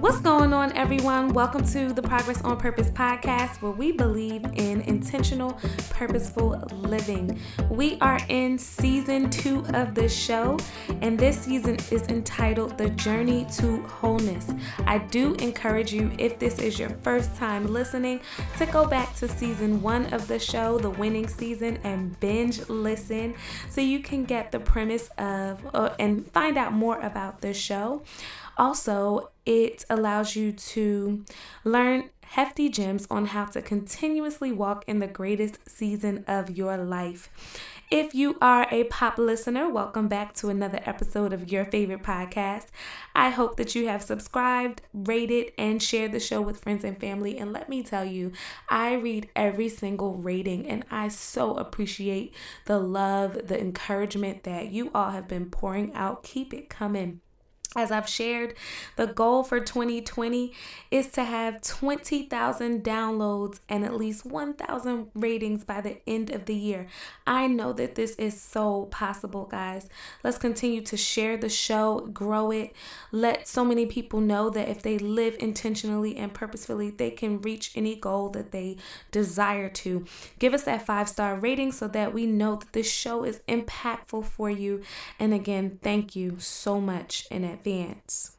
What's 0.00 0.20
going 0.20 0.52
on, 0.52 0.72
everyone? 0.72 1.32
Welcome 1.32 1.64
to 1.68 1.90
the 1.90 2.02
Progress 2.02 2.42
on 2.42 2.58
Purpose 2.58 2.90
podcast, 2.90 3.62
where 3.62 3.72
we 3.72 3.92
believe 3.92 4.44
in 4.44 4.82
intentional, 4.82 5.58
purposeful 5.88 6.50
living. 6.70 7.40
We 7.70 7.96
are 8.02 8.20
in 8.28 8.58
season 8.58 9.30
two 9.30 9.64
of 9.72 9.94
the 9.94 10.06
show, 10.06 10.58
and 11.00 11.18
this 11.18 11.40
season 11.40 11.76
is 11.90 12.02
entitled 12.08 12.76
The 12.76 12.90
Journey 12.90 13.46
to 13.52 13.78
Wholeness. 13.84 14.52
I 14.86 14.98
do 14.98 15.32
encourage 15.36 15.94
you, 15.94 16.12
if 16.18 16.38
this 16.38 16.58
is 16.58 16.78
your 16.78 16.90
first 16.90 17.34
time 17.36 17.66
listening, 17.66 18.20
to 18.58 18.66
go 18.66 18.86
back 18.86 19.14
to 19.16 19.28
season 19.28 19.80
one 19.80 20.12
of 20.12 20.28
the 20.28 20.38
show, 20.38 20.76
the 20.76 20.90
winning 20.90 21.26
season, 21.26 21.78
and 21.84 22.20
binge 22.20 22.68
listen 22.68 23.34
so 23.70 23.80
you 23.80 24.00
can 24.00 24.24
get 24.26 24.52
the 24.52 24.60
premise 24.60 25.08
of 25.16 25.66
uh, 25.72 25.94
and 25.98 26.30
find 26.32 26.58
out 26.58 26.74
more 26.74 27.00
about 27.00 27.40
the 27.40 27.54
show. 27.54 28.02
Also, 28.56 29.30
it 29.44 29.84
allows 29.90 30.34
you 30.34 30.52
to 30.52 31.24
learn 31.64 32.10
hefty 32.30 32.68
gems 32.68 33.06
on 33.10 33.26
how 33.26 33.44
to 33.44 33.62
continuously 33.62 34.50
walk 34.50 34.84
in 34.88 34.98
the 34.98 35.06
greatest 35.06 35.58
season 35.68 36.24
of 36.26 36.50
your 36.50 36.76
life. 36.76 37.30
If 37.90 38.14
you 38.14 38.36
are 38.42 38.66
a 38.72 38.84
pop 38.84 39.16
listener, 39.16 39.70
welcome 39.70 40.08
back 40.08 40.34
to 40.36 40.48
another 40.48 40.80
episode 40.84 41.32
of 41.32 41.52
your 41.52 41.64
favorite 41.64 42.02
podcast. 42.02 42.66
I 43.14 43.30
hope 43.30 43.56
that 43.58 43.76
you 43.76 43.86
have 43.86 44.02
subscribed, 44.02 44.82
rated, 44.92 45.52
and 45.56 45.80
shared 45.80 46.10
the 46.10 46.18
show 46.18 46.42
with 46.42 46.60
friends 46.60 46.82
and 46.82 46.98
family. 46.98 47.38
And 47.38 47.52
let 47.52 47.68
me 47.68 47.84
tell 47.84 48.04
you, 48.04 48.32
I 48.68 48.94
read 48.94 49.28
every 49.36 49.68
single 49.68 50.14
rating 50.14 50.66
and 50.66 50.84
I 50.90 51.08
so 51.08 51.54
appreciate 51.54 52.34
the 52.64 52.80
love, 52.80 53.46
the 53.46 53.60
encouragement 53.60 54.42
that 54.42 54.72
you 54.72 54.90
all 54.92 55.10
have 55.10 55.28
been 55.28 55.48
pouring 55.48 55.94
out. 55.94 56.24
Keep 56.24 56.52
it 56.52 56.68
coming. 56.68 57.20
As 57.76 57.92
I've 57.92 58.08
shared, 58.08 58.54
the 58.96 59.06
goal 59.06 59.44
for 59.44 59.60
2020 59.60 60.50
is 60.90 61.08
to 61.08 61.24
have 61.24 61.60
20,000 61.60 62.82
downloads 62.82 63.60
and 63.68 63.84
at 63.84 63.94
least 63.94 64.24
1,000 64.24 65.08
ratings 65.14 65.62
by 65.62 65.82
the 65.82 65.98
end 66.08 66.30
of 66.30 66.46
the 66.46 66.54
year. 66.54 66.86
I 67.26 67.46
know 67.48 67.74
that 67.74 67.94
this 67.94 68.14
is 68.14 68.40
so 68.40 68.86
possible, 68.86 69.44
guys. 69.44 69.90
Let's 70.24 70.38
continue 70.38 70.80
to 70.82 70.96
share 70.96 71.36
the 71.36 71.50
show, 71.50 72.08
grow 72.14 72.50
it. 72.50 72.72
Let 73.12 73.46
so 73.46 73.62
many 73.62 73.84
people 73.84 74.22
know 74.22 74.48
that 74.48 74.70
if 74.70 74.80
they 74.80 74.98
live 74.98 75.36
intentionally 75.38 76.16
and 76.16 76.32
purposefully, 76.32 76.88
they 76.88 77.10
can 77.10 77.42
reach 77.42 77.72
any 77.76 77.94
goal 77.94 78.30
that 78.30 78.52
they 78.52 78.78
desire 79.10 79.68
to. 79.68 80.06
Give 80.38 80.54
us 80.54 80.62
that 80.62 80.86
five 80.86 81.10
star 81.10 81.38
rating 81.38 81.72
so 81.72 81.88
that 81.88 82.14
we 82.14 82.24
know 82.24 82.56
that 82.56 82.72
this 82.72 82.90
show 82.90 83.22
is 83.22 83.40
impactful 83.46 84.24
for 84.24 84.48
you. 84.48 84.80
And 85.18 85.34
again, 85.34 85.78
thank 85.82 86.16
you 86.16 86.36
so 86.38 86.80
much 86.80 87.26
in 87.30 87.44
advance 87.44 87.65
advance. 87.66 88.32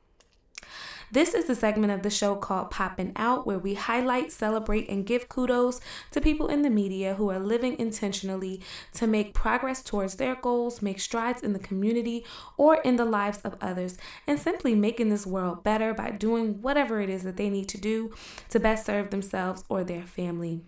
This 1.10 1.34
is 1.34 1.46
the 1.46 1.56
segment 1.56 1.94
of 1.94 2.04
the 2.04 2.10
show 2.10 2.36
called 2.36 2.70
Popping 2.70 3.14
Out, 3.16 3.48
where 3.48 3.58
we 3.58 3.76
highlight, 3.76 4.30
celebrate, 4.30 4.90
and 4.90 5.06
give 5.06 5.30
kudos 5.30 5.80
to 6.12 6.20
people 6.20 6.48
in 6.48 6.64
the 6.64 6.70
media 6.70 7.16
who 7.16 7.30
are 7.30 7.40
living 7.40 7.80
intentionally 7.80 8.62
to 8.96 9.08
make 9.08 9.34
progress 9.34 9.82
towards 9.82 10.16
their 10.16 10.36
goals, 10.36 10.82
make 10.82 11.00
strides 11.00 11.42
in 11.42 11.54
the 11.54 11.60
community 11.60 12.26
or 12.58 12.82
in 12.82 12.98
the 12.98 13.06
lives 13.06 13.40
of 13.46 13.56
others, 13.62 13.98
and 14.26 14.38
simply 14.38 14.76
making 14.76 15.08
this 15.08 15.26
world 15.26 15.64
better 15.64 15.94
by 15.94 16.12
doing 16.12 16.62
whatever 16.62 17.00
it 17.00 17.10
is 17.10 17.24
that 17.24 17.38
they 17.38 17.50
need 17.50 17.70
to 17.70 17.78
do 17.78 18.14
to 18.50 18.60
best 18.60 18.86
serve 18.86 19.10
themselves 19.10 19.64
or 19.70 19.86
their 19.86 20.04
family. 20.04 20.60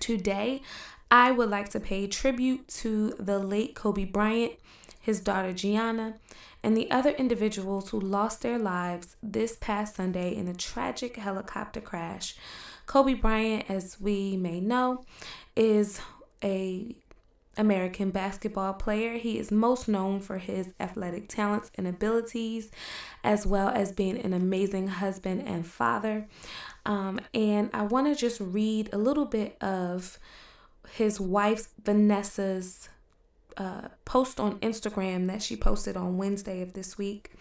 Today, 0.00 0.62
I 1.10 1.30
would 1.30 1.50
like 1.50 1.68
to 1.70 1.80
pay 1.80 2.06
tribute 2.06 2.68
to 2.68 3.14
the 3.18 3.38
late 3.38 3.74
Kobe 3.74 4.04
Bryant, 4.06 4.54
his 5.00 5.20
daughter 5.20 5.52
Gianna, 5.52 6.14
and 6.62 6.76
the 6.76 6.90
other 6.90 7.10
individuals 7.10 7.90
who 7.90 8.00
lost 8.00 8.42
their 8.42 8.58
lives 8.58 9.16
this 9.22 9.56
past 9.60 9.96
Sunday 9.96 10.34
in 10.34 10.48
a 10.48 10.54
tragic 10.54 11.16
helicopter 11.16 11.80
crash. 11.80 12.36
Kobe 12.86 13.14
Bryant, 13.14 13.70
as 13.70 14.00
we 14.00 14.36
may 14.36 14.60
know, 14.60 15.04
is 15.54 16.00
a 16.42 16.96
American 17.58 18.10
basketball 18.10 18.72
player. 18.72 19.18
He 19.18 19.38
is 19.38 19.50
most 19.50 19.88
known 19.88 20.20
for 20.20 20.38
his 20.38 20.72
athletic 20.78 21.28
talents 21.28 21.70
and 21.74 21.86
abilities, 21.86 22.70
as 23.24 23.44
well 23.44 23.68
as 23.68 23.92
being 23.92 24.16
an 24.18 24.32
amazing 24.32 24.88
husband 24.88 25.46
and 25.46 25.66
father. 25.66 26.28
Um, 26.86 27.20
and 27.34 27.68
I 27.74 27.82
want 27.82 28.06
to 28.06 28.14
just 28.14 28.40
read 28.40 28.88
a 28.92 28.98
little 28.98 29.26
bit 29.26 29.60
of 29.60 30.18
his 30.92 31.20
wife 31.20 31.68
Vanessa's 31.82 32.88
uh, 33.58 33.88
post 34.04 34.40
on 34.40 34.58
Instagram 34.60 35.26
that 35.26 35.42
she 35.42 35.56
posted 35.56 35.96
on 35.96 36.16
Wednesday 36.16 36.62
of 36.62 36.72
this 36.72 36.96
week. 36.96 37.32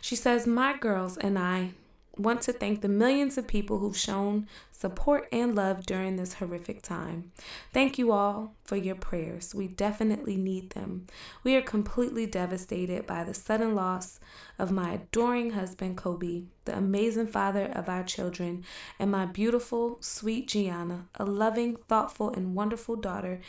She 0.00 0.16
says, 0.16 0.46
My 0.46 0.76
girls 0.78 1.18
and 1.18 1.38
I 1.38 1.72
want 2.16 2.40
to 2.42 2.52
thank 2.52 2.80
the 2.80 2.88
millions 2.88 3.36
of 3.36 3.46
people 3.46 3.78
who've 3.78 3.96
shown 3.96 4.46
support 4.70 5.26
and 5.32 5.54
love 5.54 5.84
during 5.86 6.16
this 6.16 6.34
horrific 6.34 6.82
time. 6.82 7.32
Thank 7.72 7.98
you 7.98 8.12
all 8.12 8.54
for 8.64 8.76
your 8.76 8.94
prayers. 8.94 9.54
We 9.54 9.68
definitely 9.68 10.36
need 10.36 10.70
them. 10.70 11.06
We 11.44 11.56
are 11.56 11.62
completely 11.62 12.26
devastated 12.26 13.06
by 13.06 13.24
the 13.24 13.34
sudden 13.34 13.74
loss 13.74 14.20
of 14.58 14.70
my 14.70 14.92
adoring 14.92 15.50
husband, 15.50 15.96
Kobe, 15.96 16.44
the 16.64 16.76
amazing 16.76 17.28
father 17.28 17.66
of 17.66 17.88
our 17.88 18.04
children, 18.04 18.64
and 18.98 19.10
my 19.10 19.26
beautiful, 19.26 19.98
sweet 20.00 20.48
Gianna, 20.48 21.06
a 21.16 21.24
loving, 21.24 21.76
thoughtful, 21.88 22.30
and 22.30 22.54
wonderful 22.54 22.96
daughter, 22.96 23.40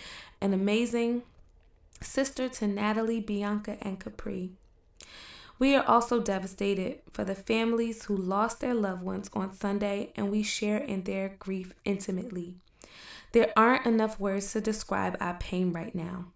an 0.42 0.54
amazing, 0.54 1.24
sister 2.02 2.50
to 2.50 2.68
Natalie, 2.68 3.20
Bianca, 3.20 3.78
and 3.82 4.00
Capri. 4.00 4.52
We 5.60 5.76
are 5.76 5.86
also 5.86 6.22
devastated 6.22 7.02
for 7.12 7.24
the 7.24 7.36
families 7.36 8.06
who 8.06 8.16
lost 8.16 8.60
their 8.60 8.76
loved 8.76 9.02
ones 9.02 9.30
on 9.34 9.54
Sunday, 9.54 10.14
and 10.16 10.30
we 10.30 10.44
share 10.44 10.78
in 10.78 11.04
their 11.04 11.36
grief 11.40 11.74
intimately. 11.84 12.58
There 13.32 13.52
aren't 13.58 13.86
enough 13.86 14.20
words 14.20 14.54
to 14.54 14.62
describe 14.62 15.18
our 15.20 15.34
pain 15.36 15.74
right 15.74 15.94
now. 15.94 16.28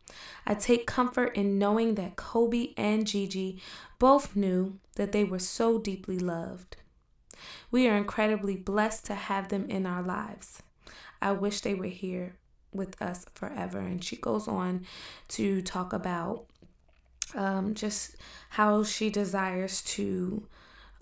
I 0.45 0.55
take 0.55 0.87
comfort 0.87 1.35
in 1.35 1.57
knowing 1.57 1.95
that 1.95 2.15
Kobe 2.15 2.73
and 2.75 3.07
Gigi 3.07 3.61
both 3.99 4.35
knew 4.35 4.79
that 4.95 5.11
they 5.11 5.23
were 5.23 5.39
so 5.39 5.77
deeply 5.77 6.19
loved. 6.19 6.77
We 7.69 7.87
are 7.87 7.95
incredibly 7.95 8.55
blessed 8.55 9.05
to 9.05 9.15
have 9.15 9.49
them 9.49 9.69
in 9.69 9.85
our 9.85 10.03
lives. 10.03 10.61
I 11.21 11.31
wish 11.31 11.61
they 11.61 11.75
were 11.75 11.85
here 11.85 12.35
with 12.73 13.01
us 13.01 13.25
forever. 13.33 13.79
And 13.79 14.03
she 14.03 14.15
goes 14.15 14.47
on 14.47 14.85
to 15.29 15.61
talk 15.61 15.93
about 15.93 16.45
um, 17.35 17.73
just 17.73 18.15
how 18.49 18.83
she 18.83 19.09
desires 19.09 19.81
to, 19.83 20.47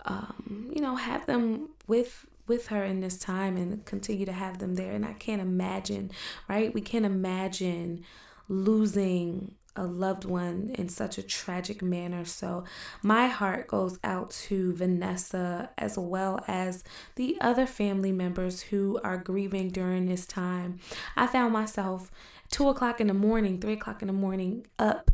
um, 0.05 0.71
you 0.73 0.81
know, 0.81 0.95
have 0.95 1.25
them 1.25 1.69
with 1.87 2.25
with 2.47 2.67
her 2.67 2.83
in 2.83 2.99
this 2.99 3.17
time 3.19 3.55
and 3.55 3.85
continue 3.85 4.25
to 4.25 4.31
have 4.31 4.57
them 4.57 4.73
there. 4.73 4.93
And 4.93 5.05
I 5.05 5.13
can't 5.13 5.41
imagine, 5.41 6.09
right? 6.47 6.73
We 6.73 6.81
can't 6.81 7.05
imagine 7.05 8.03
losing 8.47 9.53
a 9.75 9.85
loved 9.85 10.25
one 10.25 10.71
in 10.75 10.89
such 10.89 11.17
a 11.17 11.23
tragic 11.23 11.81
manner. 11.81 12.25
So, 12.25 12.63
my 13.01 13.27
heart 13.27 13.67
goes 13.67 13.99
out 14.03 14.31
to 14.47 14.73
Vanessa 14.73 15.69
as 15.77 15.97
well 15.97 16.43
as 16.47 16.83
the 17.15 17.37
other 17.41 17.65
family 17.65 18.11
members 18.11 18.61
who 18.61 18.99
are 19.03 19.17
grieving 19.17 19.69
during 19.69 20.05
this 20.05 20.25
time. 20.25 20.79
I 21.15 21.27
found 21.27 21.53
myself 21.53 22.11
two 22.49 22.67
o'clock 22.69 22.99
in 22.99 23.07
the 23.07 23.13
morning, 23.13 23.59
three 23.59 23.73
o'clock 23.73 24.01
in 24.01 24.07
the 24.07 24.13
morning, 24.13 24.65
up 24.77 25.11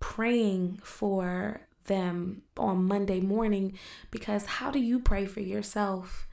praying 0.00 0.80
for 0.82 1.60
them 1.86 2.42
on 2.56 2.84
Monday 2.84 3.20
morning 3.20 3.78
because 4.10 4.46
how 4.46 4.70
do 4.70 4.78
you 4.78 5.00
pray 5.00 5.26
for 5.26 5.40
yourself? 5.40 6.26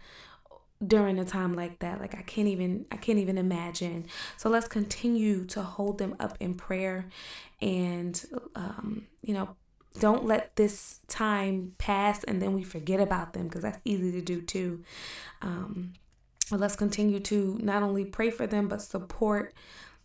During 0.88 1.20
a 1.20 1.26
time 1.26 1.54
like 1.54 1.80
that 1.80 2.00
like 2.00 2.16
i 2.16 2.22
can't 2.24 2.48
even 2.48 2.86
i 2.92 2.98
can't 2.98 3.20
even 3.20 3.38
imagine 3.38 4.06
so 4.38 4.50
let's 4.50 4.68
continue 4.68 5.46
to 5.46 5.62
hold 5.62 5.98
them 5.98 6.16
up 6.20 6.38
in 6.40 6.54
prayer 6.54 7.08
and 7.62 8.26
um, 8.56 9.08
you 9.22 9.34
know 9.34 9.56
don't 10.00 10.26
let 10.26 10.56
this 10.56 11.00
time 11.08 11.74
pass 11.78 12.24
and 12.24 12.42
then 12.42 12.54
we 12.54 12.64
forget 12.64 13.00
about 13.00 13.34
them 13.34 13.48
because 13.48 13.62
that's 13.62 13.80
easy 13.86 14.12
to 14.12 14.22
do 14.22 14.42
too 14.42 14.84
um, 15.42 15.94
but 16.50 16.60
let's 16.60 16.76
continue 16.76 17.20
to 17.20 17.58
not 17.62 17.84
only 17.84 18.04
pray 18.04 18.30
for 18.30 18.48
them 18.48 18.68
but 18.68 18.82
support 18.82 19.54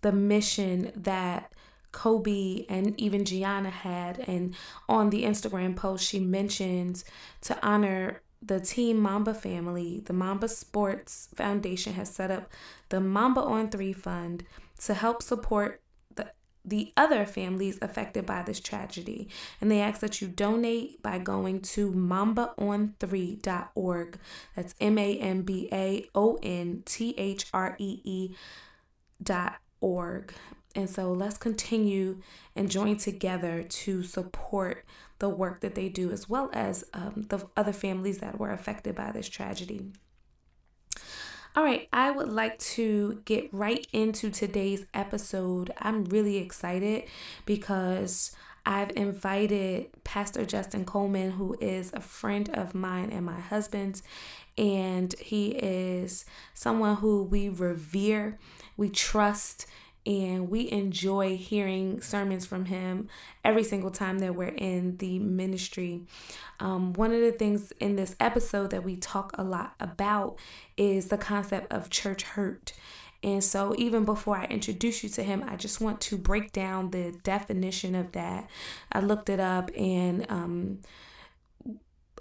the 0.03 0.13
mission 0.13 0.93
that 0.95 1.53
Kobe 1.93 2.65
and 2.69 2.99
even 3.01 3.25
Gianna 3.25 3.71
had. 3.71 4.19
And 4.29 4.55
on 4.89 5.11
the 5.11 5.25
Instagram 5.25 5.75
post, 5.75 6.07
she 6.07 6.21
mentions 6.21 7.05
to 7.43 7.59
honor 7.67 8.23
the 8.41 8.61
Team 8.61 8.99
Mamba 8.99 9.35
family, 9.35 10.01
the 10.05 10.13
Mamba 10.13 10.47
Sports 10.49 11.29
Foundation 11.35 11.95
has 11.95 12.09
set 12.11 12.31
up 12.31 12.49
the 12.89 13.01
Mamba 13.01 13.41
on 13.41 13.69
3 13.69 13.93
Fund 13.93 14.45
to 14.83 14.95
help 14.95 15.21
support 15.23 15.83
the, 16.15 16.31
the 16.65 16.93
other 16.97 17.27
families 17.27 17.79
affected 17.83 18.25
by 18.25 18.43
this 18.43 18.61
tragedy. 18.61 19.29
And 19.61 19.69
they 19.71 19.81
ask 19.81 20.01
that 20.01 20.23
you 20.23 20.29
donate 20.29 21.03
by 21.03 21.19
going 21.19 21.61
to 21.63 21.91
mambaon3.org. 21.91 24.19
That's 24.55 24.75
M 24.81 24.99
A 24.99 25.19
M 25.19 25.43
B 25.43 25.69
A 25.73 26.09
O 26.15 26.39
N 26.43 26.85
T 26.85 27.15
H 27.19 27.47
R 27.53 27.75
E 27.79 28.01
E 28.05 28.37
dot 29.23 29.57
org. 29.81 30.33
And 30.75 30.89
so 30.89 31.13
let's 31.13 31.39
continue 31.39 32.21
and 32.55 32.71
join 32.71 32.99
together 32.99 33.65
to 33.65 34.03
support 34.05 34.85
the 35.19 35.29
work 35.29 35.61
that 35.61 35.75
they 35.75 35.89
do, 35.89 36.11
as 36.11 36.29
well 36.29 36.51
as 36.53 36.85
um, 36.95 37.27
the 37.29 37.47
other 37.57 37.73
families 37.73 38.19
that 38.19 38.39
were 38.39 38.51
affected 38.51 38.95
by 38.95 39.11
this 39.11 39.29
tragedy. 39.29 39.93
All 41.57 41.65
right, 41.65 41.89
I 41.93 42.11
would 42.11 42.29
like 42.29 42.59
to 42.61 43.21
get 43.25 43.53
right 43.53 43.85
into 43.93 44.31
today's 44.31 44.85
episode. 44.95 45.73
I'm 45.79 46.05
really 46.05 46.37
excited 46.37 47.05
because 47.47 48.37
I've 48.65 48.91
invited 48.97 49.89
Pastor 50.05 50.45
Justin 50.45 50.85
Coleman, 50.85 51.33
who 51.33 51.57
is 51.61 51.91
a 51.95 52.01
friend 52.01 52.51
of 52.51 52.75
mine 52.75 53.11
and 53.11 53.25
my 53.25 53.41
husband's, 53.41 54.03
and 54.59 55.15
he 55.19 55.49
is 55.53 56.27
someone 56.53 56.97
who 56.97 57.23
we 57.23 57.49
revere, 57.49 58.39
we 58.77 58.91
trust, 58.91 59.67
and 60.09 60.49
we 60.49 60.71
enjoy 60.71 61.37
hearing 61.37 62.01
sermons 62.01 62.47
from 62.47 62.65
him 62.65 63.09
every 63.45 63.63
single 63.63 63.91
time 63.91 64.21
that 64.21 64.35
we're 64.35 64.49
in 64.49 64.97
the 64.97 65.19
ministry. 65.19 66.01
Um, 66.61 66.95
one 66.95 67.13
of 67.13 67.21
the 67.21 67.31
things 67.31 67.73
in 67.79 67.97
this 67.97 68.17
episode 68.19 68.71
that 68.71 68.83
we 68.83 68.97
talk 68.97 69.33
a 69.35 69.45
lot 69.45 69.75
about 69.79 70.39
is 70.79 71.09
the 71.09 71.19
concept 71.19 71.71
of 71.71 71.91
church 71.91 72.23
hurt. 72.23 72.73
And 73.23 73.45
so, 73.45 73.75
even 73.77 74.05
before 74.05 74.39
I 74.39 74.45
introduce 74.45 75.03
you 75.03 75.11
to 75.11 75.23
him, 75.23 75.45
I 75.47 75.57
just 75.57 75.81
want 75.81 76.01
to 76.03 76.17
break 76.17 76.53
down 76.53 76.91
the 76.91 77.13
definition 77.23 77.95
of 77.95 78.13
that. 78.13 78.49
I 78.91 79.01
looked 79.01 79.29
it 79.29 79.41
up 79.41 79.71
and 79.77 80.25
um, 80.31 80.79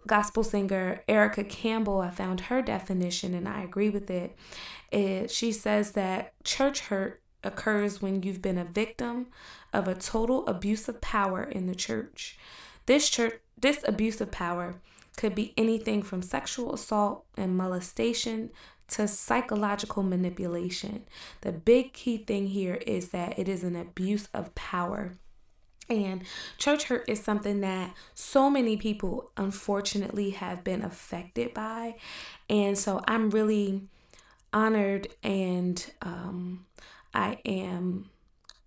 gospel 0.08 0.44
singer 0.44 1.04
Erica 1.08 1.46
Campbell, 1.46 2.02
I 2.02 2.10
found 2.10 2.42
her 2.42 2.62
definition 2.62 3.34
and 3.34 3.48
I 3.48 3.62
agree 3.62 3.90
with 3.90 4.10
it. 4.10 4.36
it. 4.92 5.32
She 5.32 5.54
says 5.54 5.92
that 5.92 6.34
church 6.44 6.82
hurt 6.82 7.22
occurs 7.44 8.02
when 8.02 8.24
you've 8.24 8.42
been 8.42 8.58
a 8.58 8.66
victim 8.66 9.28
of 9.74 9.88
a 9.88 9.96
total 9.96 10.46
abuse 10.48 10.88
of 10.88 11.02
power 11.02 11.44
in 11.44 11.68
the 11.68 11.76
church. 11.76 12.38
This 12.86 13.10
church 13.10 13.40
this 13.60 13.84
abuse 13.88 14.22
of 14.22 14.32
power 14.32 14.76
could 15.18 15.34
be 15.34 15.54
anything 15.58 16.04
from 16.04 16.22
sexual 16.22 16.76
assault 16.76 17.26
and 17.36 17.58
molestation 17.58 18.52
to 18.90 19.08
psychological 19.08 20.04
manipulation. 20.04 21.06
The 21.42 21.52
big 21.52 21.94
key 21.94 22.18
thing 22.18 22.48
here 22.48 22.76
is 22.86 23.10
that 23.10 23.38
it 23.38 23.50
is 23.50 23.64
an 23.64 23.76
abuse 23.76 24.30
of 24.34 24.54
power. 24.56 25.18
And 25.90 26.24
church 26.58 26.86
hurt 26.86 27.08
is 27.08 27.24
something 27.24 27.62
that 27.62 27.96
so 28.14 28.50
many 28.50 28.78
people 28.78 29.32
unfortunately 29.38 30.32
have 30.32 30.64
been 30.64 30.84
affected 30.84 31.54
by. 31.54 31.96
And 32.50 32.78
so 32.78 33.02
I'm 33.08 33.30
really 33.30 33.88
honored 34.54 35.08
and 35.24 35.92
um, 36.02 36.66
I 37.18 37.40
am 37.46 38.10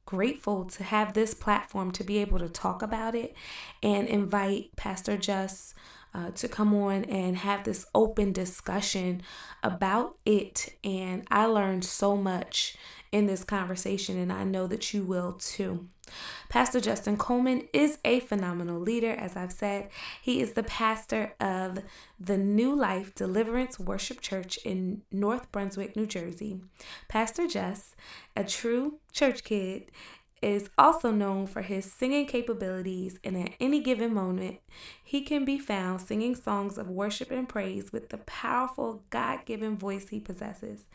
grateful 0.04 0.64
to 0.64 0.82
have 0.82 1.12
this 1.12 1.34
platform 1.34 1.92
to 1.92 2.02
be 2.02 2.18
able 2.18 2.40
to 2.40 2.48
talk 2.48 2.82
about 2.82 3.14
it 3.14 3.34
and 3.80 4.08
invite 4.08 4.74
Pastor 4.74 5.16
Just 5.16 5.74
uh, 6.12 6.32
to 6.32 6.48
come 6.48 6.74
on 6.74 7.04
and 7.04 7.36
have 7.36 7.62
this 7.62 7.86
open 7.94 8.32
discussion 8.32 9.22
about 9.62 10.18
it. 10.26 10.74
And 10.82 11.26
I 11.30 11.46
learned 11.46 11.84
so 11.84 12.16
much 12.16 12.76
in 13.12 13.26
this 13.26 13.44
conversation, 13.44 14.18
and 14.18 14.32
I 14.32 14.42
know 14.42 14.66
that 14.66 14.92
you 14.92 15.04
will 15.04 15.34
too. 15.34 15.88
Pastor 16.48 16.80
Justin 16.80 17.16
Coleman 17.16 17.68
is 17.72 17.98
a 18.04 18.20
phenomenal 18.20 18.80
leader, 18.80 19.12
as 19.12 19.36
I've 19.36 19.52
said. 19.52 19.90
He 20.20 20.40
is 20.40 20.52
the 20.52 20.62
pastor 20.62 21.34
of 21.40 21.78
the 22.18 22.36
New 22.36 22.74
Life 22.74 23.14
Deliverance 23.14 23.78
Worship 23.78 24.20
Church 24.20 24.58
in 24.64 25.02
North 25.10 25.50
Brunswick, 25.52 25.96
New 25.96 26.06
Jersey. 26.06 26.60
Pastor 27.08 27.46
Jess, 27.46 27.94
a 28.36 28.44
true 28.44 28.98
church 29.12 29.44
kid, 29.44 29.90
is 30.42 30.70
also 30.78 31.10
known 31.10 31.46
for 31.46 31.62
his 31.62 31.90
singing 31.90 32.26
capabilities, 32.26 33.18
and 33.22 33.36
at 33.36 33.52
any 33.60 33.80
given 33.80 34.14
moment, 34.14 34.58
he 35.04 35.20
can 35.20 35.44
be 35.44 35.58
found 35.58 36.00
singing 36.00 36.34
songs 36.34 36.78
of 36.78 36.88
worship 36.88 37.30
and 37.30 37.48
praise 37.48 37.92
with 37.92 38.08
the 38.08 38.18
powerful 38.18 39.02
God 39.10 39.44
given 39.44 39.76
voice 39.76 40.08
he 40.08 40.18
possesses. 40.18 40.88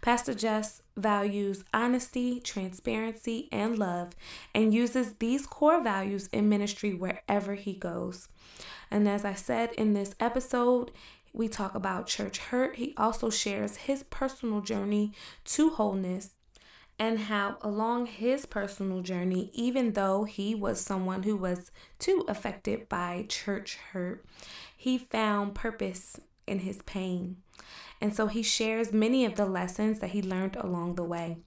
Pastor 0.00 0.34
Jess 0.34 0.82
values 0.96 1.64
honesty, 1.72 2.40
transparency, 2.40 3.48
and 3.52 3.78
love, 3.78 4.14
and 4.54 4.74
uses 4.74 5.14
these 5.14 5.46
core 5.46 5.82
values 5.82 6.28
in 6.32 6.48
ministry 6.48 6.92
wherever 6.92 7.54
he 7.54 7.74
goes. 7.74 8.28
And 8.90 9.08
as 9.08 9.24
I 9.24 9.34
said 9.34 9.72
in 9.74 9.92
this 9.92 10.14
episode, 10.18 10.90
we 11.32 11.46
talk 11.46 11.74
about 11.74 12.06
church 12.06 12.38
hurt. 12.38 12.76
He 12.76 12.94
also 12.96 13.30
shares 13.30 13.76
his 13.76 14.02
personal 14.04 14.60
journey 14.60 15.12
to 15.44 15.70
wholeness 15.70 16.30
and 16.98 17.18
how 17.18 17.56
along 17.60 18.06
his 18.06 18.44
personal 18.46 19.02
journey, 19.02 19.50
even 19.52 19.92
though 19.92 20.24
he 20.24 20.54
was 20.54 20.80
someone 20.80 21.22
who 21.22 21.36
was 21.36 21.70
too 21.98 22.24
affected 22.28 22.88
by 22.88 23.26
church 23.28 23.78
hurt, 23.92 24.24
he 24.76 24.98
found 24.98 25.54
purpose 25.54 26.18
in 26.46 26.60
his 26.60 26.82
pain. 26.82 27.36
And 28.00 28.14
so 28.14 28.26
he 28.28 28.42
shares 28.42 28.92
many 28.92 29.24
of 29.24 29.34
the 29.34 29.46
lessons 29.46 29.98
that 29.98 30.10
he 30.10 30.22
learned 30.22 30.56
along 30.56 30.94
the 30.94 31.04
way. 31.04 31.38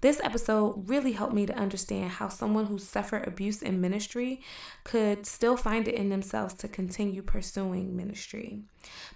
This 0.00 0.20
episode 0.22 0.88
really 0.88 1.12
helped 1.12 1.34
me 1.34 1.46
to 1.46 1.56
understand 1.56 2.12
how 2.12 2.28
someone 2.28 2.66
who 2.66 2.78
suffered 2.78 3.26
abuse 3.26 3.62
in 3.62 3.80
ministry 3.80 4.42
could 4.84 5.26
still 5.26 5.56
find 5.56 5.88
it 5.88 5.94
in 5.94 6.10
themselves 6.10 6.54
to 6.54 6.68
continue 6.68 7.22
pursuing 7.22 7.96
ministry. 7.96 8.62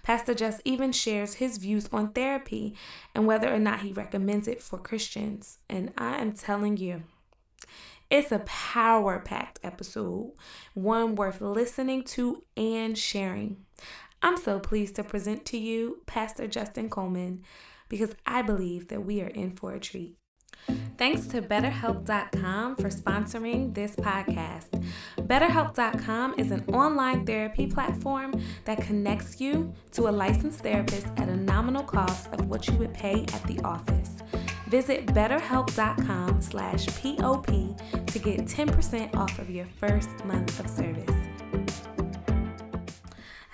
Pastor 0.01 0.33
Just 0.33 0.61
even 0.65 0.91
shares 0.91 1.35
his 1.35 1.57
views 1.57 1.87
on 1.91 2.11
therapy 2.11 2.75
and 3.13 3.27
whether 3.27 3.53
or 3.53 3.59
not 3.59 3.81
he 3.81 3.93
recommends 3.93 4.47
it 4.47 4.61
for 4.61 4.79
Christians. 4.79 5.59
And 5.69 5.93
I 5.97 6.17
am 6.17 6.33
telling 6.33 6.77
you, 6.77 7.03
it's 8.09 8.31
a 8.31 8.39
power 8.39 9.19
packed 9.19 9.59
episode, 9.63 10.31
one 10.73 11.13
worth 11.13 11.41
listening 11.41 12.03
to 12.05 12.43
and 12.57 12.97
sharing. 12.97 13.65
I'm 14.21 14.37
so 14.37 14.59
pleased 14.59 14.95
to 14.95 15.03
present 15.03 15.45
to 15.45 15.57
you 15.57 16.01
Pastor 16.05 16.47
Justin 16.47 16.89
Coleman 16.89 17.43
because 17.87 18.15
I 18.25 18.41
believe 18.41 18.89
that 18.89 19.05
we 19.05 19.21
are 19.21 19.27
in 19.27 19.51
for 19.51 19.73
a 19.73 19.79
treat. 19.79 20.17
Thanks 20.97 21.25
to 21.27 21.41
BetterHelp.com 21.41 22.75
for 22.75 22.89
sponsoring 22.89 23.73
this 23.73 23.95
podcast. 23.95 24.85
BetterHelp.com 25.17 26.35
is 26.37 26.51
an 26.51 26.65
online 26.73 27.25
therapy 27.25 27.67
platform 27.67 28.33
that 28.65 28.81
connects 28.81 29.39
you 29.39 29.73
to 29.93 30.09
a 30.09 30.11
licensed 30.11 30.59
therapist 30.59 31.07
at 31.17 31.29
a 31.29 31.35
nominal 31.35 31.83
cost 31.83 32.27
of 32.33 32.45
what 32.47 32.67
you 32.67 32.73
would 32.73 32.93
pay 32.93 33.21
at 33.33 33.43
the 33.43 33.59
office. 33.63 34.17
Visit 34.67 35.07
betterhelp.com 35.07 36.41
slash 36.41 36.85
POP 36.87 37.47
to 37.47 38.19
get 38.19 38.41
10% 38.41 39.15
off 39.15 39.39
of 39.39 39.49
your 39.49 39.65
first 39.79 40.09
month 40.25 40.59
of 40.59 40.69
service. 40.69 41.18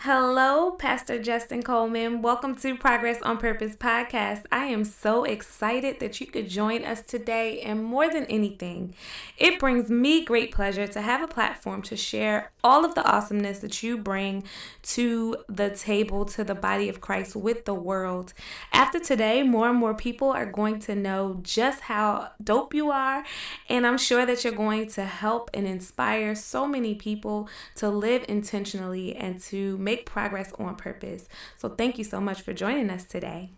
Hello, 0.05 0.69
Pastor 0.69 1.19
Justin 1.19 1.63
Coleman. 1.63 2.21
Welcome 2.21 2.55
to 2.57 2.77
Progress 2.77 3.19
on 3.24 3.39
Purpose 3.39 3.75
podcast. 3.75 4.43
I 4.51 4.65
am 4.65 4.83
so 4.83 5.24
excited 5.24 6.00
that 6.00 6.21
you 6.21 6.27
could 6.27 6.47
join 6.47 6.85
us 6.85 7.01
today. 7.01 7.59
And 7.62 7.83
more 7.83 8.07
than 8.07 8.25
anything, 8.25 8.93
it 9.35 9.57
brings 9.57 9.89
me 9.89 10.24
great 10.24 10.51
pleasure 10.51 10.85
to 10.85 11.01
have 11.01 11.24
a 11.24 11.27
platform 11.27 11.81
to 11.81 11.97
share 11.97 12.51
all 12.63 12.85
of 12.85 12.93
the 12.93 13.03
awesomeness 13.03 13.57
that 13.59 13.81
you 13.81 13.97
bring 13.97 14.43
to 14.83 15.38
the 15.50 15.71
table, 15.71 16.24
to 16.25 16.43
the 16.43 16.53
body 16.53 16.88
of 16.88 17.01
Christ 17.01 17.35
with 17.35 17.65
the 17.65 17.74
world. 17.74 18.31
After 18.71 19.00
today, 19.00 19.41
more 19.41 19.69
and 19.69 19.79
more 19.79 19.95
people 19.95 20.29
are 20.29 20.45
going 20.45 20.81
to 20.81 20.93
know 20.93 21.39
just 21.41 21.81
how 21.81 22.29
dope 22.43 22.75
you 22.75 22.91
are. 22.91 23.24
And 23.69 23.88
I'm 23.88 23.97
sure 23.97 24.24
that 24.27 24.43
you're 24.43 24.53
going 24.53 24.88
to 24.89 25.05
help 25.05 25.50
and 25.51 25.65
inspire 25.65 26.35
so 26.35 26.67
many 26.67 26.93
people 26.93 27.50
to 27.77 27.89
live 27.89 28.24
intentionally 28.27 29.15
and 29.15 29.41
to 29.41 29.79
make 29.79 29.94
make 29.95 30.05
progress 30.05 30.51
on 30.59 30.75
purpose. 30.75 31.27
So 31.57 31.69
thank 31.69 31.97
you 31.97 32.03
so 32.03 32.19
much 32.19 32.41
for 32.41 32.53
joining 32.53 32.89
us 32.89 33.05
today. 33.05 33.51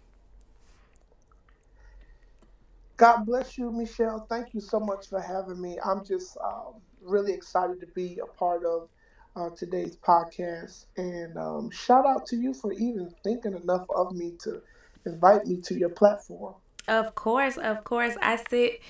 God 2.97 3.25
bless 3.25 3.57
you, 3.57 3.71
Michelle. 3.71 4.25
Thank 4.27 4.53
you 4.53 4.59
so 4.61 4.79
much 4.79 5.09
for 5.09 5.21
having 5.21 5.61
me. 5.61 5.77
I'm 5.85 6.03
just 6.03 6.37
um, 6.43 6.81
really 7.01 7.33
excited 7.33 7.79
to 7.81 7.87
be 7.87 8.19
a 8.23 8.25
part 8.25 8.63
of 8.65 8.89
uh, 9.35 9.49
today's 9.55 9.97
podcast. 9.97 10.85
And 10.97 11.37
um, 11.37 11.69
shout 11.69 12.05
out 12.07 12.25
to 12.27 12.35
you 12.35 12.53
for 12.55 12.73
even 12.73 13.13
thinking 13.23 13.55
enough 13.55 13.85
of 13.95 14.13
me 14.13 14.33
to 14.43 14.61
invite 15.05 15.45
me 15.45 15.57
to 15.61 15.75
your 15.75 15.89
platform. 15.89 16.55
Of 16.87 17.13
course, 17.15 17.57
of 17.57 17.83
course. 17.83 18.15
I 18.21 18.37
sit 18.49 18.81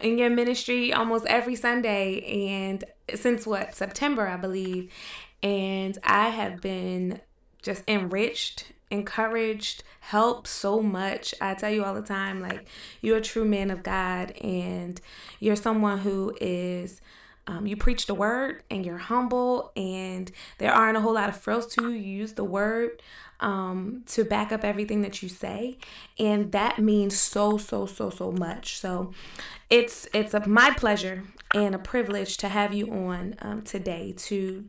in 0.00 0.18
your 0.18 0.30
ministry 0.30 0.92
almost 0.92 1.26
every 1.26 1.54
Sunday 1.54 2.48
and 2.48 2.82
since 3.14 3.46
what, 3.46 3.76
September, 3.76 4.26
I 4.26 4.38
believe. 4.38 4.90
And 5.42 5.98
I 6.04 6.28
have 6.28 6.60
been 6.60 7.20
just 7.62 7.82
enriched, 7.88 8.72
encouraged, 8.90 9.82
helped 10.00 10.46
so 10.46 10.80
much. 10.80 11.34
I 11.40 11.54
tell 11.54 11.70
you 11.70 11.84
all 11.84 11.94
the 11.94 12.02
time, 12.02 12.40
like, 12.40 12.66
you're 13.00 13.18
a 13.18 13.22
true 13.22 13.44
man 13.44 13.70
of 13.70 13.82
God 13.82 14.32
and 14.40 15.00
you're 15.40 15.56
someone 15.56 15.98
who 15.98 16.36
is 16.40 17.00
um, 17.46 17.66
you 17.66 17.76
preach 17.76 18.06
the 18.06 18.14
word 18.14 18.62
and 18.70 18.86
you're 18.86 18.98
humble 18.98 19.72
and 19.76 20.30
there 20.58 20.72
aren't 20.72 20.96
a 20.96 21.00
whole 21.00 21.14
lot 21.14 21.28
of 21.28 21.36
frills 21.36 21.66
to 21.74 21.82
you. 21.82 21.90
You 21.90 22.18
use 22.20 22.34
the 22.34 22.44
word 22.44 23.02
um, 23.40 24.04
to 24.06 24.24
back 24.24 24.52
up 24.52 24.64
everything 24.64 25.02
that 25.02 25.22
you 25.22 25.28
say, 25.28 25.78
and 26.18 26.52
that 26.52 26.78
means 26.78 27.18
so 27.18 27.58
so 27.58 27.86
so 27.86 28.10
so 28.10 28.30
much. 28.30 28.78
So 28.78 29.12
it's 29.68 30.06
it's 30.14 30.34
a, 30.34 30.46
my 30.46 30.70
pleasure 30.70 31.24
and 31.52 31.74
a 31.74 31.78
privilege 31.78 32.36
to 32.38 32.48
have 32.48 32.72
you 32.72 32.90
on 32.92 33.34
um, 33.40 33.62
today 33.62 34.14
to, 34.16 34.64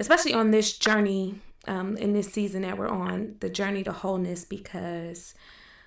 especially 0.00 0.34
on 0.34 0.50
this 0.50 0.76
journey 0.76 1.36
um, 1.68 1.96
in 1.98 2.12
this 2.12 2.32
season 2.32 2.62
that 2.62 2.76
we're 2.76 2.88
on, 2.88 3.36
the 3.40 3.50
journey 3.50 3.84
to 3.84 3.92
wholeness, 3.92 4.44
because 4.44 5.34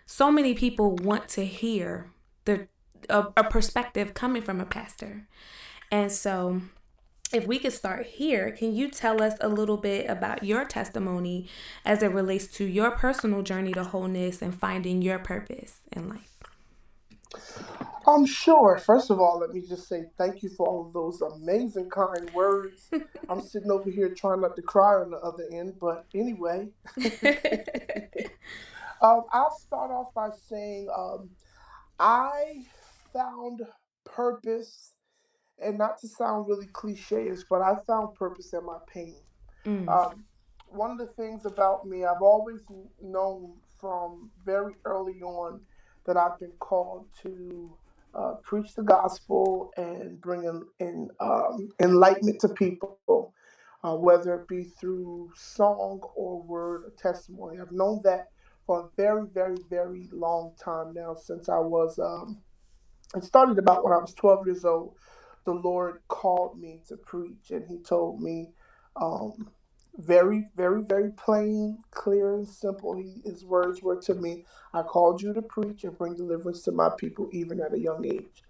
so 0.06 0.32
many 0.32 0.54
people 0.54 0.96
want 0.96 1.28
to 1.30 1.44
hear 1.44 2.12
the 2.46 2.68
a, 3.10 3.26
a 3.36 3.44
perspective 3.44 4.14
coming 4.14 4.42
from 4.42 4.62
a 4.62 4.66
pastor. 4.66 5.28
And 5.92 6.12
so 6.12 6.62
if 7.34 7.48
we 7.48 7.60
could 7.60 7.74
start 7.74 8.06
here, 8.06 8.52
can 8.52 8.76
you 8.76 8.90
tell 8.90 9.22
us 9.22 9.34
a 9.42 9.50
little 9.50 9.78
bit 9.78 10.10
about 10.10 10.44
your 10.44 10.66
testimony 10.66 11.48
as 11.84 12.04
it 12.04 12.12
relates 12.12 12.48
to 12.48 12.66
your 12.66 12.92
personal 12.92 13.42
journey 13.42 13.74
to 13.74 13.84
wholeness 13.84 14.42
and 14.42 14.58
finding 14.58 15.02
your 15.02 15.20
purpose 15.20 15.80
in 15.92 16.08
life? 16.08 16.33
I'm 18.06 18.26
sure. 18.26 18.78
First 18.78 19.10
of 19.10 19.20
all, 19.20 19.40
let 19.40 19.52
me 19.52 19.62
just 19.62 19.88
say 19.88 20.06
thank 20.18 20.44
you 20.44 20.50
for 20.50 20.68
all 20.68 20.88
of 20.88 20.94
those 20.94 21.22
amazing, 21.22 21.90
kind 21.90 22.30
words. 22.34 22.90
I'm 23.30 23.42
sitting 23.48 23.72
over 23.72 23.90
here 23.90 24.14
trying 24.14 24.42
not 24.42 24.56
to 24.56 24.62
cry 24.62 24.96
on 24.96 25.12
the 25.12 25.18
other 25.18 25.46
end, 25.52 25.76
but 25.80 26.06
anyway. 26.14 26.68
um, 29.02 29.24
I'll 29.32 29.58
start 29.58 29.92
off 29.92 30.14
by 30.14 30.30
saying 30.50 30.88
um, 30.96 31.30
I 32.00 32.66
found 33.14 33.62
purpose, 34.06 34.94
and 35.64 35.78
not 35.78 35.98
to 36.00 36.08
sound 36.08 36.48
really 36.48 36.68
cliche 36.68 37.32
but 37.50 37.62
I 37.62 37.76
found 37.88 38.16
purpose 38.16 38.54
in 38.54 38.66
my 38.66 38.80
pain. 38.92 39.16
Mm. 39.66 39.88
Um, 39.88 40.26
one 40.68 40.92
of 40.92 40.98
the 40.98 41.08
things 41.08 41.46
about 41.46 41.88
me, 41.88 42.04
I've 42.04 42.22
always 42.22 42.62
known 43.02 43.54
from 43.80 44.32
very 44.44 44.76
early 44.86 45.22
on 45.22 45.62
that 46.06 46.18
I've 46.18 46.40
been 46.40 46.54
called 46.60 47.06
to 47.22 47.78
uh, 48.16 48.36
preach 48.44 48.76
the 48.76 48.84
gospel 48.84 49.72
and 49.78 50.22
bring 50.22 50.46
in, 50.46 50.64
in 50.80 51.10
um, 51.20 51.70
enlightenment 51.82 52.42
to 52.42 52.50
people, 52.50 53.00
uh, 53.84 53.96
whether 53.96 54.36
it 54.36 54.48
be 54.48 54.64
through 54.66 55.32
song 55.36 56.02
or 56.16 56.42
word 56.44 56.84
or 56.86 56.92
testimony. 56.98 57.60
I've 57.62 57.72
known 57.72 58.02
that 58.06 58.30
for 58.68 58.82
a 58.82 58.90
very, 58.98 59.28
very, 59.28 59.58
very 59.70 60.10
long 60.14 60.54
time 60.64 60.94
now 60.94 61.16
since 61.16 61.50
I 61.50 61.60
was 61.60 62.00
um, 62.00 62.38
it 63.16 63.24
started 63.26 63.60
about 63.60 63.84
when 63.84 63.94
I 63.94 63.98
was 63.98 64.14
12 64.14 64.48
years 64.48 64.66
old. 64.66 64.96
The 65.46 65.54
Lord 65.54 66.02
called 66.08 66.60
me 66.60 66.82
to 66.88 66.98
preach, 66.98 67.52
and 67.52 67.66
He 67.68 67.80
told 67.80 68.22
me, 68.22 68.52
um, 69.02 69.52
very, 69.98 70.48
very, 70.56 70.82
very 70.84 71.12
plain, 71.12 71.78
clear, 71.92 72.36
and 72.36 72.48
simple. 72.48 72.96
He, 72.96 73.22
his 73.24 73.46
words 73.46 73.82
were 73.82 74.02
to 74.02 74.16
me, 74.16 74.46
I 74.74 74.82
called 74.82 75.22
you 75.22 75.34
to 75.34 75.42
preach 75.42 75.84
and 75.84 75.98
bring 75.98 76.16
deliverance 76.16 76.64
to 76.64 76.72
my 76.72 76.90
people, 76.98 77.30
even 77.32 77.60
at 77.62 77.74
a 77.74 77.80
young 77.80 78.06
age. 78.06 78.44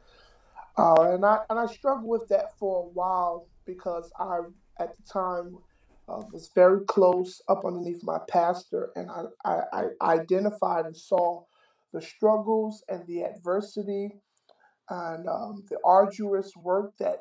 Uh, 0.77 1.12
and 1.13 1.25
I 1.25 1.39
and 1.50 1.59
I 1.59 1.67
struggled 1.67 2.09
with 2.09 2.27
that 2.29 2.57
for 2.57 2.83
a 2.83 2.89
while 2.89 3.47
because 3.65 4.12
I, 4.19 4.39
at 4.79 4.95
the 4.97 5.03
time, 5.03 5.57
uh, 6.09 6.23
was 6.31 6.50
very 6.55 6.81
close 6.85 7.41
up 7.47 7.65
underneath 7.65 8.03
my 8.03 8.19
pastor, 8.27 8.91
and 8.95 9.09
I, 9.12 9.23
I, 9.45 9.85
I 10.01 10.12
identified 10.13 10.85
and 10.85 10.97
saw 10.97 11.43
the 11.93 12.01
struggles 12.01 12.83
and 12.89 13.05
the 13.05 13.23
adversity 13.23 14.09
and 14.89 15.27
um, 15.27 15.63
the 15.69 15.77
arduous 15.85 16.51
work 16.57 16.93
that 17.00 17.19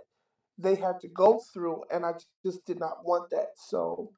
they 0.62 0.75
had 0.75 1.00
to 1.00 1.09
go 1.09 1.40
through, 1.52 1.83
and 1.90 2.04
I 2.04 2.12
just 2.45 2.64
did 2.64 2.78
not 2.78 3.04
want 3.04 3.31
that. 3.31 3.49
So 3.57 4.11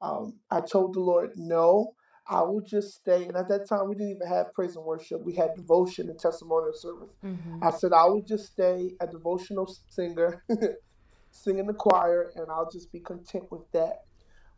um, 0.00 0.38
I 0.50 0.60
told 0.60 0.94
the 0.94 1.00
Lord, 1.00 1.32
no, 1.36 1.94
I 2.28 2.42
will 2.42 2.60
just 2.60 2.94
stay. 2.94 3.24
And 3.24 3.36
at 3.36 3.48
that 3.48 3.68
time, 3.68 3.88
we 3.88 3.94
didn't 3.94 4.16
even 4.16 4.28
have 4.28 4.52
praise 4.52 4.76
and 4.76 4.84
worship. 4.84 5.24
We 5.24 5.34
had 5.34 5.54
devotion 5.56 6.08
and 6.08 6.18
testimonial 6.18 6.72
service. 6.74 7.10
Mm-hmm. 7.24 7.64
I 7.64 7.70
said, 7.70 7.92
I 7.92 8.04
will 8.04 8.22
just 8.22 8.52
stay 8.52 8.94
a 9.00 9.06
devotional 9.06 9.74
singer, 9.90 10.44
sing 11.30 11.58
in 11.58 11.66
the 11.66 11.74
choir, 11.74 12.32
and 12.36 12.46
I'll 12.50 12.70
just 12.70 12.92
be 12.92 13.00
content 13.00 13.50
with 13.50 13.70
that. 13.72 14.02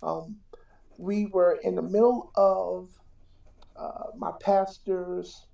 Um, 0.03 0.37
we 0.99 1.27
were 1.27 1.59
in 1.63 1.75
the 1.75 1.83
middle 1.83 2.31
of 2.37 2.89
uh, 3.77 4.11
my 4.17 4.31
pastor's 4.41 5.47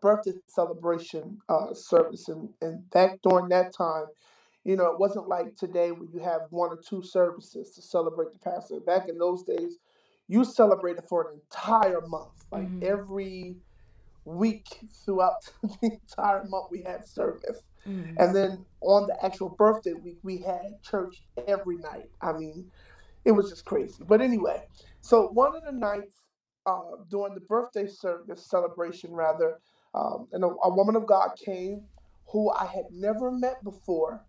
birthday 0.00 0.32
celebration 0.48 1.38
uh, 1.48 1.72
service, 1.72 2.28
and, 2.28 2.50
and 2.60 2.88
back 2.90 3.20
during 3.22 3.48
that 3.48 3.72
time, 3.76 4.04
you 4.68 4.76
know, 4.76 4.92
it 4.92 5.00
wasn't 5.00 5.26
like 5.28 5.56
today 5.56 5.92
where 5.92 6.06
you 6.12 6.20
have 6.20 6.42
one 6.50 6.68
or 6.68 6.76
two 6.76 7.02
services 7.02 7.70
to 7.70 7.80
celebrate 7.80 8.32
the 8.32 8.38
pastor. 8.38 8.80
Back 8.80 9.08
in 9.08 9.16
those 9.16 9.42
days, 9.42 9.78
you 10.28 10.44
celebrated 10.44 11.04
for 11.08 11.30
an 11.30 11.40
entire 11.40 12.02
month, 12.06 12.44
like 12.52 12.64
mm-hmm. 12.64 12.82
every 12.82 13.56
week 14.26 14.66
throughout 15.06 15.50
the 15.62 15.78
entire 15.90 16.44
month 16.44 16.66
we 16.70 16.82
had 16.82 17.06
service. 17.06 17.62
Mm-hmm. 17.88 18.16
And 18.18 18.36
then 18.36 18.66
on 18.82 19.06
the 19.06 19.24
actual 19.24 19.48
birthday 19.48 19.94
week, 19.94 20.18
we 20.22 20.36
had 20.36 20.82
church 20.82 21.22
every 21.46 21.78
night. 21.78 22.10
I 22.20 22.32
mean, 22.32 22.70
it 23.24 23.32
was 23.32 23.48
just 23.48 23.64
crazy. 23.64 24.04
But 24.06 24.20
anyway, 24.20 24.64
so 25.00 25.28
one 25.28 25.56
of 25.56 25.64
the 25.64 25.72
nights 25.72 26.20
uh, 26.66 26.96
during 27.10 27.32
the 27.32 27.40
birthday 27.40 27.86
service 27.86 28.44
celebration, 28.44 29.12
rather, 29.12 29.60
um, 29.94 30.28
and 30.32 30.44
a, 30.44 30.48
a, 30.48 30.74
woman 30.74 30.94
of 30.94 31.06
God 31.06 31.30
came 31.42 31.84
who 32.26 32.50
I 32.52 32.66
had 32.66 32.84
never 32.92 33.30
met 33.30 33.64
before, 33.64 34.22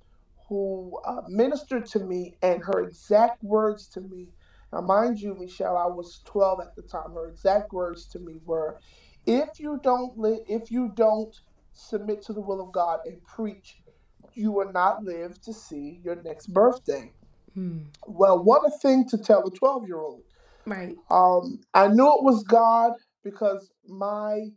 who 0.49 0.99
uh, 1.05 1.23
ministered 1.29 1.87
to 1.87 1.99
me, 2.01 2.35
and 2.43 2.63
her 2.65 2.81
exact 2.81 3.43
words 3.43 3.87
to 3.89 4.01
me. 4.01 4.29
Now, 4.73 4.81
mind 4.81 5.19
you, 5.21 5.35
Michelle, 5.35 5.77
I 5.77 5.87
was 5.87 6.21
12 6.25 6.61
at 6.61 6.75
the 6.75 6.83
time. 6.83 7.13
Her 7.13 7.29
exact 7.29 7.73
words 7.73 8.07
to 8.09 8.19
me 8.19 8.41
were, 8.45 8.79
"If 9.27 9.59
you 9.59 9.79
don't 9.83 10.17
li- 10.19 10.45
if 10.47 10.71
you 10.71 10.91
don't 10.95 11.35
submit 11.73 12.23
to 12.23 12.33
the 12.33 12.41
will 12.41 12.61
of 12.61 12.73
God 12.73 13.01
and 13.05 13.23
preach, 13.25 13.83
you 14.33 14.51
will 14.51 14.71
not 14.73 15.03
live 15.03 15.41
to 15.43 15.53
see 15.53 16.01
your 16.03 16.17
next 16.23 16.47
birthday." 16.49 17.13
Hmm. 17.53 17.79
Well, 18.07 18.43
what 18.43 18.67
a 18.67 18.71
thing 18.79 19.07
to 19.09 19.17
tell 19.19 19.47
a 19.47 19.51
12 19.51 19.87
year 19.87 19.99
old. 20.01 20.23
Right. 20.65 20.95
Um, 21.11 21.61
I 21.73 21.87
knew 21.87 22.07
it 22.17 22.23
was 22.23 22.43
God 22.43 22.93
because 23.23 23.71
my 23.87 24.49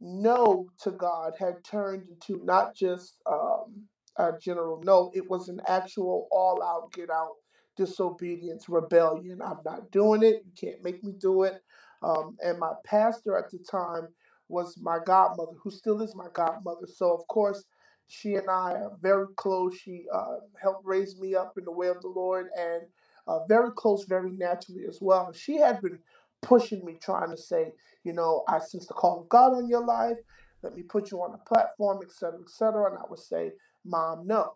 no 0.00 0.68
to 0.82 0.90
God 0.92 1.34
had 1.38 1.64
turned 1.64 2.08
into 2.08 2.44
not 2.44 2.74
just 2.74 3.22
um, 3.30 3.84
a 4.18 4.32
general 4.40 4.82
no, 4.84 5.10
it 5.14 5.28
was 5.30 5.48
an 5.48 5.60
actual 5.68 6.28
all 6.32 6.62
out, 6.62 6.92
get 6.92 7.10
out 7.10 7.32
disobedience, 7.76 8.68
rebellion. 8.68 9.40
I'm 9.42 9.58
not 9.64 9.90
doing 9.90 10.22
it. 10.22 10.44
You 10.46 10.52
can't 10.58 10.82
make 10.84 11.02
me 11.04 11.12
do 11.18 11.44
it. 11.44 11.62
Um, 12.02 12.36
and 12.44 12.58
my 12.58 12.72
pastor 12.84 13.36
at 13.38 13.50
the 13.50 13.58
time 13.58 14.08
was 14.48 14.76
my 14.80 14.98
godmother, 15.04 15.52
who 15.62 15.70
still 15.70 16.02
is 16.02 16.14
my 16.14 16.26
godmother. 16.34 16.86
So, 16.86 17.12
of 17.14 17.26
course, 17.28 17.64
she 18.08 18.34
and 18.34 18.50
I 18.50 18.72
are 18.72 18.92
very 19.00 19.26
close. 19.36 19.76
She 19.78 20.04
uh, 20.12 20.36
helped 20.60 20.84
raise 20.86 21.18
me 21.18 21.34
up 21.34 21.54
in 21.56 21.64
the 21.64 21.72
way 21.72 21.88
of 21.88 22.00
the 22.02 22.08
Lord 22.08 22.48
and 22.58 22.82
uh, 23.26 23.46
very 23.46 23.70
close, 23.76 24.04
very 24.04 24.32
naturally 24.32 24.84
as 24.88 24.98
well. 25.00 25.32
She 25.32 25.56
had 25.56 25.80
been 25.80 25.98
pushing 26.42 26.84
me, 26.84 26.98
trying 27.00 27.30
to 27.30 27.36
say, 27.36 27.72
you 28.04 28.12
know, 28.12 28.44
I 28.48 28.58
sense 28.58 28.86
the 28.86 28.94
call 28.94 29.22
of 29.22 29.28
God 29.28 29.54
on 29.54 29.68
your 29.68 29.84
life. 29.84 30.18
Let 30.62 30.76
me 30.76 30.82
put 30.82 31.10
you 31.10 31.22
on 31.22 31.34
a 31.34 31.38
platform, 31.48 32.00
etc., 32.04 32.40
etc. 32.42 32.90
And 32.90 32.98
I 32.98 33.02
would 33.08 33.18
say, 33.18 33.52
Mom, 33.84 34.26
no. 34.26 34.54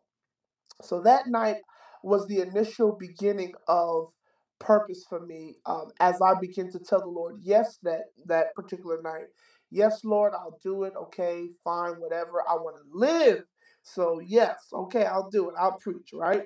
So 0.82 1.00
that 1.02 1.26
night 1.28 1.56
was 2.02 2.26
the 2.26 2.40
initial 2.40 2.97
beginning 2.99 3.52
of 3.68 4.08
purpose 4.61 5.04
for 5.08 5.25
me 5.26 5.56
um, 5.66 5.88
as 6.00 6.20
I 6.23 6.35
begin 6.40 6.70
to 6.73 6.78
tell 6.78 7.00
the 7.00 7.06
Lord, 7.08 7.37
yes, 7.42 7.78
that 7.82 8.02
that 8.26 8.54
particular 8.54 9.00
night, 9.02 9.26
yes, 9.70 10.04
Lord, 10.04 10.35
I'll 10.35 10.58
do 10.62 10.85
it. 10.85 10.94
Okay, 10.97 11.49
fine, 11.64 11.94
whatever. 11.94 12.42
I 12.49 12.54
want 12.54 12.76
to 12.76 12.82
live. 12.99 13.44
So 13.82 14.20
yes, 14.20 14.56
okay, 14.73 15.04
I'll 15.04 15.30
do 15.30 15.49
it. 15.50 15.54
I'll 15.58 15.78
preach, 15.78 16.11
right? 16.14 16.44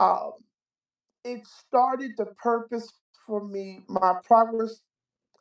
Um, 0.00 0.32
it 1.24 1.46
started 1.46 2.12
the 2.18 2.26
purpose 2.42 2.88
for 3.26 3.44
me. 3.46 3.80
My 3.88 4.14
progress 4.24 4.80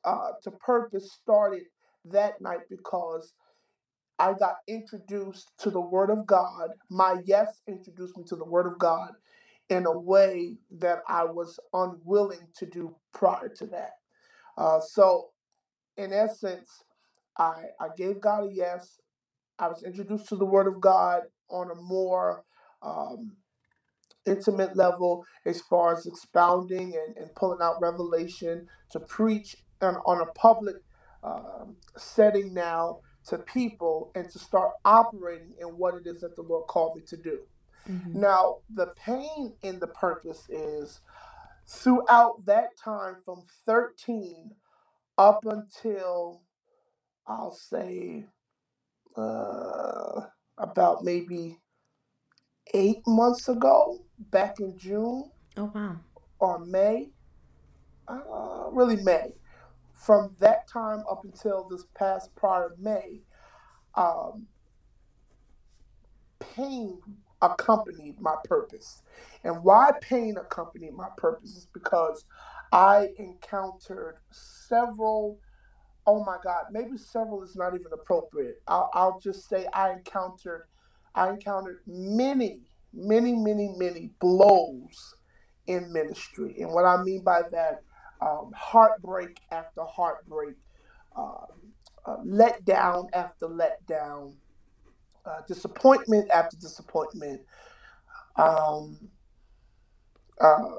uh, 0.06 0.32
to 0.44 0.52
purpose 0.52 1.12
started 1.22 1.64
that 2.06 2.42
night 2.42 2.62
because 2.70 3.34
I 4.20 4.34
got 4.34 4.58
introduced 4.68 5.52
to 5.60 5.72
the 5.72 5.82
Word 5.82 6.10
of 6.10 6.26
God. 6.28 6.72
My 6.90 7.18
yes 7.26 7.62
introduced 7.68 8.18
me 8.18 8.24
to 8.26 8.36
the 8.36 8.46
Word 8.46 8.68
of 8.68 8.80
God 8.80 9.12
in 9.70 9.86
a 9.86 9.98
way 10.00 10.58
that 10.80 11.00
I 11.08 11.26
was 11.26 11.60
unwilling 11.74 12.48
to 12.58 12.66
do 12.66 12.96
prior 13.14 13.50
to 13.58 13.66
that. 13.68 13.94
Uh, 14.58 14.80
so, 14.82 15.30
in 15.98 16.14
essence, 16.14 16.70
I, 17.38 17.66
I 17.80 17.88
gave 17.98 18.22
God 18.22 18.46
a 18.46 18.54
yes. 18.54 19.00
I 19.60 19.68
was 19.70 19.84
introduced 19.84 20.30
to 20.30 20.38
the 20.38 20.46
Word 20.46 20.68
of 20.68 20.82
God 20.82 21.24
on 21.50 21.72
a 21.72 21.76
more 21.76 22.44
um, 22.84 23.34
intimate 24.28 24.78
level 24.78 25.26
as 25.46 25.62
far 25.62 25.96
as 25.98 26.08
expounding 26.08 26.96
and, 26.96 27.18
and 27.18 27.36
pulling 27.36 27.62
out 27.62 27.82
revelation 27.82 28.68
to 28.92 29.02
preach 29.02 29.58
on, 29.82 29.98
on 30.08 30.22
a 30.22 30.28
public 30.34 30.78
um, 31.24 31.78
setting 31.98 32.54
now 32.54 33.00
to 33.28 33.38
people 33.40 34.12
and 34.16 34.30
to 34.30 34.40
start 34.40 34.72
operating 34.86 35.54
in 35.60 35.68
what 35.68 35.96
it 35.96 36.08
is 36.08 36.22
that 36.22 36.36
the 36.36 36.42
Lord 36.42 36.68
called 36.68 36.96
me 36.96 37.04
to 37.08 37.18
do. 37.18 37.40
Mm-hmm. 37.90 38.22
Now, 38.22 38.58
the 38.74 38.94
pain 38.98 39.54
in 39.64 39.80
the 39.80 39.88
purpose 39.88 40.48
is 40.50 41.02
throughout 41.68 42.46
that 42.46 42.78
time 42.78 43.18
from 43.26 43.44
13 43.66 44.52
up 45.18 45.46
until 45.46 46.42
I'll 47.28 47.54
say 47.54 48.26
uh, 49.18 50.22
about 50.58 51.04
maybe 51.04 51.60
eight 52.74 53.02
months 53.06 53.50
ago, 53.50 54.06
back 54.32 54.60
in 54.60 54.78
June. 54.78 55.32
Oh, 55.58 55.72
wow. 55.74 55.98
Or 56.40 56.60
May. 56.60 57.10
Uh, 58.08 58.70
really, 58.72 58.98
May. 58.98 59.34
From 59.98 60.36
that 60.40 60.68
time 60.70 61.04
up 61.12 61.24
until 61.26 61.68
this 61.70 61.86
past 61.98 62.36
prior 62.36 62.76
May, 62.80 63.22
um, 63.96 64.48
pain 66.40 67.00
accompanied 67.44 68.22
my 68.22 68.36
purpose. 68.46 69.04
And 69.46 69.64
why 69.64 69.92
pain 70.02 70.38
accompanied 70.38 70.94
my 70.96 71.10
purpose 71.18 71.52
is 71.58 71.68
because 71.74 72.26
I 72.74 73.10
encountered 73.20 74.18
several, 74.32 75.40
oh 76.08 76.24
my 76.26 76.38
God, 76.44 76.66
maybe 76.72 76.98
several 76.98 77.44
is 77.44 77.56
not 77.56 77.76
even 77.76 77.94
appropriate. 77.94 78.62
I'll, 78.68 78.90
I'll 78.94 79.20
just 79.22 79.50
say 79.50 79.68
I 79.74 79.92
encountered, 79.94 80.68
I 81.16 81.30
encountered 81.30 81.80
many, 81.88 82.62
many, 82.94 83.36
many, 83.36 83.74
many 83.78 84.12
blows 84.20 85.16
in 85.68 85.94
ministry. 85.94 86.58
And 86.62 86.72
what 86.74 86.86
I 86.86 87.04
mean 87.04 87.24
by 87.24 87.44
that, 87.52 87.84
um, 88.22 88.52
heartbreak 88.56 89.40
after 89.52 89.84
heartbreak, 89.84 90.56
um, 91.16 91.46
uh, 92.06 92.18
let 92.24 92.64
down 92.66 93.08
after 93.14 93.48
let 93.48 93.86
down, 93.86 94.36
uh, 95.26 95.42
disappointment 95.48 96.30
after 96.32 96.58
disappointment, 96.58 97.42
um, 98.38 99.10
uh, 100.40 100.78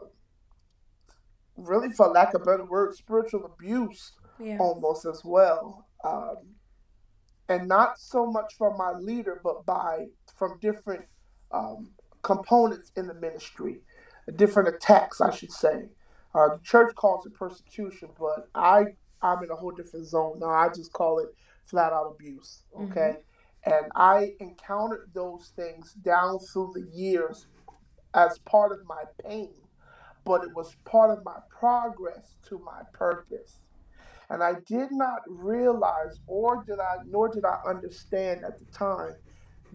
really, 1.56 1.90
for 1.90 2.08
lack 2.08 2.34
of 2.34 2.44
better 2.44 2.64
word, 2.64 2.94
spiritual 2.94 3.44
abuse 3.44 4.12
yeah. 4.40 4.56
almost 4.58 5.04
as 5.04 5.22
well. 5.24 5.86
Um, 6.04 6.54
and 7.48 7.66
not 7.66 7.98
so 7.98 8.26
much 8.26 8.54
from 8.56 8.76
my 8.76 8.92
leader, 8.92 9.40
but 9.42 9.64
by 9.64 10.06
from 10.36 10.58
different 10.60 11.04
um, 11.50 11.90
components 12.22 12.92
in 12.96 13.06
the 13.06 13.14
ministry, 13.14 13.80
different 14.36 14.68
attacks, 14.68 15.20
I 15.20 15.30
should 15.30 15.52
say. 15.52 15.88
Uh, 16.34 16.56
the 16.56 16.60
church 16.62 16.94
calls 16.94 17.26
it 17.26 17.34
persecution, 17.34 18.08
but 18.18 18.48
I 18.54 18.84
I'm 19.22 19.42
in 19.42 19.50
a 19.50 19.56
whole 19.56 19.72
different 19.72 20.06
zone 20.06 20.38
now. 20.38 20.50
I 20.50 20.68
just 20.68 20.92
call 20.92 21.18
it 21.18 21.28
flat 21.64 21.92
out 21.92 22.14
abuse. 22.14 22.62
Okay, 22.78 23.16
mm-hmm. 23.66 23.72
and 23.72 23.90
I 23.94 24.32
encountered 24.40 25.10
those 25.14 25.52
things 25.56 25.94
down 25.94 26.38
through 26.38 26.72
the 26.74 26.96
years 26.96 27.46
as 28.14 28.38
part 28.40 28.72
of 28.72 28.78
my 28.86 29.04
pain, 29.24 29.54
but 30.24 30.42
it 30.42 30.54
was 30.54 30.76
part 30.84 31.10
of 31.10 31.24
my 31.24 31.38
progress 31.50 32.36
to 32.48 32.58
my 32.58 32.82
purpose. 32.92 33.62
And 34.30 34.42
I 34.42 34.54
did 34.66 34.92
not 34.92 35.20
realize, 35.26 36.20
or 36.26 36.62
did 36.64 36.78
I, 36.78 36.96
nor 37.06 37.28
did 37.28 37.44
I 37.44 37.60
understand 37.66 38.44
at 38.44 38.58
the 38.58 38.66
time, 38.66 39.14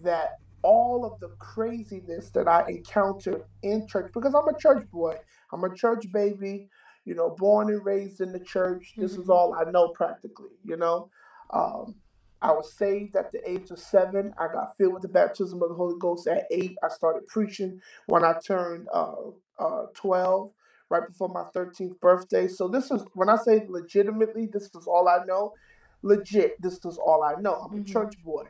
that 0.02 0.38
all 0.62 1.04
of 1.04 1.18
the 1.20 1.28
craziness 1.38 2.30
that 2.30 2.48
I 2.48 2.64
encountered 2.68 3.42
in 3.62 3.86
church, 3.86 4.12
because 4.14 4.34
I'm 4.34 4.48
a 4.48 4.58
church 4.58 4.88
boy, 4.90 5.16
I'm 5.54 5.64
a 5.64 5.74
church 5.74 6.10
baby, 6.12 6.68
you 7.04 7.14
know, 7.14 7.30
born 7.30 7.68
and 7.68 7.84
raised 7.84 8.20
in 8.20 8.32
the 8.32 8.40
church. 8.40 8.94
This 8.96 9.12
mm-hmm. 9.12 9.22
is 9.22 9.30
all 9.30 9.54
I 9.54 9.70
know 9.70 9.88
practically, 9.88 10.50
you 10.64 10.76
know. 10.76 11.10
Um, 11.50 11.94
I 12.42 12.50
was 12.52 12.74
saved 12.74 13.16
at 13.16 13.30
the 13.32 13.48
age 13.48 13.70
of 13.70 13.78
seven. 13.78 14.34
I 14.36 14.48
got 14.48 14.76
filled 14.76 14.94
with 14.94 15.02
the 15.02 15.08
baptism 15.08 15.62
of 15.62 15.68
the 15.68 15.74
Holy 15.76 15.96
Ghost 15.98 16.26
at 16.26 16.46
eight. 16.50 16.76
I 16.82 16.88
started 16.88 17.26
preaching 17.28 17.80
when 18.06 18.24
I 18.24 18.34
turned 18.44 18.88
uh, 18.92 19.14
uh, 19.58 19.86
12, 19.94 20.50
right 20.90 21.06
before 21.06 21.28
my 21.28 21.44
13th 21.54 21.98
birthday. 22.00 22.48
So, 22.48 22.68
this 22.68 22.90
is 22.90 23.02
when 23.14 23.28
I 23.28 23.36
say 23.36 23.64
legitimately, 23.68 24.48
this 24.52 24.64
is 24.64 24.86
all 24.86 25.08
I 25.08 25.24
know. 25.24 25.54
Legit, 26.02 26.60
this 26.60 26.84
is 26.84 26.98
all 26.98 27.22
I 27.22 27.40
know. 27.40 27.54
I'm 27.54 27.72
a 27.72 27.80
mm-hmm. 27.80 27.90
church 27.90 28.22
boy. 28.22 28.44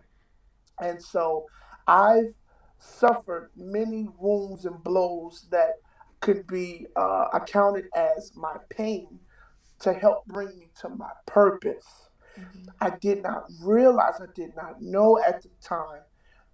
And 0.80 1.00
so, 1.00 1.44
I've 1.86 2.34
suffered 2.78 3.50
many 3.56 4.08
wounds 4.18 4.64
and 4.64 4.82
blows 4.82 5.46
that 5.50 5.74
could 6.24 6.46
be 6.46 6.86
uh, 6.96 7.26
accounted 7.34 7.84
as 7.94 8.32
my 8.34 8.56
pain 8.70 9.20
to 9.78 9.92
help 9.92 10.24
bring 10.24 10.58
me 10.58 10.70
to 10.80 10.88
my 10.88 11.10
purpose. 11.26 12.08
Mm-hmm. 12.40 12.68
I 12.80 12.92
did 12.98 13.22
not 13.22 13.44
realize, 13.62 14.14
I 14.20 14.32
did 14.34 14.56
not 14.56 14.80
know 14.80 15.20
at 15.20 15.42
the 15.42 15.50
time 15.60 16.00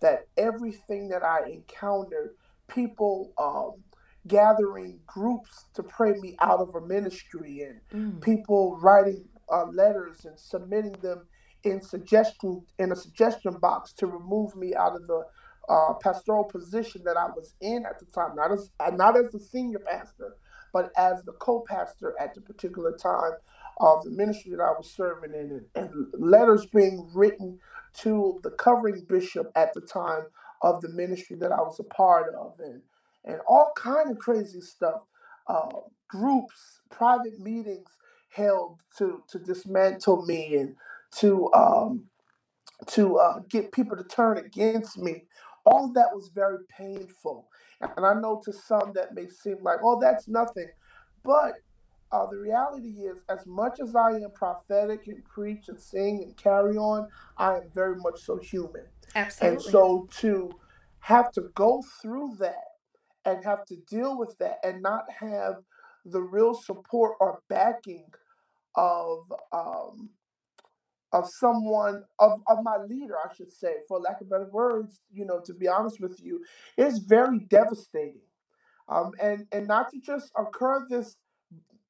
that 0.01 0.27
everything 0.37 1.09
that 1.11 1.23
I 1.23 1.49
encountered, 1.49 2.31
people 2.67 3.33
um, 3.39 3.85
gathering 4.27 4.99
groups 5.07 5.67
to 5.75 5.85
pray 5.85 6.15
me 6.15 6.37
out 6.41 6.59
of 6.59 6.75
a 6.75 6.81
ministry, 6.81 7.63
and 7.63 7.81
mm. 7.95 8.21
people 8.21 8.77
writing 8.83 9.25
uh, 9.53 9.67
letters 9.67 10.25
and 10.25 10.39
submitting 10.39 10.97
them 11.01 11.29
in 11.63 11.81
suggestion 11.81 12.63
in 12.81 12.91
a 12.91 12.97
suggestion 12.97 13.57
box 13.61 13.93
to 13.93 14.09
remove 14.09 14.57
me 14.57 14.75
out 14.75 14.97
of 14.97 15.07
the 15.07 15.23
uh, 15.71 15.95
pastoral 16.03 16.45
position 16.45 17.03
that 17.07 17.19
I 17.19 17.27
was 17.29 17.55
in 17.63 17.87
at 17.87 18.01
the 18.01 18.07
time, 18.07 18.37
not 18.37 18.53
as 18.53 18.71
not 18.95 19.19
as 19.19 19.33
the 19.33 19.41
senior 19.41 19.81
pastor, 19.81 20.37
but 20.75 20.93
as 20.99 21.25
the 21.25 21.35
co-pastor 21.35 22.15
at 22.21 22.35
the 22.35 22.43
particular 22.43 22.93
time 22.97 23.35
of 23.81 24.05
the 24.05 24.11
ministry 24.11 24.53
that 24.53 24.63
I 24.63 24.73
was 24.73 24.91
serving 24.91 25.35
in, 25.35 25.65
and, 25.77 25.87
and 25.95 26.07
letters 26.15 26.67
being 26.67 27.11
written 27.15 27.61
to 28.01 28.41
the 28.45 28.53
covering 28.53 29.07
bishop 29.09 29.53
at 29.57 29.75
the 29.75 29.83
time 29.83 30.25
of 30.63 30.83
the 30.83 30.91
ministry 30.91 31.37
that 31.39 31.53
I 31.53 31.61
was 31.63 31.81
a 31.81 31.85
part 31.85 32.35
of, 32.35 32.55
and 32.61 32.83
and 33.25 33.41
all 33.49 33.73
kind 33.77 34.11
of 34.11 34.19
crazy 34.19 34.63
stuff. 34.63 35.03
Uh, 35.49 35.69
groups, 36.09 36.83
private 36.91 37.41
meetings 37.41 37.89
held 38.31 38.81
to 38.99 39.23
to 39.31 39.39
dismantle 39.41 40.27
me 40.27 40.57
and 40.57 40.77
to 41.19 41.53
um, 41.55 42.05
to 42.89 43.19
uh, 43.19 43.41
get 43.51 43.73
people 43.73 43.97
to 43.97 44.05
turn 44.05 44.39
against 44.39 44.99
me. 44.99 45.25
All 45.67 45.87
of 45.87 45.95
that 45.95 46.09
was 46.15 46.31
very 46.35 46.65
painful, 46.69 47.49
and 47.81 48.07
I 48.07 48.15
know 48.15 48.41
to 48.45 48.53
some 48.53 48.93
that 48.95 49.15
may 49.15 49.29
seem 49.29 49.59
like, 49.63 49.79
oh, 49.83 50.01
that's 50.01 50.29
nothing, 50.29 50.69
but 51.23 51.55
uh, 52.13 52.27
the 52.27 52.39
reality 52.39 53.03
is, 53.03 53.23
as 53.29 53.47
much 53.47 53.79
as 53.81 53.95
I 53.95 54.11
am 54.11 54.33
prophetic 54.35 55.07
and 55.07 55.25
preach 55.25 55.69
and 55.69 55.81
sing 55.81 56.23
and 56.25 56.37
carry 56.37 56.77
on, 56.77 57.09
I 57.37 57.59
am 57.59 57.71
very 57.73 57.97
much 57.97 58.21
so 58.21 58.37
human. 58.39 58.87
Absolutely. 59.15 59.57
And 59.57 59.63
so 59.63 60.09
to 60.19 60.51
have 61.01 61.31
to 61.33 61.43
go 61.55 61.83
through 62.03 62.37
that 62.41 62.65
and 63.25 63.45
have 63.45 63.65
to 63.67 63.77
deal 63.89 64.19
with 64.19 64.37
that 64.39 64.59
and 64.65 64.83
not 64.83 65.05
have 65.21 65.57
the 66.05 66.21
real 66.21 66.55
support 66.55 67.17
or 67.21 67.43
backing 67.49 68.07
of 68.75 69.33
um, 69.53 70.11
of 71.13 71.29
someone 71.29 72.05
of, 72.19 72.41
of 72.49 72.59
my 72.63 72.79
leader, 72.89 73.17
I 73.19 73.35
should 73.35 73.53
say, 73.53 73.75
for 73.89 74.01
lack 74.01 74.21
of 74.21 74.31
better 74.31 74.49
words, 74.53 75.01
you 75.13 75.25
know, 75.25 75.41
to 75.47 75.55
be 75.55 75.69
honest 75.69 76.01
with 76.01 76.21
you, 76.23 76.45
is 76.77 76.99
very 76.99 77.41
devastating. 77.41 78.21
Um, 78.89 79.13
and 79.23 79.47
and 79.53 79.69
not 79.69 79.91
to 79.93 80.01
just 80.01 80.33
occur 80.37 80.87
this 80.91 81.17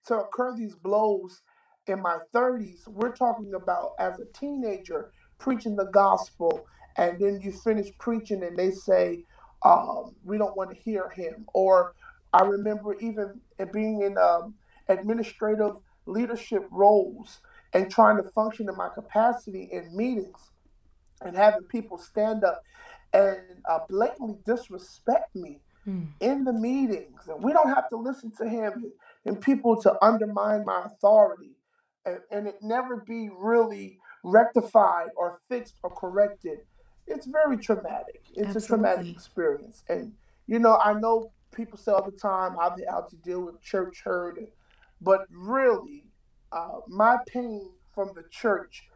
to 0.07 0.19
occur 0.19 0.57
these 0.57 0.75
blows 0.75 1.43
in 1.87 2.01
my 2.03 2.19
30s, 2.35 2.87
we're 2.89 3.13
talking 3.13 3.55
about 3.55 3.93
as 3.99 4.21
a 4.21 4.27
teenager 4.39 5.13
preaching 5.39 5.77
the 5.77 5.87
gospel, 5.87 6.67
and 6.97 7.19
then 7.19 7.41
you 7.43 7.53
finish 7.53 7.89
preaching 7.99 8.43
and 8.43 8.59
they 8.59 8.71
say, 8.71 9.25
um, 9.65 10.15
we 10.25 10.39
don't 10.39 10.57
want 10.57 10.71
to 10.71 10.77
hear 10.77 11.11
him. 11.11 11.47
Or 11.55 11.95
I 12.33 12.43
remember 12.43 12.95
even 13.01 13.41
being 13.73 14.03
in 14.03 14.17
um, 14.19 14.55
administrative 14.89 15.77
leadership 16.07 16.67
roles 16.71 17.41
and 17.73 17.91
trying 17.91 18.17
to 18.17 18.23
function 18.31 18.69
in 18.69 18.77
my 18.77 18.89
capacity 18.89 19.69
in 19.73 19.97
meetings 19.97 20.51
and 21.23 21.37
having 21.37 21.63
people 21.63 21.99
stand 21.99 22.45
up 22.45 22.63
and 23.13 23.39
uh, 23.69 23.79
blatantly 23.89 24.37
disrespect 24.45 25.35
me 25.35 25.61
mm. 25.87 26.07
in 26.21 26.45
the 26.45 26.53
meetings. 26.53 27.29
And 27.29 27.43
we 27.43 27.53
don't 27.53 27.69
have 27.69 27.89
to 27.91 27.97
listen 27.97 28.33
to 28.39 28.49
him 28.49 28.93
and 29.25 29.41
people 29.41 29.81
to 29.83 30.05
undermine 30.05 30.65
my 30.65 30.83
authority 30.87 31.57
and, 32.05 32.19
and 32.31 32.47
it 32.47 32.57
never 32.63 32.97
be 32.97 33.29
really 33.37 33.99
rectified 34.23 35.09
or 35.17 35.41
fixed 35.49 35.77
or 35.83 35.91
corrected, 35.91 36.59
it's 37.07 37.27
very 37.27 37.57
traumatic. 37.57 38.23
It's 38.35 38.55
Absolutely. 38.57 38.63
a 38.63 38.67
traumatic 38.67 39.15
experience. 39.15 39.85
And, 39.89 40.13
you 40.47 40.59
know, 40.59 40.77
I 40.77 40.95
know 40.95 41.33
people 41.55 41.79
say 41.79 41.93
all 41.93 42.05
the 42.05 42.17
time, 42.17 42.57
I've 42.61 42.79
had 42.79 43.09
to 43.11 43.17
deal 43.17 43.41
with 43.41 43.61
church 43.61 44.03
hurt, 44.05 44.39
but 45.01 45.27
really, 45.31 46.05
uh, 46.53 46.81
my 46.89 47.17
pain 47.27 47.71
from 47.95 48.13
the 48.15 48.25
church 48.31 48.89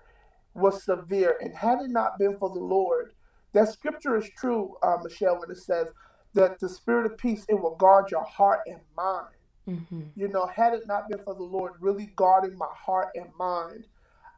was 0.54 0.84
severe. 0.84 1.36
And 1.40 1.54
had 1.54 1.80
it 1.80 1.90
not 1.90 2.18
been 2.18 2.38
for 2.38 2.48
the 2.48 2.60
Lord, 2.60 3.12
that 3.52 3.68
scripture 3.68 4.16
is 4.16 4.28
true, 4.38 4.76
uh, 4.82 4.98
Michelle, 5.02 5.38
when 5.40 5.50
it 5.50 5.58
says 5.58 5.88
that 6.34 6.58
the 6.60 6.68
spirit 6.68 7.06
of 7.06 7.18
peace, 7.18 7.44
it 7.48 7.54
will 7.54 7.76
guard 7.76 8.10
your 8.10 8.24
heart 8.24 8.60
and 8.66 8.80
mind. 8.96 9.28
Mm-hmm. 9.68 10.02
You 10.16 10.28
know, 10.28 10.46
had 10.46 10.74
it 10.74 10.86
not 10.86 11.08
been 11.08 11.22
for 11.24 11.34
the 11.34 11.42
Lord 11.42 11.72
really 11.80 12.12
guarding 12.16 12.56
my 12.58 12.68
heart 12.74 13.08
and 13.14 13.28
mind, 13.38 13.86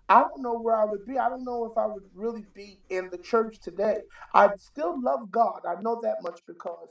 I 0.09 0.21
don't 0.21 0.41
know 0.43 0.59
where 0.59 0.77
I 0.77 0.85
would 0.85 1.05
be. 1.05 1.19
I 1.19 1.29
don't 1.29 1.45
know 1.45 1.65
if 1.65 1.77
I 1.77 1.87
would 1.87 2.05
really 2.15 2.45
be 2.55 2.79
in 2.91 3.11
the 3.11 3.19
church 3.19 3.59
today. 3.59 3.99
I 4.35 4.51
still 4.57 5.01
love 5.03 5.33
God. 5.33 5.63
I 5.67 5.81
know 5.81 6.01
that 6.03 6.23
much 6.23 6.41
because 6.47 6.89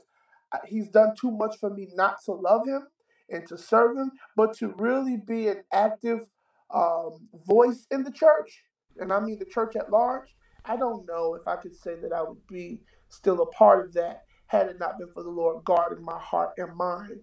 He's 0.66 0.90
done 0.90 1.14
too 1.18 1.30
much 1.30 1.58
for 1.58 1.70
me 1.70 1.88
not 1.94 2.22
to 2.24 2.32
love 2.32 2.66
Him 2.66 2.86
and 3.30 3.46
to 3.48 3.58
serve 3.58 3.96
Him, 3.96 4.12
but 4.36 4.56
to 4.58 4.74
really 4.78 5.16
be 5.16 5.48
an 5.48 5.62
active 5.72 6.28
um, 6.74 7.28
voice 7.46 7.86
in 7.90 8.02
the 8.02 8.10
church, 8.12 8.62
and 8.98 9.12
I 9.12 9.20
mean 9.20 9.38
the 9.38 9.44
church 9.44 9.76
at 9.76 9.90
large. 9.90 10.34
I 10.64 10.76
don't 10.76 11.06
know 11.06 11.34
if 11.34 11.46
I 11.46 11.56
could 11.56 11.74
say 11.76 11.94
that 12.02 12.12
I 12.12 12.22
would 12.22 12.44
be 12.48 12.80
still 13.08 13.40
a 13.42 13.46
part 13.46 13.86
of 13.86 13.94
that 13.94 14.24
had 14.46 14.68
it 14.68 14.78
not 14.78 14.98
been 14.98 15.12
for 15.12 15.22
the 15.22 15.30
Lord 15.30 15.64
guarding 15.64 16.04
my 16.04 16.18
heart 16.18 16.52
and 16.56 16.74
mind. 16.76 17.20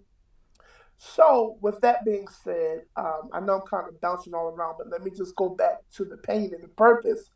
So, 0.98 1.58
with 1.62 1.82
that 1.82 2.06
being 2.06 2.28
said, 2.28 2.84
um, 2.96 3.30
I 3.34 3.40
know 3.40 3.56
I'm 3.56 3.68
kind 3.68 3.88
of 3.90 4.00
bouncing 4.00 4.34
all 4.34 4.48
around, 4.48 4.76
but 4.78 4.90
let 4.90 5.04
me 5.04 5.12
just 5.12 5.36
go 5.36 5.50
back 5.50 5.80
to 5.96 6.06
the 6.06 6.18
pain 6.18 6.54
and 6.54 6.64
the 6.64 6.70
purpose. 6.70 7.30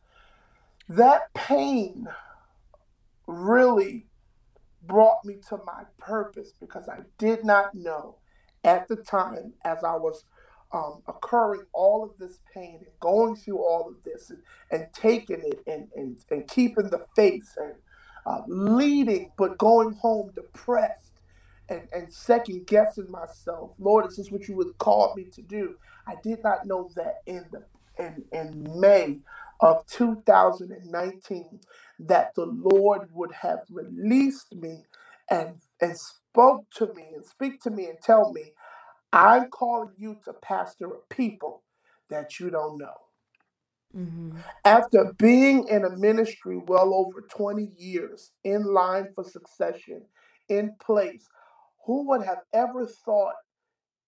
That 0.87 1.33
pain 1.33 2.07
really 3.27 4.07
brought 4.83 5.25
me 5.25 5.35
to 5.49 5.59
my 5.65 5.83
purpose 5.97 6.53
because 6.59 6.87
I 6.87 6.99
did 7.17 7.43
not 7.43 7.75
know 7.75 8.17
at 8.67 8.89
the 8.89 8.97
time 8.97 9.55
as 9.65 9.83
I 9.85 9.97
was 9.97 10.25
um, 10.73 11.03
occurring 11.07 11.63
all 11.73 12.03
of 12.05 12.11
this 12.19 12.39
pain 12.53 12.77
and 12.81 13.01
going 13.01 13.37
through 13.37 13.59
all 13.59 13.89
of 13.89 14.03
this 14.05 14.31
and, 14.31 14.41
and 14.71 14.87
taking 14.93 15.41
it 15.43 15.61
and, 15.67 15.89
and, 15.95 16.17
and 16.31 16.47
keeping 16.49 16.91
the 16.91 17.05
faith 17.15 17.55
and 17.57 17.75
uh, 18.27 18.41
leading 18.49 19.31
but 19.37 19.57
going 19.59 19.93
home 19.95 20.31
depressed 20.35 21.21
and, 21.69 21.89
and 21.93 22.13
second 22.13 22.67
guessing 22.67 23.11
myself. 23.11 23.71
Lord, 23.79 24.07
is 24.07 24.17
this 24.17 24.31
what 24.31 24.47
you 24.49 24.57
would 24.57 24.77
call 24.79 25.15
me 25.17 25.25
to 25.33 25.43
do? 25.43 25.77
I 26.07 26.15
did 26.23 26.43
not 26.43 26.67
know 26.67 26.91
that 26.97 27.17
in 27.27 27.45
the 27.51 27.65
in, 27.99 28.25
in 28.33 28.67
May 28.81 29.19
of 29.61 29.87
2019 29.87 31.61
that 32.01 32.35
the 32.35 32.45
Lord 32.47 33.09
would 33.13 33.33
have 33.33 33.61
released 33.71 34.55
me 34.55 34.85
and 35.31 35.57
and 35.81 35.97
spoke 35.97 36.65
to 36.77 36.93
me 36.95 37.05
and 37.15 37.25
speak 37.25 37.61
to 37.63 37.71
me 37.71 37.87
and 37.87 37.99
tell 38.01 38.33
me, 38.33 38.53
I'm 39.13 39.49
calling 39.49 39.93
you 39.97 40.17
to 40.25 40.33
pastor 40.33 40.87
a 40.87 41.13
people 41.13 41.63
that 42.09 42.39
you 42.39 42.49
don't 42.49 42.77
know. 42.77 42.93
Mm-hmm. 43.95 44.37
After 44.65 45.13
being 45.17 45.67
in 45.69 45.85
a 45.85 45.95
ministry 45.97 46.57
well 46.67 46.93
over 46.93 47.21
20 47.21 47.71
years, 47.77 48.31
in 48.43 48.63
line 48.65 49.07
for 49.15 49.23
succession, 49.23 50.03
in 50.49 50.75
place, 50.85 51.27
who 51.85 52.07
would 52.09 52.23
have 52.23 52.41
ever 52.53 52.85
thought 52.85 53.35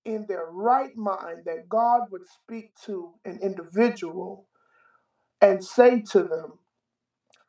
in 0.06 0.26
their 0.28 0.48
right 0.52 0.96
mind 0.96 1.40
that 1.46 1.70
God 1.70 2.02
would 2.12 2.28
speak 2.28 2.74
to 2.86 3.14
an 3.26 3.40
individual 3.42 4.48
and 5.42 5.64
say 5.64 6.02
to 6.12 6.24
them, 6.24 6.60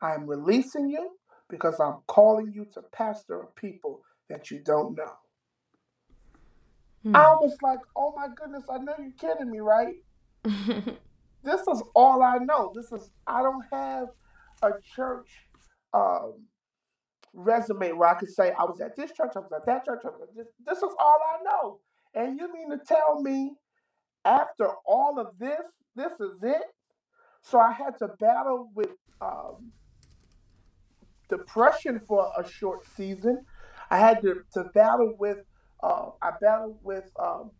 I 0.01 0.13
am 0.13 0.25
releasing 0.25 0.89
you 0.89 1.11
because 1.49 1.79
I'm 1.79 1.97
calling 2.07 2.51
you 2.53 2.65
to 2.73 2.81
pastor 2.93 3.41
a 3.41 3.47
people 3.47 4.01
that 4.29 4.49
you 4.49 4.59
don't 4.59 4.95
know. 4.95 5.13
Hmm. 7.03 7.15
I 7.15 7.31
was 7.33 7.57
like, 7.61 7.79
oh 7.95 8.13
my 8.15 8.27
goodness, 8.35 8.63
I 8.69 8.77
know 8.77 8.93
you're 8.99 9.11
kidding 9.19 9.49
me, 9.49 9.59
right? 9.59 9.95
this 10.43 11.61
is 11.61 11.83
all 11.95 12.21
I 12.21 12.37
know. 12.37 12.71
This 12.75 12.91
is, 12.91 13.11
I 13.25 13.41
don't 13.41 13.65
have 13.71 14.07
a 14.61 14.71
church 14.95 15.29
um, 15.93 16.33
resume 17.33 17.93
where 17.93 18.09
I 18.09 18.13
could 18.15 18.29
say 18.29 18.51
I 18.57 18.63
was 18.63 18.81
at 18.81 18.95
this 18.95 19.11
church, 19.11 19.31
I 19.35 19.39
was 19.39 19.51
at 19.55 19.65
that 19.65 19.85
church, 19.85 20.01
I 20.05 20.09
was 20.09 20.21
at 20.21 20.35
this. 20.35 20.47
This 20.65 20.77
is 20.77 20.93
all 20.99 21.17
I 21.33 21.43
know. 21.43 21.79
And 22.13 22.39
you 22.39 22.51
mean 22.53 22.69
to 22.71 22.77
tell 22.77 23.21
me 23.21 23.53
after 24.25 24.67
all 24.85 25.19
of 25.19 25.37
this, 25.39 25.61
this 25.95 26.13
is 26.19 26.43
it? 26.43 26.61
So 27.41 27.59
I 27.59 27.71
had 27.71 27.97
to 27.99 28.09
battle 28.19 28.69
with 28.75 28.91
um, 29.21 29.71
depression 31.29 31.99
for 31.99 32.31
a 32.37 32.47
short 32.47 32.85
season. 32.95 33.45
I 33.89 33.97
had 33.97 34.21
to, 34.21 34.43
to 34.53 34.65
battle 34.73 35.15
with, 35.17 35.39
uh, 35.83 36.11
I 36.21 36.31
battled 36.41 36.77
with 36.83 37.09
um, 37.19 37.51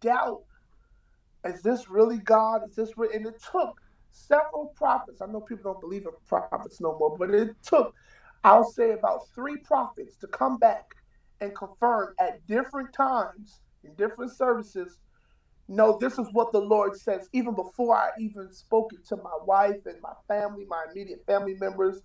doubt. 0.00 0.42
Is 1.44 1.62
this 1.62 1.88
really 1.88 2.18
God? 2.18 2.62
Is 2.68 2.76
this 2.76 2.96
real? 2.96 3.10
And 3.12 3.26
it 3.26 3.42
took 3.52 3.80
several 4.10 4.72
prophets. 4.76 5.22
I 5.22 5.26
know 5.26 5.40
people 5.40 5.72
don't 5.72 5.80
believe 5.80 6.02
in 6.06 6.12
prophets 6.28 6.80
no 6.80 6.98
more, 6.98 7.16
but 7.16 7.30
it 7.30 7.50
took 7.62 7.94
I'll 8.44 8.64
say 8.70 8.92
about 8.92 9.28
three 9.34 9.56
prophets 9.58 10.16
to 10.18 10.26
come 10.28 10.58
back 10.58 10.94
and 11.40 11.54
confirm 11.54 12.14
at 12.18 12.46
different 12.46 12.92
times 12.92 13.60
in 13.84 13.94
different 13.94 14.32
services. 14.32 14.98
No, 15.68 15.98
this 16.00 16.18
is 16.18 16.26
what 16.32 16.52
the 16.52 16.60
Lord 16.60 16.96
says, 16.96 17.28
even 17.32 17.54
before 17.54 17.96
I 17.96 18.10
even 18.18 18.50
spoke 18.52 18.92
it 18.92 19.06
to 19.08 19.16
my 19.16 19.38
wife 19.44 19.86
and 19.86 20.00
my 20.02 20.12
family, 20.26 20.64
my 20.68 20.84
immediate 20.90 21.24
family 21.26 21.54
members, 21.60 22.02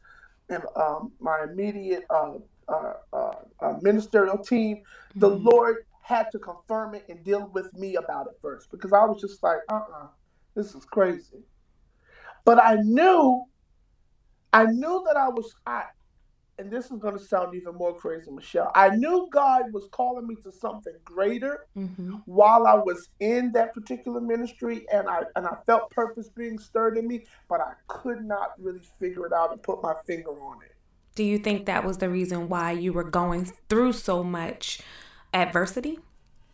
and 0.49 0.63
um, 0.75 1.13
my 1.19 1.45
immediate 1.51 2.03
uh, 2.09 2.33
uh, 2.67 2.93
uh, 3.13 3.31
uh 3.59 3.73
ministerial 3.81 4.37
team. 4.37 4.83
The 5.15 5.29
mm-hmm. 5.29 5.47
Lord 5.47 5.77
had 6.01 6.31
to 6.31 6.39
confirm 6.39 6.93
it 6.95 7.05
and 7.09 7.23
deal 7.23 7.49
with 7.53 7.73
me 7.73 7.95
about 7.95 8.27
it 8.27 8.33
first 8.41 8.69
because 8.71 8.93
I 8.93 9.03
was 9.05 9.19
just 9.19 9.41
like, 9.41 9.57
uh 9.69 9.75
uh-uh, 9.75 10.03
uh 10.03 10.07
this 10.55 10.73
is 10.73 10.85
crazy. 10.85 11.43
But 12.45 12.63
I 12.63 12.75
knew, 12.75 13.43
I 14.53 14.65
knew 14.65 15.03
that 15.07 15.17
I 15.17 15.29
was, 15.29 15.53
I, 15.65 15.83
and 16.57 16.71
this 16.71 16.85
is 16.85 16.99
going 16.99 17.17
to 17.17 17.23
sound 17.23 17.55
even 17.55 17.75
more 17.75 17.93
crazy, 17.93 18.31
Michelle. 18.31 18.71
I 18.75 18.89
knew 18.89 19.27
God 19.31 19.73
was 19.73 19.89
calling 19.91 20.25
me 20.25 20.35
to 20.43 20.51
something 20.51 20.93
greater 21.03 21.65
mm-hmm. 21.75 22.17
while 22.25 22.65
I 22.65 22.75
was 22.75 23.09
in 23.19 23.51
that 23.53 23.73
particular 23.73 24.21
ministry, 24.21 24.85
and 24.93 25.09
I 25.09 25.23
and 25.35 25.45
I 25.45 25.57
felt 25.65 25.89
purpose 25.89 26.29
being 26.29 26.57
stirred 26.57 26.97
in 26.97 27.07
me, 27.07 27.25
but 27.49 27.59
I 27.59 27.73
could 27.87 28.23
not 28.23 28.53
really 28.57 28.81
figure 28.99 29.25
it 29.25 29.33
out 29.33 29.51
and 29.51 29.61
put 29.61 29.83
my 29.83 29.95
finger 30.07 30.29
on 30.29 30.63
it. 30.63 30.74
Do 31.15 31.23
you 31.23 31.37
think 31.37 31.65
that 31.65 31.85
was 31.85 31.99
the 31.99 32.09
reason 32.09 32.49
why 32.49 32.73
you 32.73 32.91
were 32.91 33.03
going 33.05 33.45
through 33.69 33.93
so 33.93 34.21
much 34.21 34.81
adversity? 35.33 35.99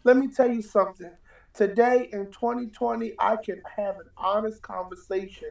Let 0.03 0.17
me 0.17 0.27
tell 0.27 0.51
you 0.51 0.61
something. 0.61 1.11
Today 1.55 2.09
in 2.13 2.27
2020, 2.27 3.13
I 3.17 3.37
can 3.37 3.61
have 3.75 3.95
an 3.95 4.09
honest 4.17 4.61
conversation 4.61 5.49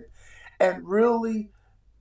and 0.61 0.87
really 0.89 1.51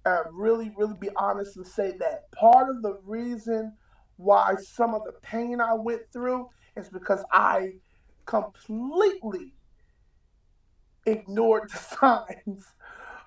uh, 0.06 0.24
really, 0.32 0.72
really 0.78 0.96
be 1.00 1.10
honest 1.16 1.58
and 1.58 1.66
say 1.66 1.98
that 1.98 2.32
part 2.32 2.70
of 2.70 2.82
the 2.84 3.00
reason 3.04 3.74
why 4.18 4.56
some 4.56 4.94
of 4.94 5.04
the 5.04 5.14
pain 5.24 5.60
I 5.60 5.74
went 5.74 6.04
through 6.14 6.50
is 6.76 6.90
because 6.90 7.24
I 7.32 7.74
completely 8.26 9.54
ignored 11.06 11.70
the 11.74 11.78
signs 11.78 12.66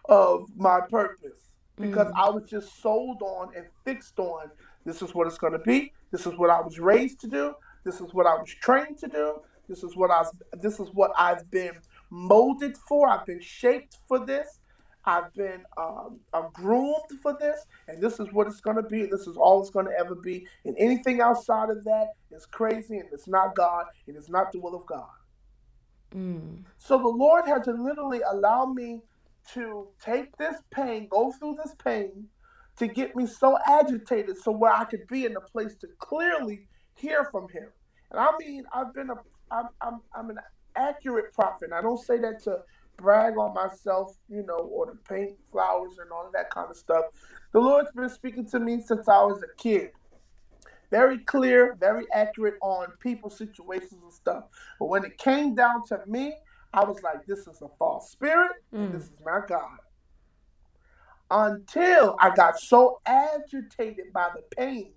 of 0.04 0.46
my 0.56 0.80
purpose 0.88 1.51
because 1.80 2.08
mm. 2.08 2.12
I 2.16 2.30
was 2.30 2.44
just 2.48 2.80
sold 2.80 3.22
on 3.22 3.54
and 3.56 3.66
fixed 3.84 4.18
on 4.18 4.50
this 4.84 5.02
is 5.02 5.14
what 5.14 5.26
it's 5.26 5.38
going 5.38 5.52
to 5.52 5.58
be. 5.60 5.92
This 6.10 6.26
is 6.26 6.36
what 6.36 6.50
I 6.50 6.60
was 6.60 6.78
raised 6.78 7.20
to 7.20 7.28
do. 7.28 7.54
This 7.84 8.00
is 8.00 8.12
what 8.12 8.26
I 8.26 8.34
was 8.34 8.50
trained 8.60 8.98
to 8.98 9.08
do. 9.08 9.40
This 9.68 9.82
is 9.82 9.96
what 9.96 10.10
I 10.10 10.24
this 10.60 10.80
is 10.80 10.88
what 10.92 11.12
I've 11.16 11.50
been 11.50 11.78
molded 12.10 12.76
for. 12.76 13.08
I've 13.08 13.26
been 13.26 13.40
shaped 13.40 13.98
for 14.06 14.24
this. 14.24 14.60
I've 15.04 15.32
been 15.34 15.64
um, 15.76 16.20
groomed 16.52 17.20
for 17.22 17.36
this, 17.40 17.66
and 17.88 18.00
this 18.00 18.20
is 18.20 18.32
what 18.32 18.46
it's 18.46 18.60
going 18.60 18.76
to 18.76 18.84
be. 18.84 19.06
This 19.06 19.26
is 19.26 19.36
all 19.36 19.60
it's 19.60 19.70
going 19.70 19.86
to 19.86 19.92
ever 19.98 20.14
be. 20.14 20.46
And 20.64 20.76
anything 20.78 21.20
outside 21.20 21.70
of 21.70 21.82
that 21.84 22.08
is 22.30 22.46
crazy, 22.46 22.98
and 22.98 23.08
it's 23.12 23.26
not 23.26 23.56
God, 23.56 23.86
and 24.06 24.16
it's 24.16 24.28
not 24.28 24.52
the 24.52 24.60
will 24.60 24.76
of 24.76 24.86
God. 24.86 25.08
Mm. 26.14 26.62
So 26.78 26.98
the 26.98 27.08
Lord 27.08 27.46
had 27.46 27.64
to 27.64 27.72
literally 27.72 28.20
allow 28.30 28.66
me 28.66 29.00
to 29.54 29.88
take 30.04 30.36
this 30.36 30.56
pain, 30.70 31.08
go 31.10 31.32
through 31.32 31.56
this 31.62 31.74
pain, 31.82 32.26
to 32.78 32.86
get 32.86 33.14
me 33.14 33.26
so 33.26 33.58
agitated, 33.66 34.38
so 34.38 34.50
where 34.50 34.72
I 34.72 34.84
could 34.84 35.06
be 35.08 35.26
in 35.26 35.36
a 35.36 35.40
place 35.40 35.76
to 35.76 35.88
clearly 35.98 36.66
hear 36.94 37.28
from 37.30 37.48
Him. 37.48 37.68
And 38.10 38.20
I 38.20 38.30
mean, 38.38 38.64
I've 38.72 38.94
been 38.94 39.10
a, 39.10 39.16
I'm, 39.50 39.68
I'm, 39.80 40.00
I'm 40.14 40.30
an 40.30 40.38
accurate 40.76 41.32
prophet. 41.32 41.66
And 41.66 41.74
I 41.74 41.82
don't 41.82 42.00
say 42.00 42.18
that 42.18 42.42
to 42.44 42.60
brag 42.96 43.36
on 43.36 43.54
myself, 43.54 44.16
you 44.28 44.44
know, 44.46 44.58
or 44.58 44.86
to 44.86 44.96
paint 45.08 45.32
flowers 45.50 45.98
and 46.00 46.10
all 46.10 46.30
that 46.32 46.50
kind 46.50 46.70
of 46.70 46.76
stuff. 46.76 47.04
The 47.52 47.60
Lord's 47.60 47.90
been 47.92 48.08
speaking 48.08 48.48
to 48.50 48.60
me 48.60 48.80
since 48.80 49.08
I 49.08 49.22
was 49.22 49.42
a 49.42 49.56
kid. 49.60 49.90
Very 50.90 51.18
clear, 51.18 51.76
very 51.80 52.04
accurate 52.12 52.56
on 52.60 52.88
people, 53.00 53.30
situations, 53.30 54.00
and 54.02 54.12
stuff. 54.12 54.44
But 54.78 54.86
when 54.86 55.04
it 55.04 55.16
came 55.16 55.54
down 55.54 55.86
to 55.88 56.00
me, 56.06 56.34
I 56.74 56.84
was 56.84 57.02
like, 57.02 57.26
this 57.26 57.40
is 57.40 57.60
a 57.62 57.68
false 57.78 58.10
spirit. 58.10 58.52
Mm. 58.74 58.92
This 58.92 59.04
is 59.04 59.20
not 59.24 59.48
God. 59.48 59.78
Until 61.30 62.16
I 62.20 62.34
got 62.34 62.58
so 62.58 63.00
agitated 63.06 64.12
by 64.12 64.28
the 64.34 64.42
pain 64.56 64.92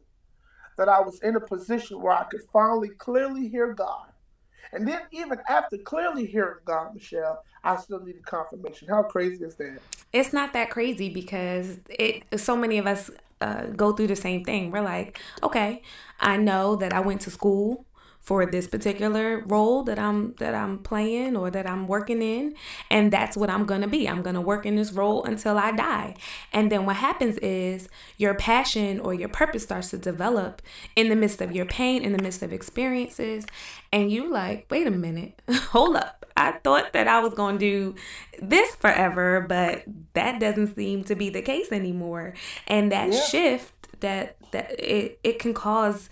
that 0.77 0.89
I 0.89 0.99
was 0.99 1.21
in 1.21 1.35
a 1.35 1.39
position 1.39 2.01
where 2.01 2.13
I 2.13 2.23
could 2.25 2.41
finally 2.51 2.89
clearly 2.89 3.47
hear 3.47 3.73
God. 3.73 4.07
And 4.73 4.87
then 4.87 5.01
even 5.11 5.39
after 5.47 5.77
clearly 5.77 6.25
hearing 6.25 6.59
God, 6.65 6.93
Michelle, 6.93 7.43
I 7.63 7.77
still 7.77 8.01
needed 8.01 8.25
confirmation. 8.25 8.89
How 8.89 9.03
crazy 9.03 9.43
is 9.45 9.55
that? 9.55 9.79
It's 10.11 10.33
not 10.33 10.53
that 10.53 10.69
crazy 10.69 11.09
because 11.09 11.79
it 11.89 12.23
so 12.39 12.57
many 12.57 12.77
of 12.77 12.85
us 12.85 13.09
uh, 13.41 13.67
go 13.67 13.93
through 13.93 14.07
the 14.07 14.15
same 14.15 14.43
thing. 14.43 14.71
We're 14.71 14.81
like, 14.81 15.19
okay, 15.43 15.81
I 16.19 16.37
know 16.37 16.75
that 16.77 16.93
I 16.93 16.99
went 16.99 17.21
to 17.21 17.31
school 17.31 17.85
for 18.25 18.43
this 18.47 18.67
particular 18.67 19.43
role 19.45 19.83
that 19.83 19.99
I'm 19.99 20.33
that 20.39 20.55
I'm 20.55 20.79
playing 20.79 21.37
or 21.37 21.51
that 21.51 21.69
I'm 21.69 21.87
working 21.87 22.23
in 22.23 22.55
and 22.89 23.13
that's 23.13 23.37
what 23.37 23.51
I'm 23.51 23.65
going 23.65 23.81
to 23.81 23.87
be. 23.87 24.09
I'm 24.09 24.23
going 24.23 24.33
to 24.33 24.41
work 24.41 24.65
in 24.65 24.75
this 24.75 24.91
role 24.91 25.23
until 25.23 25.59
I 25.59 25.71
die. 25.71 26.15
And 26.51 26.71
then 26.71 26.87
what 26.87 26.95
happens 26.95 27.37
is 27.37 27.87
your 28.17 28.33
passion 28.33 28.99
or 28.99 29.13
your 29.13 29.29
purpose 29.29 29.61
starts 29.61 29.91
to 29.91 29.99
develop 29.99 30.63
in 30.95 31.09
the 31.09 31.15
midst 31.15 31.39
of 31.39 31.51
your 31.51 31.65
pain, 31.65 32.01
in 32.01 32.13
the 32.13 32.21
midst 32.21 32.41
of 32.41 32.51
experiences, 32.51 33.45
and 33.93 34.11
you 34.11 34.31
like, 34.31 34.65
"Wait 34.71 34.87
a 34.87 34.91
minute. 34.91 35.39
Hold 35.69 35.95
up. 35.95 36.25
I 36.35 36.53
thought 36.63 36.93
that 36.93 37.07
I 37.07 37.19
was 37.19 37.35
going 37.35 37.59
to 37.59 37.93
do 37.93 37.95
this 38.41 38.73
forever, 38.75 39.45
but 39.47 39.83
that 40.13 40.39
doesn't 40.39 40.75
seem 40.75 41.03
to 41.03 41.15
be 41.15 41.29
the 41.29 41.43
case 41.43 41.71
anymore." 41.71 42.33
And 42.67 42.91
that 42.91 43.13
yeah. 43.13 43.21
shift 43.21 43.99
that 43.99 44.37
that 44.51 44.71
it 44.79 45.19
it 45.23 45.37
can 45.37 45.53
cause 45.53 46.09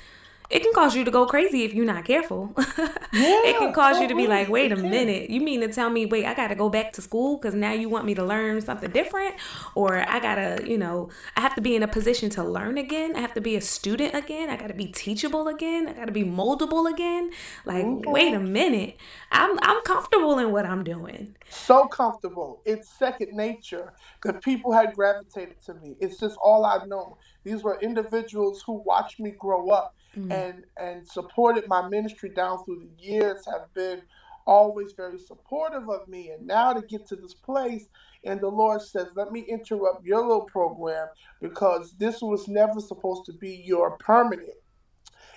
it 0.53 0.61
can 0.61 0.71
cause 0.71 0.95
you 0.95 1.03
to 1.03 1.09
go 1.09 1.25
crazy 1.25 1.63
if 1.63 1.73
you're 1.73 1.83
not 1.83 2.05
careful. 2.05 2.53
Yeah, 2.55 2.65
it 3.11 3.57
can 3.57 3.73
cause 3.73 3.99
you 3.99 4.07
to 4.07 4.13
be 4.13 4.27
like, 4.27 4.49
wait 4.49 4.71
a 4.71 4.75
minute, 4.75 5.31
you 5.31 5.41
mean 5.41 5.61
to 5.61 5.67
tell 5.67 5.89
me, 5.89 6.05
wait, 6.05 6.25
I 6.25 6.35
got 6.35 6.49
to 6.49 6.55
go 6.55 6.69
back 6.69 6.93
to 6.93 7.01
school 7.01 7.37
because 7.37 7.55
now 7.55 7.71
you 7.71 7.89
want 7.89 8.05
me 8.05 8.13
to 8.13 8.23
learn 8.23 8.61
something 8.61 8.91
different? 8.91 9.33
Or 9.73 10.07
I 10.07 10.19
got 10.19 10.35
to, 10.35 10.63
you 10.63 10.77
know, 10.77 11.09
I 11.35 11.41
have 11.41 11.55
to 11.55 11.61
be 11.61 11.75
in 11.75 11.81
a 11.81 11.87
position 11.87 12.29
to 12.31 12.43
learn 12.43 12.77
again. 12.77 13.15
I 13.15 13.21
have 13.21 13.33
to 13.33 13.41
be 13.41 13.55
a 13.55 13.61
student 13.61 14.13
again. 14.13 14.51
I 14.51 14.55
got 14.55 14.67
to 14.67 14.75
be 14.75 14.85
teachable 14.85 15.47
again. 15.47 15.89
I 15.89 15.93
got 15.93 16.05
to 16.05 16.11
be 16.11 16.23
moldable 16.23 16.91
again. 16.91 17.31
Like, 17.65 17.83
okay. 17.83 18.11
wait 18.11 18.35
a 18.35 18.39
minute, 18.39 18.97
I'm, 19.31 19.57
I'm 19.63 19.81
comfortable 19.81 20.37
in 20.37 20.51
what 20.51 20.67
I'm 20.67 20.83
doing. 20.83 21.35
So 21.49 21.87
comfortable. 21.87 22.61
It's 22.63 22.87
second 22.89 23.31
nature. 23.33 23.93
The 24.21 24.33
people 24.33 24.71
had 24.71 24.93
gravitated 24.93 25.63
to 25.65 25.73
me. 25.73 25.95
It's 25.99 26.19
just 26.19 26.37
all 26.37 26.63
I've 26.63 26.87
known. 26.87 27.15
These 27.43 27.63
were 27.63 27.79
individuals 27.81 28.61
who 28.63 28.83
watched 28.85 29.19
me 29.19 29.31
grow 29.31 29.69
up 29.69 29.95
mm. 30.15 30.31
and 30.31 30.65
and 30.77 31.07
supported 31.07 31.67
my 31.67 31.87
ministry 31.87 32.29
down 32.29 32.63
through 32.63 32.79
the 32.79 33.03
years 33.03 33.45
have 33.45 33.73
been 33.73 34.01
always 34.45 34.93
very 34.93 35.19
supportive 35.19 35.89
of 35.89 36.07
me. 36.07 36.31
And 36.31 36.45
now 36.45 36.73
to 36.73 36.81
get 36.81 37.07
to 37.07 37.15
this 37.15 37.33
place 37.33 37.87
and 38.25 38.39
the 38.39 38.47
lord 38.47 38.81
says 38.81 39.07
let 39.15 39.31
me 39.31 39.41
interrupt 39.41 40.05
your 40.05 40.21
little 40.21 40.45
program 40.45 41.07
because 41.41 41.93
this 41.97 42.21
was 42.21 42.47
never 42.47 42.79
supposed 42.79 43.25
to 43.25 43.33
be 43.33 43.63
your 43.65 43.97
permanent. 43.97 44.49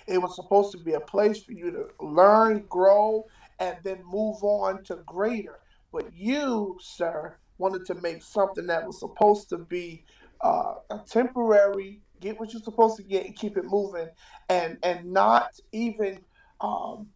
It 0.07 0.21
was 0.21 0.35
supposed 0.35 0.71
to 0.71 0.77
be 0.77 0.93
a 0.93 0.99
place 0.99 1.43
for 1.43 1.51
you 1.51 1.71
to 1.71 2.05
learn 2.05 2.65
grow 2.69 3.25
and 3.59 3.77
then 3.83 4.03
move 4.05 4.43
on 4.43 4.83
to 4.85 4.99
greater. 5.05 5.59
But 5.91 6.15
you 6.15 6.77
sir 6.81 7.37
wanted 7.57 7.85
to 7.85 7.95
make 7.95 8.21
something 8.21 8.67
that 8.67 8.85
was 8.85 8.99
supposed 8.99 9.49
to 9.49 9.57
be 9.57 10.05
uh, 10.41 10.75
a 10.91 10.99
temporary 11.07 12.01
get 12.19 12.39
what 12.39 12.53
you're 12.53 12.61
supposed 12.61 12.97
to 12.97 13.03
get 13.03 13.25
and 13.25 13.35
keep 13.35 13.57
it 13.57 13.65
moving. 13.65 14.09
And 14.49 14.77
and 14.83 15.11
not 15.11 15.51
even 15.71 16.19
um 16.61 17.07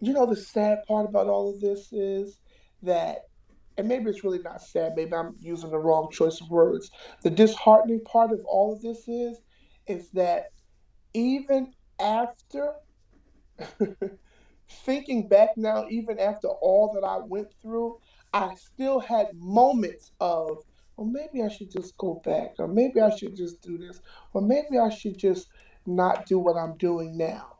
you 0.00 0.12
know 0.12 0.26
the 0.26 0.36
sad 0.36 0.78
part 0.88 1.08
about 1.08 1.28
all 1.28 1.54
of 1.54 1.60
this 1.60 1.92
is 1.92 2.38
that 2.82 3.26
and 3.78 3.88
maybe 3.88 4.10
it's 4.10 4.24
really 4.24 4.40
not 4.40 4.60
sad 4.60 4.92
maybe 4.96 5.14
i'm 5.14 5.36
using 5.40 5.70
the 5.70 5.78
wrong 5.78 6.10
choice 6.10 6.40
of 6.40 6.50
words. 6.50 6.90
The 7.22 7.30
disheartening 7.30 8.02
part 8.04 8.32
of 8.32 8.40
all 8.44 8.72
of 8.74 8.82
this 8.82 9.06
is 9.08 9.40
is 9.86 10.10
that 10.10 10.46
even 11.14 11.72
after 12.00 12.74
thinking 14.68 15.28
back 15.28 15.50
now 15.56 15.86
even 15.90 16.18
after 16.18 16.48
all 16.48 16.92
that 16.94 17.06
i 17.06 17.18
went 17.18 17.48
through 17.60 17.98
i 18.32 18.54
still 18.54 18.98
had 18.98 19.28
moments 19.34 20.12
of 20.20 20.58
well, 21.02 21.10
maybe 21.10 21.44
I 21.44 21.48
should 21.48 21.70
just 21.70 21.96
go 21.96 22.22
back, 22.24 22.54
or 22.58 22.68
maybe 22.68 23.00
I 23.00 23.10
should 23.16 23.36
just 23.36 23.60
do 23.60 23.76
this, 23.76 24.00
or 24.32 24.40
maybe 24.40 24.78
I 24.78 24.88
should 24.88 25.18
just 25.18 25.48
not 25.84 26.26
do 26.26 26.38
what 26.38 26.56
I'm 26.56 26.76
doing 26.76 27.16
now. 27.16 27.56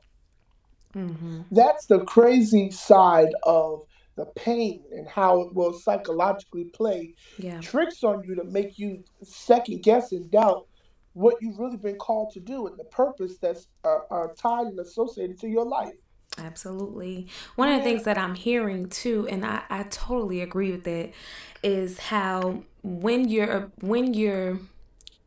Mm-hmm. 0.94 1.40
That's 1.50 1.86
the 1.86 2.04
crazy 2.04 2.70
side 2.70 3.34
of 3.42 3.84
the 4.14 4.26
pain 4.36 4.84
and 4.92 5.08
how 5.08 5.40
it 5.40 5.54
will 5.54 5.72
psychologically 5.72 6.66
play 6.66 7.14
yeah. 7.38 7.60
tricks 7.60 8.04
on 8.04 8.22
you 8.24 8.36
to 8.36 8.44
make 8.44 8.78
you 8.78 9.02
second 9.24 9.82
guess 9.82 10.12
and 10.12 10.30
doubt 10.30 10.66
what 11.14 11.36
you've 11.40 11.58
really 11.58 11.78
been 11.78 11.96
called 11.96 12.30
to 12.34 12.40
do 12.40 12.66
and 12.66 12.78
the 12.78 12.84
purpose 12.84 13.38
that's 13.38 13.68
uh, 13.84 13.98
uh, 14.10 14.28
tied 14.36 14.66
and 14.66 14.78
associated 14.78 15.40
to 15.40 15.48
your 15.48 15.64
life. 15.64 15.94
Absolutely. 16.38 17.26
One 17.56 17.68
of 17.68 17.78
the 17.78 17.84
things 17.84 18.04
that 18.04 18.16
I'm 18.16 18.34
hearing 18.34 18.88
too, 18.88 19.26
and 19.28 19.44
I, 19.44 19.62
I 19.68 19.82
totally 19.84 20.42
agree 20.42 20.70
with 20.70 20.86
it, 20.86 21.12
is 21.62 21.98
how 21.98 22.62
when 22.82 23.28
you're 23.28 23.70
when 23.80 24.14
you're 24.14 24.58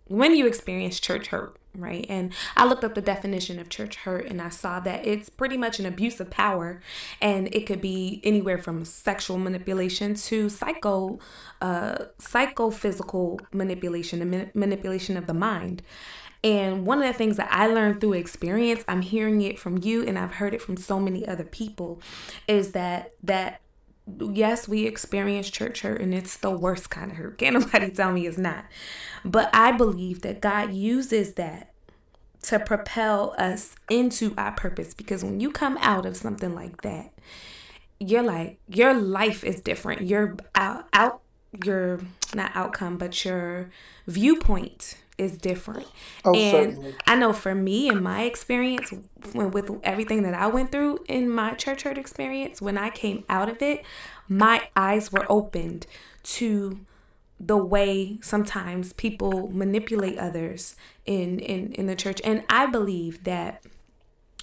when 0.08 0.36
you 0.36 0.46
experience 0.46 1.00
church 1.00 1.28
hurt, 1.28 1.58
right? 1.74 2.06
And 2.08 2.32
I 2.56 2.66
looked 2.66 2.84
up 2.84 2.94
the 2.94 3.02
definition 3.02 3.60
of 3.60 3.70
church 3.70 3.96
hurt 3.98 4.28
and 4.28 4.40
I 4.40 4.50
saw 4.50 4.80
that 4.82 5.06
it's 5.06 5.30
pretty 5.30 5.58
much 5.58 5.80
an 5.80 5.88
abuse 5.88 6.20
of 6.20 6.30
power 6.30 6.80
and 7.20 7.54
it 7.56 7.66
could 7.66 7.82
be 7.82 8.22
anywhere 8.24 8.60
from 8.60 8.86
sexual 8.86 9.38
manipulation 9.38 10.14
to 10.16 10.50
psycho 10.50 11.20
uh 11.62 12.06
psychophysical 12.20 13.40
manipulation 13.52 14.22
and 14.22 14.52
manipulation 14.54 15.18
of 15.18 15.28
the 15.28 15.34
mind. 15.34 15.82
And 16.44 16.86
one 16.86 17.00
of 17.00 17.08
the 17.08 17.14
things 17.14 17.38
that 17.38 17.50
I 17.50 17.66
learned 17.66 18.00
through 18.00 18.14
experience, 18.14 18.86
I'm 18.88 19.02
hearing 19.02 19.42
it 19.42 19.58
from 19.58 19.80
you 19.80 20.06
and 20.06 20.20
I've 20.20 20.34
heard 20.34 20.54
it 20.54 20.62
from 20.62 20.78
so 20.78 21.00
many 21.00 21.28
other 21.28 21.44
people, 21.44 22.00
is 22.48 22.74
that 22.74 23.14
that 23.24 23.62
yes, 24.08 24.68
we 24.68 24.86
experience 24.86 25.50
church 25.50 25.82
hurt 25.82 26.02
and 26.02 26.14
it's 26.14 26.38
the 26.38 26.52
worst 26.52 26.90
kind 26.90 27.12
of 27.12 27.18
hurt. 27.18 27.38
Can't 27.38 27.54
nobody 27.60 27.92
tell 27.92 28.12
me 28.12 28.28
it's 28.28 28.38
not. 28.38 28.66
But 29.24 29.50
I 29.54 29.72
believe 29.72 30.22
that 30.22 30.42
God 30.42 30.74
uses 30.74 31.34
that 31.34 31.72
to 32.44 32.60
propel 32.60 33.34
us 33.38 33.76
into 33.90 34.34
our 34.38 34.52
purpose 34.52 34.94
because 34.94 35.24
when 35.24 35.40
you 35.40 35.52
come 35.52 35.78
out 35.82 36.06
of 36.06 36.16
something 36.16 36.54
like 36.54 36.82
that, 36.82 37.12
you're 38.00 38.24
like 38.24 38.60
your 38.68 38.94
life 38.94 39.44
is 39.44 39.62
different. 39.62 40.02
Your 40.02 40.36
out, 40.54 40.88
out 40.94 41.22
your 41.64 42.02
not 42.36 42.52
outcome, 42.54 42.98
but 42.98 43.26
your 43.26 43.72
viewpoint 44.06 44.98
is 45.18 45.38
different. 45.38 45.88
Oh, 46.24 46.34
and 46.34 46.74
certainly. 46.74 46.96
I 47.08 47.16
know 47.16 47.34
for 47.34 47.56
me, 47.56 47.88
in 47.88 48.04
my 48.04 48.24
experience, 48.24 48.94
with 49.34 49.72
everything 49.84 50.24
that 50.24 50.34
I 50.34 50.48
went 50.48 50.72
through 50.72 51.00
in 51.08 51.30
my 51.30 51.54
church 51.54 51.84
hurt 51.84 51.98
experience, 51.98 52.62
when 52.62 52.78
I 52.78 52.90
came 52.90 53.24
out 53.30 53.50
of 53.50 53.62
it, 53.62 53.84
my 54.28 54.68
eyes 54.76 55.12
were 55.12 55.26
opened 55.30 55.88
to 56.24 56.80
the 57.40 57.58
way 57.58 58.18
sometimes 58.22 58.94
people 58.94 59.50
manipulate 59.52 60.18
others 60.18 60.76
in 61.06 61.40
in 61.40 61.74
in 61.74 61.86
the 61.86 61.96
church 61.96 62.22
and 62.24 62.44
i 62.48 62.66
believe 62.66 63.24
that 63.26 63.62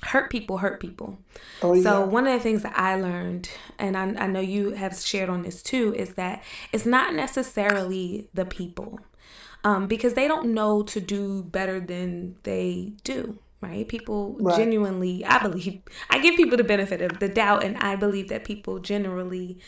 hurt 0.03 0.31
people 0.31 0.59
hurt 0.59 0.79
people 0.79 1.19
oh, 1.63 1.73
yeah. 1.73 1.83
so 1.83 2.05
one 2.05 2.27
of 2.27 2.35
the 2.35 2.41
things 2.41 2.63
that 2.63 2.75
i 2.77 2.95
learned 2.95 3.49
and 3.79 3.97
I, 3.97 4.25
I 4.25 4.27
know 4.27 4.41
you 4.41 4.73
have 4.73 4.99
shared 4.99 5.31
on 5.31 5.43
this 5.43 5.63
too 5.63 5.95
is 5.97 6.15
that 6.15 6.43
it's 6.71 6.85
not 6.85 7.15
necessarily 7.15 8.29
the 8.35 8.45
people 8.45 9.01
um, 9.65 9.87
because 9.87 10.15
they 10.15 10.27
don't 10.27 10.53
know 10.53 10.83
to 10.83 11.01
do 11.01 11.43
better 11.45 11.81
than 11.81 12.37
they 12.43 12.93
do 13.05 13.39
right? 13.61 13.87
People 13.87 14.37
right. 14.41 14.57
genuinely 14.57 15.25
i 15.25 15.41
believe 15.41 15.83
i 16.11 16.19
give 16.19 16.35
people 16.35 16.57
the 16.57 16.65
benefit 16.65 17.01
of 17.01 17.21
the 17.21 17.29
doubt 17.29 17.63
and 17.63 17.77
i 17.79 17.95
believe 17.95 18.29
that 18.29 18.43
people 18.43 18.81
generally 18.81 19.61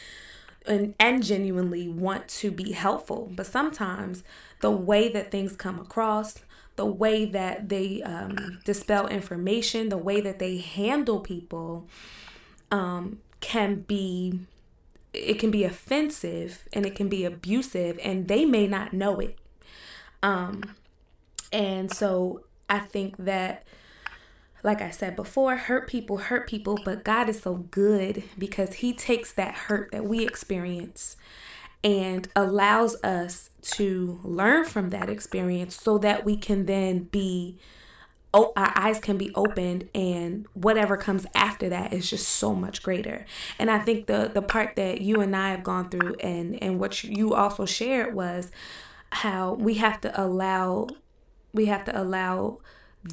and, 0.66 0.94
and 0.98 1.22
genuinely 1.22 1.88
want 1.88 2.28
to 2.28 2.50
be 2.50 2.72
helpful. 2.72 3.30
But 3.35 3.46
sometimes 3.46 4.22
the 4.61 4.70
way 4.70 5.11
that 5.11 5.30
things 5.30 5.57
come 5.57 5.78
across 5.78 6.38
the 6.76 6.87
way 6.87 7.24
that 7.24 7.68
they 7.68 8.02
um, 8.02 8.59
dispel 8.64 9.07
information 9.07 9.90
the 9.90 9.96
way 9.98 10.20
that 10.20 10.40
they 10.40 10.59
handle 10.59 11.20
people 11.20 11.87
um, 12.72 13.20
can 13.40 13.76
be 13.83 14.40
it 15.12 15.38
can 15.38 15.52
be 15.52 15.62
offensive 15.62 16.66
and 16.72 16.85
it 16.85 16.96
can 16.96 17.09
be 17.09 17.24
abusive 17.24 17.96
and 18.02 18.26
they 18.26 18.44
may 18.44 18.66
not 18.66 18.92
know 18.92 19.20
it 19.20 19.38
um, 20.24 20.62
and 21.52 21.92
so 21.92 22.44
I 22.68 22.78
think 22.78 23.16
that, 23.18 23.64
like 24.62 24.80
I 24.80 24.88
said 24.90 25.16
before, 25.16 25.54
hurt 25.56 25.87
people 25.87 26.16
hurt 26.16 26.48
people, 26.48 26.78
but 26.82 27.04
God 27.04 27.28
is 27.28 27.42
so 27.42 27.56
good 27.56 28.24
because 28.38 28.74
He 28.76 28.94
takes 28.94 29.34
that 29.34 29.54
hurt 29.54 29.92
that 29.92 30.06
we 30.06 30.24
experience 30.24 31.16
and 31.84 32.26
allows 32.34 32.96
us 33.04 33.50
to 33.60 34.18
learn 34.24 34.64
from 34.64 34.88
that 34.88 35.10
experience 35.10 35.76
so 35.76 35.98
that 35.98 36.24
we 36.24 36.38
can 36.38 36.64
then 36.64 37.00
be 37.04 37.58
oh, 38.32 38.52
our 38.56 38.72
eyes 38.74 38.98
can 38.98 39.16
be 39.16 39.30
opened 39.37 39.88
and 39.94 40.46
whatever 40.54 40.96
comes 40.96 41.24
after 41.37 41.68
that 41.68 41.92
is 41.92 42.10
just 42.10 42.28
so 42.28 42.52
much 42.54 42.82
greater. 42.82 43.26
And 43.58 43.70
i 43.70 43.78
think 43.78 44.06
the 44.06 44.30
the 44.32 44.42
part 44.42 44.74
that 44.76 45.02
you 45.02 45.20
and 45.20 45.37
i 45.37 45.50
have 45.50 45.62
gone 45.62 45.90
through 45.90 46.14
and 46.20 46.60
and 46.62 46.80
what 46.80 47.04
you 47.04 47.34
also 47.34 47.66
shared 47.66 48.14
was 48.14 48.50
how 49.14 49.55
we 49.55 49.74
have 49.74 50.00
to 50.00 50.20
allow 50.20 50.87
we 51.53 51.66
have 51.66 51.85
to 51.85 52.00
allow 52.00 52.59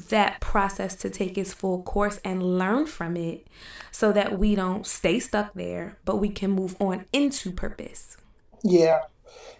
that 0.08 0.40
process 0.40 0.96
to 0.96 1.10
take 1.10 1.36
its 1.36 1.52
full 1.52 1.82
course 1.82 2.18
and 2.24 2.42
learn 2.42 2.86
from 2.86 3.16
it 3.16 3.46
so 3.90 4.10
that 4.10 4.38
we 4.38 4.54
don't 4.54 4.86
stay 4.86 5.18
stuck 5.20 5.52
there 5.54 5.98
but 6.04 6.16
we 6.16 6.28
can 6.28 6.50
move 6.50 6.76
on 6.80 7.04
into 7.12 7.52
purpose 7.52 8.16
yeah 8.62 9.00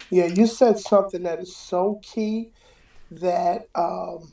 yeah 0.09 0.25
you 0.25 0.47
said 0.47 0.77
something 0.79 1.23
that 1.23 1.39
is 1.39 1.55
so 1.55 1.99
key 2.03 2.51
that 3.11 3.67
um 3.75 4.31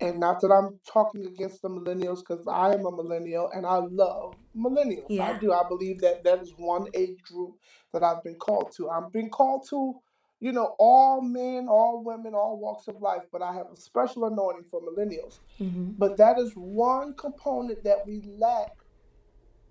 and 0.00 0.20
not 0.20 0.40
that 0.40 0.52
I'm 0.52 0.78
talking 0.86 1.26
against 1.26 1.62
the 1.62 1.68
millennials 1.68 2.18
because 2.18 2.46
I 2.46 2.72
am 2.72 2.86
a 2.86 2.92
millennial 2.92 3.50
and 3.52 3.66
I 3.66 3.78
love 3.78 4.36
millennials. 4.56 5.06
Yeah. 5.08 5.30
I 5.30 5.38
do. 5.38 5.52
I 5.52 5.62
believe 5.68 6.00
that 6.00 6.22
that 6.24 6.40
is 6.40 6.52
one 6.56 6.86
age 6.94 7.22
group 7.22 7.56
that 7.92 8.02
I've 8.02 8.22
been 8.22 8.36
called 8.36 8.72
to. 8.76 8.90
i've 8.90 9.12
been 9.12 9.30
called 9.30 9.66
to, 9.70 9.94
you 10.40 10.52
know, 10.52 10.74
all 10.78 11.20
men, 11.20 11.66
all 11.68 12.02
women, 12.04 12.34
all 12.34 12.58
walks 12.58 12.88
of 12.88 13.00
life, 13.00 13.22
but 13.32 13.42
I 13.42 13.52
have 13.52 13.66
a 13.72 13.76
special 13.76 14.26
anointing 14.26 14.64
for 14.70 14.80
millennials. 14.80 15.40
Mm-hmm. 15.60 15.92
But 15.98 16.16
that 16.18 16.38
is 16.38 16.52
one 16.54 17.14
component 17.14 17.82
that 17.84 18.06
we 18.06 18.22
lack. 18.38 18.72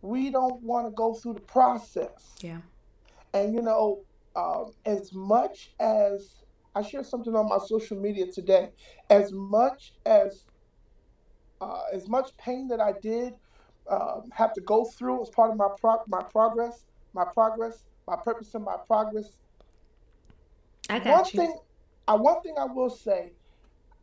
We 0.01 0.29
don't 0.29 0.61
want 0.61 0.87
to 0.87 0.91
go 0.91 1.13
through 1.13 1.35
the 1.35 1.41
process. 1.41 2.35
Yeah. 2.41 2.59
And, 3.33 3.53
you 3.53 3.61
know, 3.61 4.03
um, 4.35 4.73
as 4.85 5.13
much 5.13 5.71
as 5.79 6.43
I 6.77 6.83
shared 6.83 7.07
something 7.07 7.35
on 7.35 7.49
my 7.49 7.57
social 7.65 7.99
media 7.99 8.27
today. 8.31 8.69
As 9.09 9.31
much 9.31 9.93
as 10.05 10.45
uh, 11.59 11.81
as 11.91 12.07
much 12.07 12.37
pain 12.37 12.67
that 12.67 12.79
I 12.79 12.93
did 13.01 13.33
um, 13.89 14.29
have 14.31 14.53
to 14.53 14.61
go 14.61 14.85
through 14.85 15.23
as 15.23 15.29
part 15.31 15.49
of 15.49 15.57
my 15.57 15.69
pro- 15.79 16.03
my 16.07 16.21
progress, 16.21 16.85
my 17.13 17.25
progress, 17.25 17.83
my 18.07 18.15
purpose 18.15 18.53
and 18.53 18.63
my 18.63 18.77
progress. 18.85 19.39
I 20.89 20.99
got 20.99 21.13
one 21.13 21.25
you. 21.33 21.39
thing, 21.39 21.57
uh, 22.07 22.17
one 22.17 22.41
thing 22.41 22.55
I 22.57 22.65
will 22.65 22.89
say, 22.89 23.33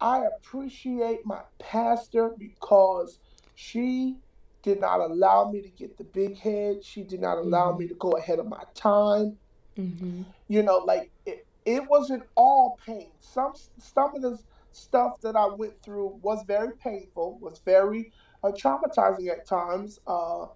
I 0.01 0.25
appreciate 0.37 1.25
my 1.25 1.41
pastor 1.59 2.31
because 2.37 3.19
she 3.55 4.17
did 4.63 4.81
not 4.81 5.01
allow 5.01 5.51
me 5.51 5.61
to 5.61 5.69
get 5.69 5.97
the 5.97 6.05
big 6.05 6.39
head. 6.39 6.85
She 6.85 7.03
did 7.03 7.21
not 7.21 7.39
allow 7.39 7.71
mm-hmm. 7.71 7.81
me 7.81 7.89
to 7.89 7.95
go 7.95 8.11
ahead 8.13 8.39
of 8.39 8.47
my 8.47 8.65
time. 8.75 9.37
Mm-hmm. 9.79 10.23
You 10.49 10.63
know, 10.63 10.79
like 10.79 11.11
it, 11.27 11.47
it 11.65 11.89
wasn't 11.89 12.25
all 12.35 12.79
pain. 12.85 13.11
Some 13.21 13.53
some 13.79 14.15
of 14.15 14.23
the 14.23 14.39
stuff 14.73 15.21
that 15.21 15.37
I 15.37 15.47
went 15.47 15.81
through 15.83 16.19
was 16.23 16.45
very 16.47 16.73
painful, 16.77 17.39
was 17.41 17.61
very 17.65 18.13
uh, 18.43 18.51
traumatizing 18.51 19.31
at 19.31 19.47
times. 19.47 20.01
Uh, 20.07 20.47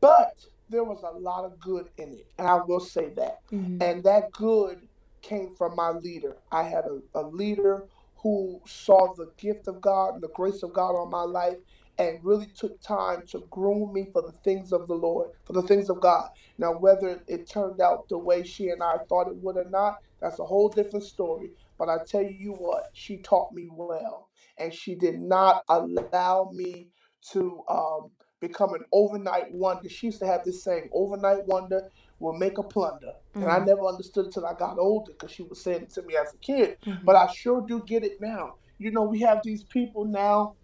but 0.00 0.44
there 0.68 0.84
was 0.84 1.02
a 1.02 1.16
lot 1.18 1.44
of 1.44 1.58
good 1.60 1.88
in 1.98 2.12
it, 2.12 2.26
and 2.38 2.46
I 2.46 2.56
will 2.56 2.80
say 2.80 3.10
that. 3.16 3.40
Mm-hmm. 3.52 3.82
And 3.82 4.04
that 4.04 4.32
good 4.32 4.88
came 5.26 5.54
from 5.56 5.76
my 5.76 5.90
leader. 5.90 6.36
I 6.52 6.64
had 6.64 6.84
a, 6.86 7.00
a 7.20 7.24
leader 7.28 7.86
who 8.18 8.60
saw 8.66 9.14
the 9.14 9.32
gift 9.38 9.68
of 9.68 9.80
God 9.82 10.14
and 10.14 10.22
the 10.24 10.30
grace 10.34 10.62
of 10.62 10.74
God 10.74 10.92
on 10.92 11.10
my 11.10 11.22
life 11.24 11.58
and 11.98 12.18
really 12.24 12.46
took 12.56 12.80
time 12.82 13.24
to 13.28 13.44
groom 13.50 13.92
me 13.94 14.08
for 14.12 14.22
the 14.22 14.32
things 14.32 14.72
of 14.72 14.88
the 14.88 14.94
Lord, 14.94 15.30
for 15.44 15.54
the 15.54 15.62
things 15.62 15.90
of 15.90 16.00
God. 16.00 16.30
Now, 16.58 16.72
whether 16.72 17.22
it 17.28 17.48
turned 17.50 17.80
out 17.80 18.08
the 18.08 18.18
way 18.18 18.44
she 18.44 18.68
and 18.70 18.82
I 18.82 18.98
thought 19.08 19.28
it 19.28 19.36
would 19.36 19.56
or 19.56 19.70
not, 19.70 19.96
that's 20.20 20.38
a 20.40 20.44
whole 20.44 20.68
different 20.70 21.04
story. 21.06 21.52
But 21.78 21.88
I 21.90 21.98
tell 22.06 22.22
you 22.24 22.54
what, 22.54 22.90
she 22.94 23.18
taught 23.18 23.52
me 23.52 23.68
well. 23.72 24.28
And 24.58 24.74
she 24.74 24.94
did 24.96 25.20
not 25.20 25.62
allow 25.68 26.50
me 26.54 26.88
to 27.32 27.62
um, 27.68 28.10
become 28.40 28.74
an 28.74 28.84
overnight 28.92 29.52
wonder. 29.52 29.88
She 29.88 30.08
used 30.08 30.20
to 30.20 30.26
have 30.26 30.44
this 30.44 30.64
saying, 30.64 30.90
overnight 30.92 31.46
wonder 31.46 31.90
will 32.18 32.32
make 32.32 32.58
a 32.58 32.62
plunder. 32.62 33.12
Mm-hmm. 33.30 33.42
And 33.42 33.50
I 33.50 33.56
mm-hmm. 33.56 33.66
never 33.66 33.86
understood 33.86 34.26
until 34.26 34.46
I 34.46 34.54
got 34.54 34.78
older 34.78 35.12
because 35.12 35.30
she 35.30 35.42
was 35.42 35.60
saying 35.60 35.82
it 35.82 35.90
to 35.90 36.02
me 36.02 36.16
as 36.16 36.32
a 36.34 36.38
kid. 36.38 36.78
Mm-hmm. 36.86 37.04
But 37.04 37.16
I 37.16 37.30
sure 37.32 37.64
do 37.66 37.82
get 37.86 38.04
it 38.04 38.20
now. 38.20 38.54
You 38.78 38.90
know, 38.90 39.02
we 39.02 39.20
have 39.20 39.40
these 39.42 39.64
people 39.64 40.04
now 40.04 40.54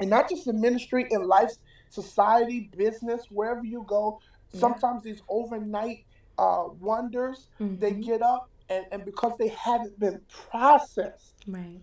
and 0.00 0.10
not 0.10 0.28
just 0.28 0.46
in 0.46 0.60
ministry, 0.60 1.06
in 1.10 1.26
life, 1.26 1.50
society, 1.90 2.70
business, 2.76 3.26
wherever 3.30 3.64
you 3.64 3.84
go. 3.86 4.20
Yeah. 4.52 4.60
Sometimes 4.60 5.02
these 5.02 5.22
overnight 5.28 6.04
uh, 6.38 6.64
wonders, 6.80 7.48
mm-hmm. 7.60 7.78
they 7.78 7.92
get 7.92 8.22
up 8.22 8.50
and, 8.68 8.86
and 8.92 9.04
because 9.04 9.36
they 9.38 9.48
haven't 9.48 9.98
been 9.98 10.20
processed, 10.50 11.34
right. 11.46 11.80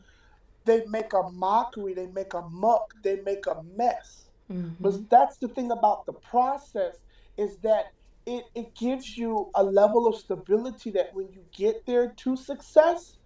they 0.66 0.84
make 0.88 1.14
a 1.14 1.30
mockery, 1.32 1.94
they 1.94 2.08
make 2.08 2.34
a 2.34 2.42
muck, 2.50 2.94
they 3.04 3.18
make 3.22 3.48
a 3.48 3.62
mess. 3.76 4.26
Mm-hmm. 4.52 4.76
But 4.80 5.10
that's 5.10 5.38
the 5.38 5.48
thing 5.48 5.72
about 5.72 6.06
the 6.06 6.14
process 6.14 6.98
is 7.38 7.58
that 7.58 7.92
it, 8.26 8.46
it 8.56 8.76
gives 8.76 9.18
you 9.18 9.50
a 9.56 9.64
level 9.64 10.08
of 10.08 10.16
stability 10.16 10.92
that 10.92 11.14
when 11.14 11.32
you 11.32 11.44
get 11.56 11.86
there 11.86 12.10
to 12.18 12.36
success, 12.36 13.18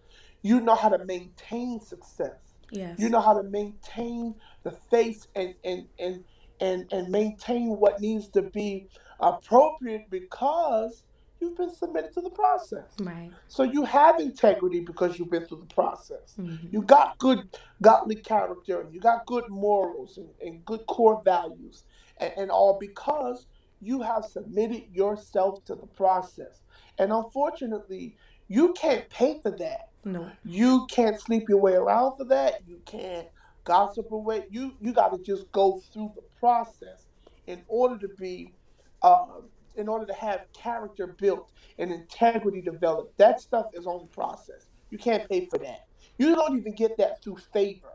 you 0.42 0.60
know 0.60 0.76
how 0.76 0.90
to 0.90 1.04
maintain 1.06 1.80
success. 1.80 2.54
Yes. 2.72 3.00
You 3.00 3.10
know 3.10 3.22
how 3.22 3.34
to 3.34 3.44
maintain 3.44 4.36
the 4.64 4.72
faith 4.92 5.28
and 5.36 5.56
and 5.64 5.88
and 5.98 6.24
and, 6.62 6.92
and 6.92 7.10
maintain 7.10 7.78
what 7.78 8.02
needs 8.02 8.28
to 8.30 8.42
be 8.42 8.88
appropriate 9.20 10.10
because 10.10 11.04
you've 11.40 11.56
been 11.56 11.74
submitted 11.74 12.12
to 12.14 12.22
the 12.22 12.30
process. 12.30 12.94
Right. 13.00 13.32
So 13.48 13.64
you 13.64 13.86
have 13.86 14.20
integrity 14.20 14.82
because 14.82 15.18
you've 15.18 15.32
been 15.32 15.46
through 15.46 15.66
the 15.68 15.74
process. 15.74 16.36
Mm-hmm. 16.38 16.68
You 16.72 16.82
got 16.82 17.18
good 17.18 17.58
godly 17.82 18.16
character 18.16 18.82
and 18.82 18.94
you 18.94 19.00
got 19.00 19.26
good 19.26 19.48
morals 19.50 20.18
and, 20.18 20.30
and 20.42 20.64
good 20.66 20.86
core 20.86 21.22
values 21.24 21.86
and, 22.18 22.34
and 22.36 22.52
all 22.52 22.78
because 22.80 23.48
you 23.82 24.02
have 24.02 24.26
submitted 24.26 24.84
yourself 24.92 25.64
to 25.66 25.76
the 25.76 25.88
process. 25.88 26.62
And 26.98 27.12
unfortunately, 27.12 28.18
you 28.48 28.74
can't 28.74 29.10
pay 29.10 29.40
for 29.42 29.52
that. 29.52 29.90
No. 30.04 30.30
You 30.44 30.88
can't 30.90 31.20
sleep 31.20 31.50
your 31.50 31.60
way 31.60 31.74
around 31.74 32.18
for 32.18 32.26
that. 32.26 32.62
You 32.68 32.82
can't 32.86 33.28
gossip 33.64 34.12
away. 34.12 34.46
You 34.50 34.74
you 34.82 34.94
got 34.94 35.10
to 35.10 35.24
just 35.24 35.52
go 35.52 35.82
through 35.94 36.14
the 36.16 36.24
process 36.40 37.08
in 37.48 37.62
order 37.68 37.98
to 37.98 38.14
be, 38.20 38.54
um, 39.02 39.44
in 39.76 39.88
order 39.88 40.06
to 40.06 40.14
have 40.14 40.46
character 40.54 41.08
built 41.08 41.52
and 41.78 41.92
integrity 41.92 42.62
developed. 42.62 43.18
That 43.18 43.42
stuff 43.42 43.68
is 43.74 43.86
on 43.86 44.02
the 44.02 44.08
process. 44.08 44.68
You 44.90 44.98
can't 44.98 45.28
pay 45.30 45.46
for 45.46 45.58
that. 45.60 45.88
You 46.18 46.36
don't 46.36 46.58
even 46.58 46.74
get 46.74 46.98
that 46.98 47.24
through 47.24 47.38
favor, 47.54 47.94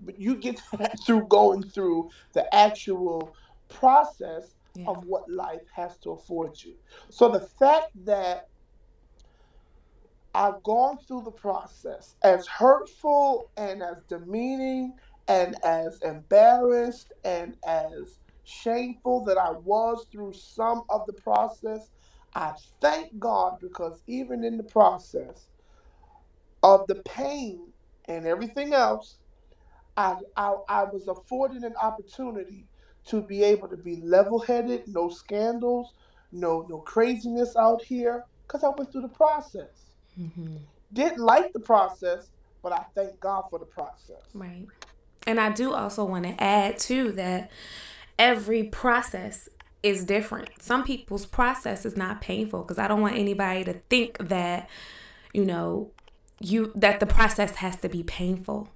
but 0.00 0.18
you 0.18 0.36
get 0.36 0.60
that 0.78 0.96
through 1.04 1.26
going 1.28 1.62
through 1.62 2.10
the 2.32 2.52
actual 2.54 3.34
process 3.68 4.54
yeah. 4.76 4.86
of 4.88 5.04
what 5.04 5.30
life 5.30 5.66
has 5.74 5.98
to 6.00 6.10
afford 6.12 6.62
you. 6.62 6.74
So 7.10 7.28
the 7.28 7.40
fact 7.40 7.90
that 8.04 8.48
I've 10.34 10.62
gone 10.64 10.98
through 10.98 11.22
the 11.24 11.30
process, 11.30 12.14
as 12.22 12.46
hurtful 12.46 13.50
and 13.56 13.82
as 13.82 14.02
demeaning 14.08 14.94
and 15.28 15.56
as 15.64 15.98
embarrassed 16.02 17.12
and 17.24 17.56
as 17.66 18.18
shameful 18.44 19.24
that 19.24 19.38
I 19.38 19.52
was 19.52 20.06
through 20.12 20.34
some 20.34 20.82
of 20.88 21.06
the 21.06 21.14
process. 21.14 21.90
I 22.34 22.52
thank 22.80 23.18
God 23.18 23.58
because 23.60 24.02
even 24.06 24.44
in 24.44 24.56
the 24.56 24.62
process 24.62 25.48
of 26.62 26.86
the 26.86 26.96
pain 26.96 27.72
and 28.06 28.26
everything 28.26 28.74
else, 28.74 29.18
I, 29.96 30.16
I, 30.36 30.54
I 30.68 30.84
was 30.84 31.08
afforded 31.08 31.62
an 31.64 31.74
opportunity 31.82 32.68
to 33.06 33.22
be 33.22 33.42
able 33.44 33.68
to 33.68 33.76
be 33.76 33.96
level 34.02 34.38
headed, 34.38 34.86
no 34.88 35.08
scandals, 35.08 35.94
no 36.32 36.66
no 36.68 36.78
craziness 36.78 37.56
out 37.56 37.82
here, 37.82 38.24
because 38.46 38.64
I 38.64 38.68
went 38.68 38.92
through 38.92 39.02
the 39.02 39.08
process. 39.08 39.90
Mm-hmm. 40.18 40.56
Didn't 40.92 41.18
like 41.18 41.52
the 41.52 41.60
process, 41.60 42.30
but 42.62 42.72
I 42.72 42.84
thank 42.94 43.18
God 43.20 43.44
for 43.50 43.58
the 43.58 43.66
process. 43.66 44.22
Right. 44.34 44.66
And 45.26 45.40
I 45.40 45.50
do 45.50 45.72
also 45.72 46.04
want 46.04 46.24
to 46.24 46.42
add 46.42 46.78
too 46.78 47.12
that 47.12 47.50
every 48.18 48.64
process 48.64 49.48
is 49.82 50.04
different. 50.04 50.50
Some 50.60 50.84
people's 50.84 51.26
process 51.26 51.84
is 51.84 51.96
not 51.96 52.20
painful 52.20 52.62
because 52.62 52.78
I 52.78 52.88
don't 52.88 53.00
want 53.00 53.16
anybody 53.16 53.64
to 53.64 53.74
think 53.88 54.18
that, 54.18 54.68
you 55.32 55.44
know, 55.44 55.90
you 56.40 56.72
that 56.74 57.00
the 57.00 57.06
process 57.06 57.56
has 57.56 57.76
to 57.76 57.88
be 57.88 58.02
painful. 58.02 58.68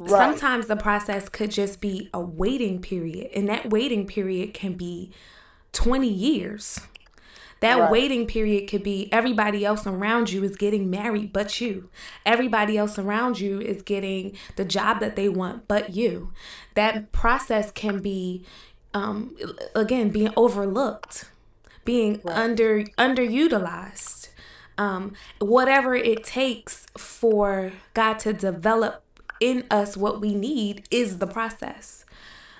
Right. 0.00 0.08
Sometimes 0.08 0.66
the 0.66 0.76
process 0.76 1.28
could 1.28 1.50
just 1.50 1.82
be 1.82 2.08
a 2.14 2.20
waiting 2.20 2.80
period, 2.80 3.30
and 3.34 3.46
that 3.50 3.68
waiting 3.68 4.06
period 4.06 4.54
can 4.54 4.72
be 4.72 5.12
20 5.72 6.08
years. 6.08 6.80
That 7.60 7.78
right. 7.78 7.90
waiting 7.90 8.26
period 8.26 8.66
could 8.70 8.82
be 8.82 9.12
everybody 9.12 9.62
else 9.62 9.86
around 9.86 10.32
you 10.32 10.42
is 10.42 10.56
getting 10.56 10.88
married 10.88 11.34
but 11.34 11.60
you. 11.60 11.90
Everybody 12.24 12.78
else 12.78 12.98
around 12.98 13.38
you 13.40 13.60
is 13.60 13.82
getting 13.82 14.38
the 14.56 14.64
job 14.64 15.00
that 15.00 15.16
they 15.16 15.28
want 15.28 15.68
but 15.68 15.94
you. 15.94 16.32
That 16.74 17.12
process 17.12 17.70
can 17.70 18.00
be 18.00 18.46
um 18.94 19.36
again 19.74 20.08
being 20.08 20.32
overlooked, 20.34 21.30
being 21.84 22.22
right. 22.24 22.36
under 22.38 22.84
underutilized. 22.96 24.30
Um 24.78 25.12
whatever 25.40 25.94
it 25.94 26.24
takes 26.24 26.86
for 26.96 27.72
God 27.92 28.18
to 28.20 28.32
develop 28.32 29.04
in 29.40 29.64
us 29.70 29.96
what 29.96 30.20
we 30.20 30.34
need 30.34 30.84
is 30.90 31.18
the 31.18 31.26
process. 31.26 32.04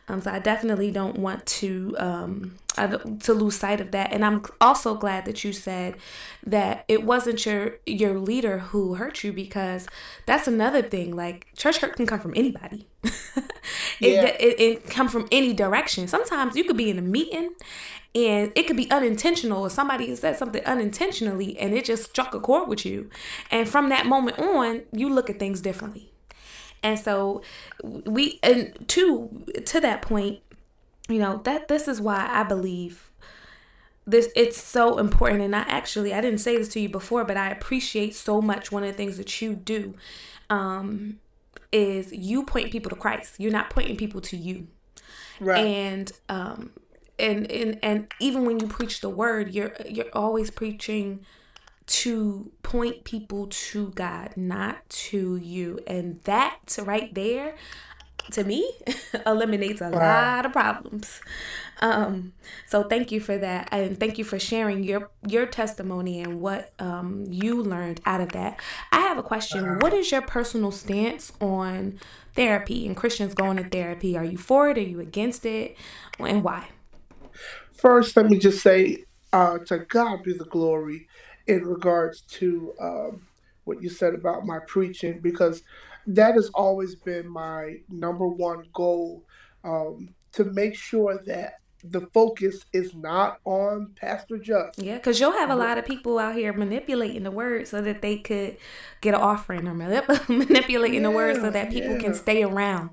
Um, 0.09 0.21
so 0.21 0.33
I 0.33 0.41
definitely 0.41 0.91
don't 0.91 1.19
want 1.19 1.47
to 1.47 1.95
um, 1.99 2.57
to 2.77 3.33
lose 3.33 3.57
sight 3.57 3.81
of 3.81 3.93
that. 3.93 4.13
And 4.13 4.25
I'm 4.25 4.45
also 4.61 4.97
glad 4.97 5.25
that 5.27 5.45
you 5.45 5.53
said 5.53 5.97
that 6.45 6.85
it 6.89 7.05
wasn't 7.05 7.47
your 7.47 7.77
your 7.87 8.19
leader 8.19 8.59
who 8.59 8.95
hurt 8.95 9.23
you 9.23 9.33
because 9.33 9.87
that's 10.27 10.49
another 10.49 10.83
thing. 10.83 11.15
Like 11.15 11.47
church 11.57 11.79
hurt 11.79 11.95
can 11.95 12.07
come 12.07 12.19
from 12.19 12.33
anybody. 12.35 12.89
it, 13.05 13.13
yeah. 14.01 14.25
it, 14.25 14.41
it, 14.41 14.61
it 14.61 14.91
come 14.91 15.09
from 15.09 15.29
any 15.31 15.53
direction. 15.53 16.09
Sometimes 16.09 16.57
you 16.57 16.65
could 16.65 16.77
be 16.77 16.91
in 16.91 16.99
a 16.99 17.03
meeting 17.03 17.55
and 18.15 18.51
it 18.57 18.67
could 18.67 18.77
be 18.77 18.91
unintentional 18.91 19.63
or 19.63 19.71
somebody 19.71 20.15
said 20.17 20.37
something 20.37 20.65
unintentionally 20.65 21.57
and 21.59 21.73
it 21.75 21.85
just 21.85 22.11
struck 22.11 22.35
a 22.35 22.41
chord 22.41 22.69
with 22.69 22.85
you 22.85 23.09
and 23.53 23.69
from 23.69 23.89
that 23.89 24.05
moment 24.05 24.37
on 24.41 24.83
you 24.93 25.09
look 25.09 25.31
at 25.31 25.39
things 25.39 25.61
differently 25.61 26.10
And 26.83 26.99
so 26.99 27.43
we 27.83 28.39
and 28.43 28.89
to 28.89 29.45
to 29.67 29.81
that 29.81 30.03
point, 30.03 30.41
you 31.09 31.19
know, 31.19 31.41
that 31.45 31.69
this 31.69 31.89
is 31.89 32.01
why 32.01 32.29
I 32.31 32.43
believe 32.43 33.11
this 34.07 34.29
it's 34.35 34.61
so 34.61 34.99
important 34.99 35.43
and 35.43 35.55
I 35.55 35.61
actually 35.61 36.13
I 36.13 36.21
didn't 36.21 36.41
say 36.41 36.57
this 36.57 36.69
to 36.71 36.81
you 36.81 36.89
before, 36.89 37.25
but 37.25 37.37
I 37.37 37.51
appreciate 37.51 38.15
so 38.15 38.41
much 38.41 38.73
one 38.73 38.83
of 38.83 38.89
the 38.91 38.97
things 38.97 39.17
that 39.19 39.41
you 39.41 39.55
do 39.55 39.95
um 40.49 41.19
is 41.73 42.13
you 42.13 42.45
point 42.45 42.73
people 42.73 42.91
to 42.91 42.97
Christ. 42.97 43.35
You're 43.39 43.53
not 43.53 43.71
pointing 43.71 43.97
people 43.97 44.21
to 44.23 44.37
you. 44.37 44.69
Right. 45.39 45.65
And 45.65 46.13
um 46.29 46.71
and 47.19 47.51
and 47.51 47.79
and 47.83 48.13
even 48.19 48.47
when 48.47 48.59
you 48.59 48.67
preach 48.67 49.01
the 49.01 49.11
word, 49.11 49.53
you're 49.53 49.75
you're 49.87 50.11
always 50.13 50.51
preaching 50.51 51.25
to 51.91 52.53
point 52.63 53.03
people 53.03 53.49
to 53.51 53.91
God, 53.91 54.37
not 54.37 54.89
to 54.89 55.37
you. 55.37 55.81
And 55.89 56.21
that 56.23 56.79
right 56.81 57.13
there, 57.13 57.57
to 58.31 58.45
me, 58.45 58.73
eliminates 59.27 59.81
a 59.81 59.91
wow. 59.91 59.99
lot 59.99 60.47
of 60.47 60.53
problems. 60.53 61.21
Um, 61.81 62.33
so 62.69 62.85
thank 62.85 63.11
you 63.11 63.19
for 63.19 63.37
that, 63.39 63.71
and 63.73 63.99
thank 63.99 64.19
you 64.19 64.25
for 64.25 64.39
sharing 64.39 64.85
your 64.85 65.11
your 65.27 65.47
testimony 65.47 66.21
and 66.21 66.41
what 66.41 66.73
um, 66.79 67.25
you 67.29 67.61
learned 67.61 68.01
out 68.07 68.21
of 68.21 68.33
that. 68.33 68.61
I 68.93 69.01
have 69.01 69.19
a 69.19 69.23
question. 69.23 69.65
Uh-huh. 69.65 69.79
What 69.81 69.93
is 69.93 70.13
your 70.13 70.23
personal 70.23 70.71
stance 70.71 71.33
on 71.41 71.99
therapy 72.35 72.87
and 72.87 72.97
Christians 72.97 73.35
going 73.35 73.57
to 73.57 73.69
therapy? 73.69 74.17
Are 74.17 74.25
you 74.25 74.39
for 74.39 74.69
it? 74.69 74.79
Are 74.79 74.83
you 74.83 75.01
against 75.01 75.45
it? 75.45 75.77
And 76.21 76.45
why? 76.45 76.69
First, 77.73 78.17
let 78.17 78.27
me 78.27 78.39
just 78.39 78.63
say, 78.63 79.07
uh, 79.33 79.59
to 79.67 79.79
God 79.79 80.23
be 80.23 80.35
the 80.35 80.45
glory 80.45 81.09
in 81.51 81.67
regards 81.67 82.23
to 82.23 82.75
um, 82.81 83.29
what 83.65 83.83
you 83.83 83.91
said 83.91 84.15
about 84.15 84.47
my 84.47 84.61
preaching, 84.69 85.21
because 85.21 85.63
that 86.07 86.35
has 86.35 86.51
always 86.55 86.95
been 86.97 87.29
my 87.29 87.77
number 87.89 88.29
one 88.29 88.65
goal 88.75 89.25
um, 89.65 90.15
to 90.33 90.45
make 90.45 90.77
sure 90.77 91.21
that 91.27 91.55
the 91.83 92.03
focus 92.13 92.65
is 92.73 92.95
not 92.95 93.41
on 93.45 93.93
Pastor 93.97 94.39
Just. 94.39 94.79
Yeah, 94.79 94.97
because 94.97 95.19
you'll 95.19 95.33
have 95.33 95.51
a 95.51 95.57
lot 95.57 95.79
of 95.79 95.85
people 95.85 96.19
out 96.19 96.35
here 96.35 96.53
manipulating 96.53 97.23
the 97.23 97.31
word 97.31 97.69
so 97.69 97.81
that 97.81 98.03
they 98.03 98.19
could 98.19 98.57
get 99.01 99.15
an 99.15 99.21
offering 99.21 99.67
or 99.67 99.75
manipulating 100.29 101.03
yeah, 101.03 101.09
the 101.09 101.11
word 101.11 101.37
so 101.37 101.51
that 101.51 101.71
people 101.71 101.93
yeah. 101.93 102.01
can 102.01 102.15
stay 102.15 102.43
around. 102.43 102.91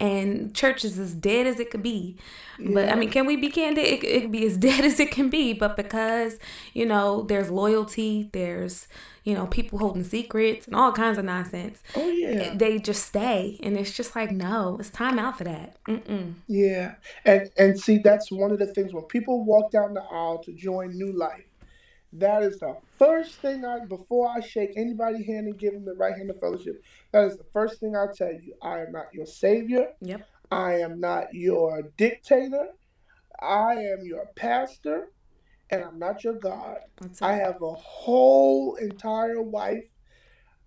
And 0.00 0.54
church 0.54 0.84
is 0.84 0.98
as 0.98 1.14
dead 1.14 1.46
as 1.46 1.60
it 1.60 1.70
could 1.70 1.82
be. 1.82 2.16
Yeah. 2.58 2.70
But 2.74 2.88
I 2.88 2.96
mean, 2.96 3.10
can 3.10 3.26
we 3.26 3.36
be 3.36 3.50
candid? 3.50 3.84
It, 3.84 4.04
it 4.04 4.20
could 4.22 4.32
be 4.32 4.46
as 4.46 4.56
dead 4.58 4.84
as 4.84 4.98
it 4.98 5.10
can 5.10 5.30
be. 5.30 5.52
But 5.52 5.76
because, 5.76 6.38
you 6.72 6.86
know, 6.86 7.22
there's 7.22 7.50
loyalty, 7.50 8.30
there's 8.32 8.88
you 9.24 9.34
know, 9.34 9.46
people 9.46 9.78
holding 9.78 10.04
secrets 10.04 10.66
and 10.66 10.76
all 10.76 10.92
kinds 10.92 11.16
of 11.18 11.24
nonsense. 11.24 11.82
Oh 11.96 12.08
yeah, 12.08 12.54
they 12.54 12.78
just 12.78 13.04
stay, 13.04 13.58
and 13.62 13.76
it's 13.76 13.96
just 13.96 14.14
like, 14.14 14.30
no, 14.30 14.76
it's 14.78 14.90
time 14.90 15.18
out 15.18 15.38
for 15.38 15.44
that. 15.44 15.82
Mm-mm. 15.88 16.34
Yeah, 16.46 16.96
and 17.24 17.50
and 17.58 17.80
see, 17.80 17.98
that's 17.98 18.30
one 18.30 18.52
of 18.52 18.58
the 18.58 18.66
things 18.66 18.92
when 18.92 19.04
people 19.04 19.44
walk 19.44 19.70
down 19.70 19.94
the 19.94 20.02
aisle 20.02 20.42
to 20.44 20.52
join 20.52 20.96
New 20.96 21.12
Life. 21.12 21.46
That 22.12 22.44
is 22.44 22.60
the 22.60 22.76
first 22.96 23.36
thing 23.36 23.64
I 23.64 23.84
before 23.86 24.28
I 24.28 24.40
shake 24.40 24.74
anybody's 24.76 25.26
hand 25.26 25.48
and 25.48 25.58
give 25.58 25.72
them 25.72 25.84
the 25.84 25.94
right 25.94 26.14
hand 26.16 26.30
of 26.30 26.38
fellowship. 26.38 26.84
That 27.10 27.24
is 27.24 27.36
the 27.36 27.46
first 27.52 27.80
thing 27.80 27.96
I 27.96 28.06
tell 28.14 28.32
you. 28.32 28.54
I 28.62 28.80
am 28.80 28.92
not 28.92 29.06
your 29.12 29.26
savior. 29.26 29.88
Yep. 30.00 30.24
I 30.52 30.74
am 30.74 31.00
not 31.00 31.34
your 31.34 31.90
dictator. 31.96 32.68
I 33.42 33.72
am 33.74 34.04
your 34.04 34.26
pastor 34.36 35.08
and 35.74 35.84
I'm 35.84 35.98
not 35.98 36.24
your 36.24 36.34
God. 36.34 36.78
I 37.20 37.34
have 37.34 37.60
a 37.62 37.72
whole 37.72 38.76
entire 38.76 39.42
wife 39.42 39.84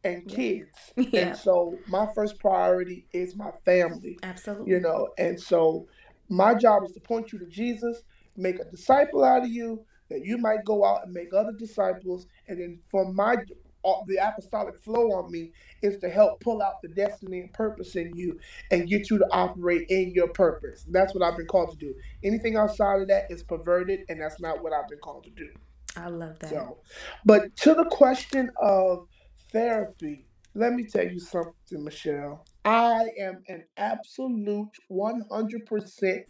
and 0.04 0.28
kids. 0.28 0.70
Yeah. 0.98 1.28
And 1.28 1.38
so 1.38 1.78
my 1.88 2.08
first 2.14 2.40
priority 2.40 3.06
is 3.14 3.36
my 3.36 3.52
family. 3.66 4.18
Absolutely. 4.24 4.72
You 4.72 4.80
know, 4.80 5.10
and 5.18 5.40
so 5.40 5.88
my 6.30 6.54
job 6.54 6.84
is 6.84 6.92
to 6.94 7.00
point 7.00 7.32
you 7.32 7.40
to 7.40 7.46
Jesus, 7.46 8.04
make 8.36 8.60
a 8.60 8.66
disciple 8.66 9.24
out 9.24 9.44
of 9.44 9.50
you, 9.50 9.86
that 10.10 10.26
you 10.26 10.38
might 10.38 10.66
go 10.66 10.86
out 10.86 11.06
and 11.06 11.14
make 11.14 11.34
other 11.34 11.54
disciples. 11.54 12.28
And 12.48 12.60
then 12.60 12.80
for 12.90 13.12
my 13.12 13.38
the 13.84 14.18
apostolic 14.18 14.78
flow 14.80 15.14
on 15.14 15.32
me 15.32 15.52
is 15.82 15.98
to 16.00 16.10
help 16.10 16.40
pull 16.40 16.62
out 16.62 16.82
the 16.82 16.90
destiny 16.90 17.40
and 17.40 17.54
purpose 17.54 17.96
in 17.96 18.16
you 18.16 18.40
and 18.72 18.90
get 18.90 19.10
you 19.10 19.18
to 19.18 19.28
operate 19.32 19.86
in 19.90 20.12
your 20.12 20.28
purpose. 20.30 20.86
That's 20.90 21.14
what 21.14 21.24
I've 21.24 21.38
been 21.38 21.48
called 21.48 21.72
to 21.72 21.78
do. 21.78 21.96
Anything 22.24 22.56
outside 22.58 23.02
of 23.02 23.08
that 23.08 23.30
is 23.30 23.44
perverted, 23.44 24.02
and 24.10 24.22
that's 24.22 24.40
not 24.40 24.62
what 24.62 24.74
I've 24.74 24.88
been 24.88 25.00
called 25.00 25.24
to 25.26 25.30
do. 25.32 25.50
I 25.96 26.10
love 26.10 26.38
that. 26.40 26.50
So, 26.50 26.78
but 27.26 27.56
to 27.58 27.74
the 27.74 27.86
question 27.86 28.52
of 28.62 29.08
therapy, 29.52 30.26
let 30.54 30.74
me 30.74 30.84
tell 30.86 31.06
you 31.06 31.20
something, 31.20 31.84
Michelle. 31.84 32.46
I 32.66 33.08
am 33.20 33.44
an 33.48 33.64
absolute 33.78 34.72
100% 34.92 36.24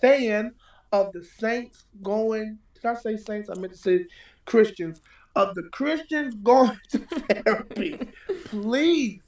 fan 0.00 0.54
of 0.92 1.12
the 1.12 1.24
saints 1.24 1.84
going. 2.02 2.58
Did 2.74 2.86
I 2.86 2.94
say 2.94 3.16
saints? 3.16 3.50
I 3.50 3.58
meant 3.58 3.72
to 3.72 3.78
say 3.78 4.06
Christians 4.44 5.00
of 5.34 5.54
the 5.54 5.64
Christians 5.64 6.34
going 6.36 6.78
to 6.90 6.98
therapy. 6.98 7.98
Please, 8.46 9.22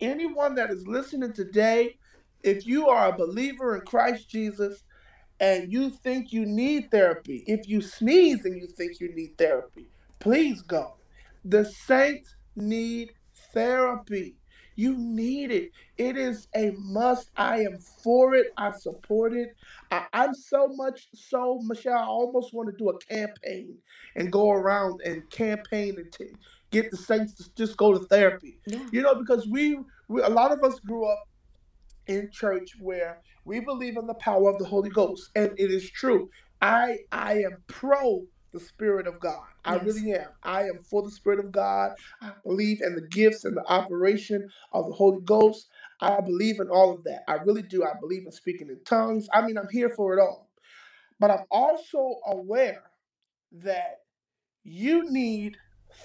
anyone 0.00 0.54
that 0.56 0.70
is 0.70 0.86
listening 0.86 1.32
today, 1.32 1.96
if 2.42 2.66
you 2.66 2.88
are 2.88 3.08
a 3.08 3.16
believer 3.16 3.76
in 3.76 3.82
Christ 3.82 4.28
Jesus 4.28 4.82
and 5.40 5.72
you 5.72 5.90
think 5.90 6.32
you 6.32 6.46
need 6.46 6.90
therapy, 6.90 7.44
if 7.46 7.68
you 7.68 7.80
sneeze 7.80 8.44
and 8.44 8.60
you 8.60 8.66
think 8.66 9.00
you 9.00 9.14
need 9.14 9.36
therapy, 9.36 9.86
please 10.18 10.62
go. 10.62 10.96
The 11.44 11.64
saints 11.64 12.34
need 12.56 13.12
therapy. 13.52 14.36
You 14.80 14.96
need 14.96 15.50
it. 15.50 15.72
It 15.98 16.16
is 16.16 16.48
a 16.56 16.70
must. 16.78 17.30
I 17.36 17.58
am 17.58 17.80
for 18.02 18.34
it. 18.34 18.46
I 18.56 18.70
support 18.70 19.34
it. 19.34 19.54
I, 19.90 20.06
am 20.14 20.32
so 20.32 20.68
much 20.68 21.08
so, 21.12 21.60
Michelle, 21.64 21.98
I 21.98 22.06
almost 22.06 22.54
want 22.54 22.70
to 22.70 22.76
do 22.82 22.88
a 22.88 22.98
campaign 23.00 23.76
and 24.16 24.32
go 24.32 24.52
around 24.52 25.02
and 25.04 25.28
campaign 25.28 25.96
and 25.98 26.10
t- 26.10 26.32
get 26.70 26.90
the 26.90 26.96
saints 26.96 27.34
to 27.34 27.54
just 27.56 27.76
go 27.76 27.92
to 27.92 28.06
therapy. 28.06 28.56
Yeah. 28.66 28.86
You 28.90 29.02
know, 29.02 29.16
because 29.16 29.46
we, 29.46 29.78
we, 30.08 30.22
a 30.22 30.30
lot 30.30 30.50
of 30.50 30.64
us 30.64 30.80
grew 30.80 31.04
up 31.04 31.28
in 32.06 32.30
church 32.32 32.70
where 32.80 33.20
we 33.44 33.60
believe 33.60 33.98
in 33.98 34.06
the 34.06 34.14
power 34.14 34.48
of 34.48 34.56
the 34.56 34.64
Holy 34.64 34.88
Ghost, 34.88 35.28
and 35.36 35.50
it 35.58 35.70
is 35.70 35.90
true. 35.90 36.30
I 36.62 37.00
I 37.12 37.34
am 37.40 37.58
pro 37.66 38.22
the 38.52 38.60
Spirit 38.60 39.06
of 39.06 39.20
God. 39.20 39.44
I 39.64 39.76
yes. 39.76 39.84
really 39.84 40.12
am. 40.12 40.28
I 40.42 40.62
am 40.62 40.82
for 40.82 41.02
the 41.02 41.10
Spirit 41.10 41.38
of 41.38 41.52
God. 41.52 41.92
I 42.22 42.32
believe 42.44 42.80
in 42.82 42.94
the 42.94 43.06
gifts 43.08 43.44
and 43.44 43.56
the 43.56 43.64
operation 43.66 44.48
of 44.72 44.86
the 44.86 44.92
Holy 44.92 45.20
Ghost. 45.22 45.68
I 46.00 46.20
believe 46.20 46.60
in 46.60 46.68
all 46.68 46.92
of 46.92 47.04
that. 47.04 47.22
I 47.28 47.34
really 47.34 47.62
do. 47.62 47.84
I 47.84 47.92
believe 48.00 48.24
in 48.26 48.32
speaking 48.32 48.68
in 48.68 48.80
tongues. 48.84 49.28
I 49.32 49.42
mean, 49.42 49.58
I'm 49.58 49.68
here 49.70 49.90
for 49.90 50.16
it 50.16 50.20
all. 50.20 50.50
But 51.18 51.30
I'm 51.30 51.44
also 51.50 52.16
aware 52.26 52.82
that 53.52 53.98
you 54.64 55.10
need 55.10 55.56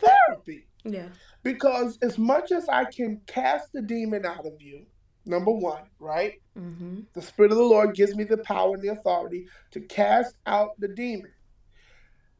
therapy. 0.02 0.68
Yeah. 0.84 1.10
Because 1.43 1.98
as 2.02 2.18
much 2.18 2.52
as 2.52 2.68
I 2.70 2.86
can 2.86 3.22
cast 3.28 3.72
the 3.74 3.82
demon 3.82 4.26
out 4.26 4.46
of 4.46 4.62
you, 4.62 4.86
number 5.26 5.52
one, 5.52 5.84
right? 6.00 6.34
Mm-hmm. 6.58 7.02
The 7.14 7.22
Spirit 7.22 7.52
of 7.52 7.58
the 7.58 7.64
Lord 7.64 7.96
gives 7.96 8.16
me 8.16 8.24
the 8.24 8.38
power 8.38 8.76
and 8.76 8.84
the 8.84 8.89
authority 8.89 9.48
to 9.72 9.82
cast 9.82 10.36
out 10.46 10.80
the 10.80 10.88
demon. 10.88 11.32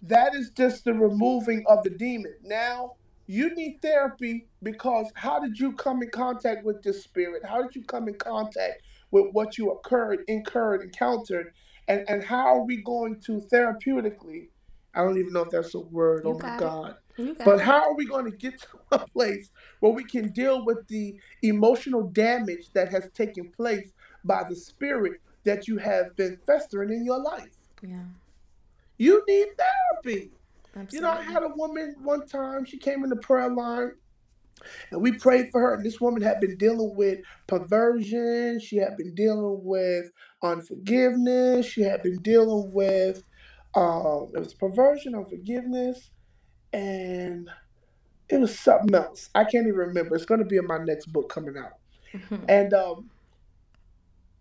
That 0.08 0.36
is 0.36 0.52
just 0.52 0.84
the 0.84 0.94
removing 0.94 1.64
of 1.68 1.84
the 1.84 1.90
demon. 1.90 2.36
Now, 2.44 2.94
you 3.28 3.54
need 3.56 3.82
therapy 3.82 4.48
because 4.62 5.12
how 5.16 5.40
did 5.40 5.60
you 5.60 5.74
come 5.74 6.04
in 6.04 6.10
contact 6.10 6.64
with 6.64 6.84
this 6.84 7.04
spirit? 7.04 7.44
How 7.44 7.62
did 7.62 7.76
you 7.76 7.84
come 7.84 8.08
in 8.08 8.16
contact 8.16 8.84
with 9.12 9.28
what 9.32 9.58
you 9.58 9.72
occurred, 9.72 10.20
incurred, 10.28 10.82
encountered? 10.82 11.54
And, 11.88 12.08
and 12.08 12.24
how 12.24 12.46
are 12.46 12.64
we 12.64 12.84
going 12.84 13.20
to 13.22 13.42
therapeutically? 13.52 14.50
I 14.94 15.02
don't 15.02 15.18
even 15.18 15.34
know 15.34 15.42
if 15.42 15.50
that's 15.50 15.74
a 15.74 15.80
word. 15.80 16.24
You 16.24 16.32
oh 16.32 16.40
my 16.40 16.58
God. 16.58 16.96
But 17.44 17.62
how 17.62 17.90
are 17.90 17.96
we 17.96 18.06
going 18.06 18.30
to 18.30 18.38
get 18.38 18.60
to 18.62 18.68
a 18.92 19.00
place 19.00 19.50
where 19.80 19.92
we 19.92 20.04
can 20.04 20.32
deal 20.32 20.66
with 20.66 20.88
the 20.88 21.16
emotional 21.42 22.04
damage 22.10 22.72
that 22.74 22.92
has 22.92 23.10
taken 23.12 23.52
place 23.52 23.92
by 24.24 24.44
the 24.48 24.56
spirit 24.56 25.22
that 25.46 25.68
you 25.68 25.78
have 25.78 26.16
been 26.16 26.38
festering 26.46 26.92
in 26.92 27.06
your 27.06 27.22
life? 27.22 27.56
Yeah. 27.82 28.04
You 28.98 29.24
need 29.28 29.48
therapy. 29.58 30.32
Absolutely. 30.76 30.98
You 30.98 31.02
know, 31.02 31.12
I 31.12 31.22
had 31.22 31.44
a 31.44 31.52
woman 31.56 31.96
one 32.02 32.28
time, 32.28 32.66
she 32.66 32.78
came 32.78 33.04
in 33.04 33.10
the 33.10 33.16
prayer 33.16 33.50
line 33.50 33.92
and 34.92 35.02
we 35.02 35.14
prayed 35.14 35.50
for 35.52 35.62
her. 35.62 35.74
And 35.76 35.86
this 35.86 36.02
woman 36.02 36.22
had 36.22 36.40
been 36.40 36.58
dealing 36.58 36.96
with 36.96 37.20
perversion, 37.48 38.60
she 38.60 38.78
had 38.78 38.98
been 38.98 39.16
dealing 39.16 39.62
with 39.64 40.12
unforgiveness, 40.44 41.66
she 41.66 41.82
had 41.82 42.04
been 42.04 42.22
dealing 42.22 42.72
with 42.74 43.24
um, 43.76 44.32
it 44.34 44.40
was 44.40 44.54
perversion, 44.54 45.16
unforgiveness, 45.16 46.10
and 46.72 47.50
it 48.30 48.40
was 48.40 48.58
something 48.58 48.96
else. 48.96 49.30
I 49.36 49.44
can't 49.44 49.68
even 49.68 49.76
remember. 49.76 50.16
It's 50.16 50.26
going 50.26 50.40
to 50.40 50.46
be 50.46 50.56
in 50.58 50.66
my 50.66 50.78
next 50.78 51.08
book 51.08 51.30
coming 51.30 51.56
out. 51.58 51.74
Mm-hmm. 52.14 52.46
And 52.50 52.74
um, 52.74 53.10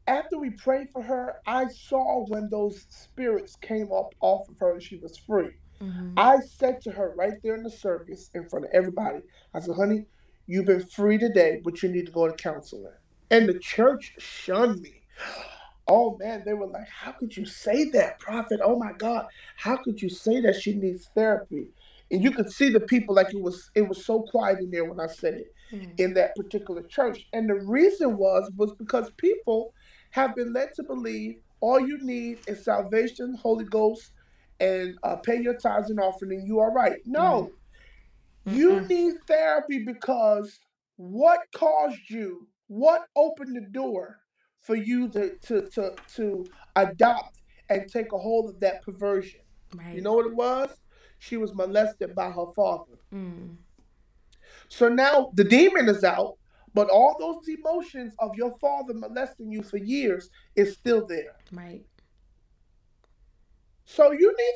after 0.06 0.38
we 0.38 0.50
prayed 0.50 0.90
for 0.90 1.02
her, 1.02 1.36
I 1.46 1.66
saw 1.68 2.24
when 2.26 2.48
those 2.50 2.86
spirits 2.88 3.56
came 3.56 3.90
up 3.92 4.14
off 4.20 4.48
of 4.48 4.58
her 4.58 4.72
and 4.72 4.82
she 4.82 4.96
was 4.96 5.16
free. 5.16 5.50
Mm-hmm. 5.80 6.14
I 6.16 6.38
said 6.40 6.80
to 6.82 6.90
her 6.92 7.14
right 7.16 7.34
there 7.42 7.54
in 7.54 7.62
the 7.62 7.70
service 7.70 8.30
in 8.34 8.48
front 8.48 8.66
of 8.66 8.70
everybody, 8.72 9.20
I 9.54 9.60
said, 9.60 9.74
honey, 9.76 10.06
you've 10.46 10.66
been 10.66 10.84
free 10.84 11.18
today, 11.18 11.60
but 11.64 11.82
you 11.82 11.88
need 11.88 12.06
to 12.06 12.12
go 12.12 12.28
to 12.28 12.34
counseling. 12.34 12.92
And 13.30 13.48
the 13.48 13.58
church 13.58 14.14
shunned 14.18 14.80
me. 14.80 15.02
Oh 15.86 16.16
man, 16.18 16.44
they 16.46 16.54
were 16.54 16.66
like, 16.66 16.88
How 16.88 17.12
could 17.12 17.36
you 17.36 17.44
say 17.44 17.90
that, 17.90 18.18
prophet? 18.18 18.58
Oh 18.64 18.78
my 18.78 18.92
God, 18.96 19.26
how 19.56 19.76
could 19.76 20.00
you 20.00 20.08
say 20.08 20.40
that 20.40 20.56
she 20.56 20.72
needs 20.72 21.10
therapy? 21.14 21.66
And 22.10 22.22
you 22.22 22.30
could 22.30 22.50
see 22.50 22.70
the 22.70 22.80
people 22.80 23.14
like 23.14 23.34
it 23.34 23.42
was 23.42 23.70
it 23.74 23.86
was 23.86 24.06
so 24.06 24.22
quiet 24.22 24.60
in 24.60 24.70
there 24.70 24.86
when 24.86 24.98
I 24.98 25.08
said 25.08 25.34
it 25.34 25.54
mm. 25.70 26.00
in 26.00 26.14
that 26.14 26.34
particular 26.36 26.82
church. 26.84 27.26
And 27.34 27.50
the 27.50 27.56
reason 27.56 28.16
was 28.16 28.50
was 28.56 28.72
because 28.72 29.10
people 29.18 29.74
have 30.14 30.36
been 30.36 30.52
led 30.52 30.72
to 30.76 30.84
believe 30.84 31.40
all 31.58 31.80
you 31.80 31.98
need 31.98 32.38
is 32.46 32.64
salvation, 32.64 33.34
Holy 33.34 33.64
Ghost, 33.64 34.12
and 34.60 34.96
uh, 35.02 35.16
pay 35.16 35.42
your 35.42 35.56
tithes 35.56 35.90
and 35.90 35.98
offering, 35.98 36.38
and 36.38 36.46
you 36.46 36.60
are 36.60 36.72
right. 36.72 37.00
No, 37.04 37.50
mm. 38.46 38.54
you 38.54 38.80
need 38.82 39.14
therapy 39.26 39.80
because 39.84 40.60
what 40.94 41.40
caused 41.52 42.08
you, 42.08 42.46
what 42.68 43.06
opened 43.16 43.56
the 43.56 43.62
door 43.72 44.20
for 44.60 44.76
you 44.76 45.08
to 45.08 45.36
to 45.46 45.62
to, 45.70 45.96
to 46.14 46.46
adopt 46.76 47.40
and 47.68 47.90
take 47.90 48.12
a 48.12 48.18
hold 48.18 48.50
of 48.50 48.60
that 48.60 48.82
perversion. 48.82 49.40
Right. 49.74 49.96
You 49.96 50.02
know 50.02 50.12
what 50.12 50.26
it 50.26 50.36
was? 50.36 50.70
She 51.18 51.38
was 51.38 51.52
molested 51.56 52.14
by 52.14 52.30
her 52.30 52.52
father. 52.54 52.98
Mm. 53.12 53.56
So 54.68 54.88
now 54.88 55.32
the 55.34 55.42
demon 55.42 55.88
is 55.88 56.04
out, 56.04 56.36
but 56.74 56.90
all 56.90 57.16
those 57.18 57.48
emotions 57.48 58.14
of 58.18 58.34
your 58.34 58.56
father 58.58 58.94
molesting 58.94 59.50
you 59.50 59.62
for 59.62 59.78
years 59.78 60.28
is 60.56 60.74
still 60.74 61.06
there. 61.06 61.36
Right. 61.52 61.84
So 63.84 64.12
you 64.12 64.34
need 64.36 64.54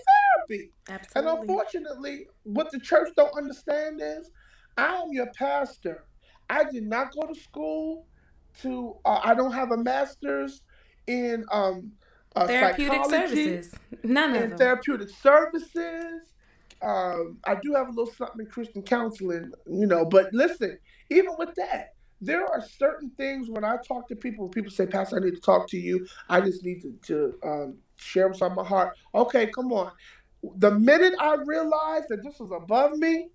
therapy. 0.49 0.73
Absolutely. 0.89 1.31
And 1.31 1.41
unfortunately, 1.41 2.27
what 2.43 2.71
the 2.73 2.81
church 2.81 3.09
don't 3.17 3.37
understand 3.37 4.01
is 4.03 4.31
I 4.77 4.97
am 4.97 5.13
your 5.13 5.31
pastor. 5.33 6.05
I 6.51 6.65
did 6.65 6.85
not 6.85 7.13
go 7.15 7.27
to 7.27 7.39
school 7.39 8.07
to 8.63 8.97
uh, 9.05 9.21
I 9.23 9.35
don't 9.35 9.53
have 9.53 9.71
a 9.71 9.77
master's 9.77 10.63
in 11.07 11.45
um 11.53 11.93
uh, 12.37 12.47
therapeutic 12.47 13.05
services. 13.05 13.75
None 14.03 14.35
of 14.35 14.51
them. 14.51 14.59
Therapeutic 14.59 15.11
services. 15.11 16.35
Um, 16.81 17.39
I 17.45 17.57
do 17.57 17.75
have 17.75 17.89
a 17.89 17.91
little 17.91 18.13
something 18.13 18.41
in 18.41 18.47
Christian 18.47 18.83
counseling, 18.83 19.53
you 19.67 19.87
know. 19.87 20.05
But 20.05 20.33
listen, 20.33 20.79
even 21.11 21.35
with 21.37 21.55
that, 21.57 21.95
there 22.21 22.45
are 22.47 22.63
certain 22.63 23.11
things 23.17 23.49
when 23.49 23.65
I 23.65 23.77
talk 23.87 24.09
to 24.09 24.17
people, 24.17 24.49
people 24.49 24.71
say, 24.71 24.87
Pastor, 24.87 25.17
I 25.17 25.25
need 25.25 25.35
to 25.35 25.41
talk 25.41 25.69
to 25.69 25.79
you. 25.79 26.07
I 26.29 26.41
just 26.41 26.65
need 26.65 26.83
to, 26.83 26.93
to 27.07 27.35
um, 27.45 27.79
share 27.97 28.29
what's 28.29 28.43
on 28.43 28.55
my 28.55 28.65
heart. 28.65 28.97
Okay, 29.15 29.47
come 29.47 29.73
on. 29.73 29.93
The 30.57 30.71
minute 30.71 31.15
I 31.19 31.35
realize 31.35 32.03
that 32.09 32.23
this 32.23 32.39
was 32.39 32.51
above 32.51 32.97
me, 32.97 33.29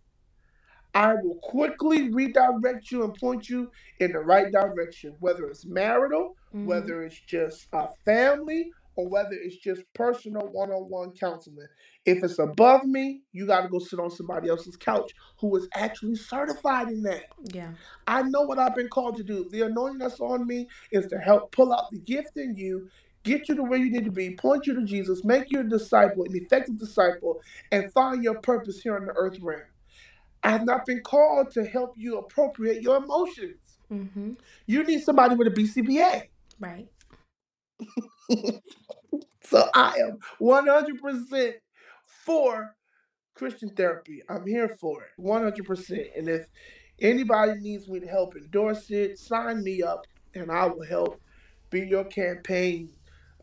I 0.94 1.16
will 1.16 1.40
quickly 1.42 2.10
redirect 2.10 2.92
you 2.92 3.04
and 3.04 3.14
point 3.16 3.50
you 3.50 3.72
in 4.00 4.12
the 4.12 4.20
right 4.20 4.52
direction, 4.52 5.16
whether 5.20 5.46
it's 5.48 5.66
marital, 5.66 6.36
mm-hmm. 6.54 6.66
whether 6.66 7.04
it's 7.04 7.20
just 7.22 7.68
a 7.74 7.88
family, 8.06 8.70
or 8.96 9.10
whether 9.10 9.34
it's 9.34 9.58
just 9.58 9.82
personal 9.94 10.48
one 10.52 10.72
on 10.72 10.84
one 10.84 11.12
counseling. 11.12 11.68
If 12.06 12.24
it's 12.24 12.40
above 12.40 12.84
me, 12.84 13.22
you 13.32 13.48
got 13.48 13.62
to 13.62 13.70
go 13.70 13.80
sit 13.80 14.00
on 14.00 14.12
somebody 14.12 14.50
else's 14.50 14.76
couch 14.76 15.14
who 15.40 15.56
is 15.56 15.68
actually 15.74 16.16
certified 16.16 16.90
in 16.90 17.02
that. 17.04 17.24
Yeah. 17.54 17.72
I 18.08 18.24
know 18.24 18.42
what 18.42 18.60
I've 18.60 18.76
been 18.76 18.90
called 18.90 19.16
to 19.18 19.24
do. 19.24 19.48
The 19.50 19.62
anointing 19.62 20.00
that's 20.00 20.20
on 20.20 20.46
me 20.46 20.68
is 20.92 21.08
to 21.08 21.18
help 21.18 21.52
pull 21.54 21.74
out 21.74 21.90
the 21.92 22.00
gift 22.00 22.36
in 22.36 22.56
you. 22.56 22.90
Get 23.24 23.48
you 23.48 23.56
to 23.56 23.64
where 23.64 23.80
you 23.80 23.90
need 23.90 24.04
to 24.04 24.12
be, 24.12 24.36
point 24.36 24.68
you 24.68 24.76
to 24.76 24.84
Jesus, 24.84 25.24
make 25.24 25.50
you 25.50 25.62
a 25.62 25.64
disciple, 25.64 26.26
an 26.26 26.36
effective 26.36 26.78
disciple, 26.78 27.42
and 27.72 27.90
find 27.94 28.22
your 28.22 28.40
purpose 28.42 28.82
here 28.82 28.98
on 28.98 29.06
the 29.06 29.14
earth 29.16 29.38
realm. 29.42 29.62
I 30.44 30.52
have 30.52 30.66
not 30.66 30.86
been 30.86 31.00
called 31.02 31.52
to 31.52 31.66
help 31.66 31.94
you 31.96 32.18
appropriate 32.18 32.82
your 32.82 32.98
emotions. 32.98 33.78
Mm-hmm. 33.90 34.32
You 34.66 34.84
need 34.84 35.04
somebody 35.04 35.36
with 35.36 35.48
a 35.48 35.52
BCBA. 35.52 36.24
Right. 36.60 36.90
so 39.44 39.70
I 39.74 39.96
am 40.02 40.18
100% 40.42 41.54
for 42.26 42.76
Christian 43.34 43.70
therapy. 43.70 44.22
I'm 44.30 44.46
here 44.46 44.70
for 44.80 45.04
it 45.04 45.22
100%. 45.22 46.18
And 46.18 46.30
if 46.30 46.48
anybody 47.00 47.60
needs 47.60 47.88
me 47.88 48.00
to 48.00 48.08
help 48.08 48.36
endorse 48.36 48.90
it, 48.92 49.18
sign 49.18 49.64
me 49.64 49.82
up 49.82 50.06
and 50.36 50.52
I 50.52 50.66
will 50.68 50.86
help 50.86 51.20
be 51.70 51.82
your 51.82 52.06
campaign. 52.06 52.90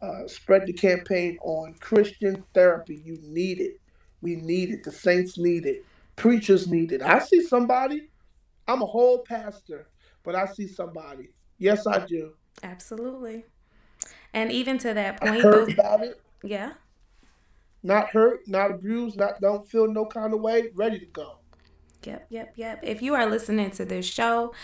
Uh, 0.01 0.26
spread 0.26 0.66
the 0.66 0.72
campaign 0.72 1.37
on 1.43 1.74
Christian 1.81 2.43
therapy. 2.55 3.03
You 3.05 3.18
need 3.22 3.61
it. 3.61 3.81
We 4.22 4.37
need 4.37 4.70
it. 4.70 4.83
The 4.83 4.93
saints 4.93 5.37
need 5.37 5.66
it. 5.66 5.85
Preachers 6.16 6.68
need 6.68 6.93
it. 6.93 7.03
I 7.03 7.18
see 7.18 7.43
somebody. 7.43 8.09
I'm 8.66 8.83
a 8.83 8.87
whole 8.87 9.18
pastor, 9.18 9.89
but 10.22 10.35
I 10.35 10.47
see 10.47 10.66
somebody. 10.66 11.31
Yes, 11.59 11.87
I 11.87 12.07
do. 12.07 12.33
Absolutely. 12.62 13.45
And 14.33 14.51
even 14.53 14.78
to 14.78 14.95
that 14.95 15.20
point, 15.20 15.33
I 15.33 15.41
heard 15.41 15.72
about 15.72 16.03
it. 16.03 16.20
Yeah. 16.43 16.72
Not 17.83 18.11
hurt, 18.11 18.47
not 18.47 18.70
abused, 18.70 19.16
not 19.16 19.41
don't 19.41 19.68
feel 19.68 19.91
no 19.91 20.05
kind 20.07 20.35
of 20.35 20.41
way, 20.41 20.70
ready 20.74 20.99
to 20.99 21.07
go. 21.07 21.39
Yep, 22.05 22.26
yep, 22.31 22.53
yep. 22.57 22.81
If 22.83 23.03
you 23.03 23.14
are 23.14 23.26
listening 23.26 23.70
to 23.72 23.85
this 23.85 24.07
show, 24.07 24.55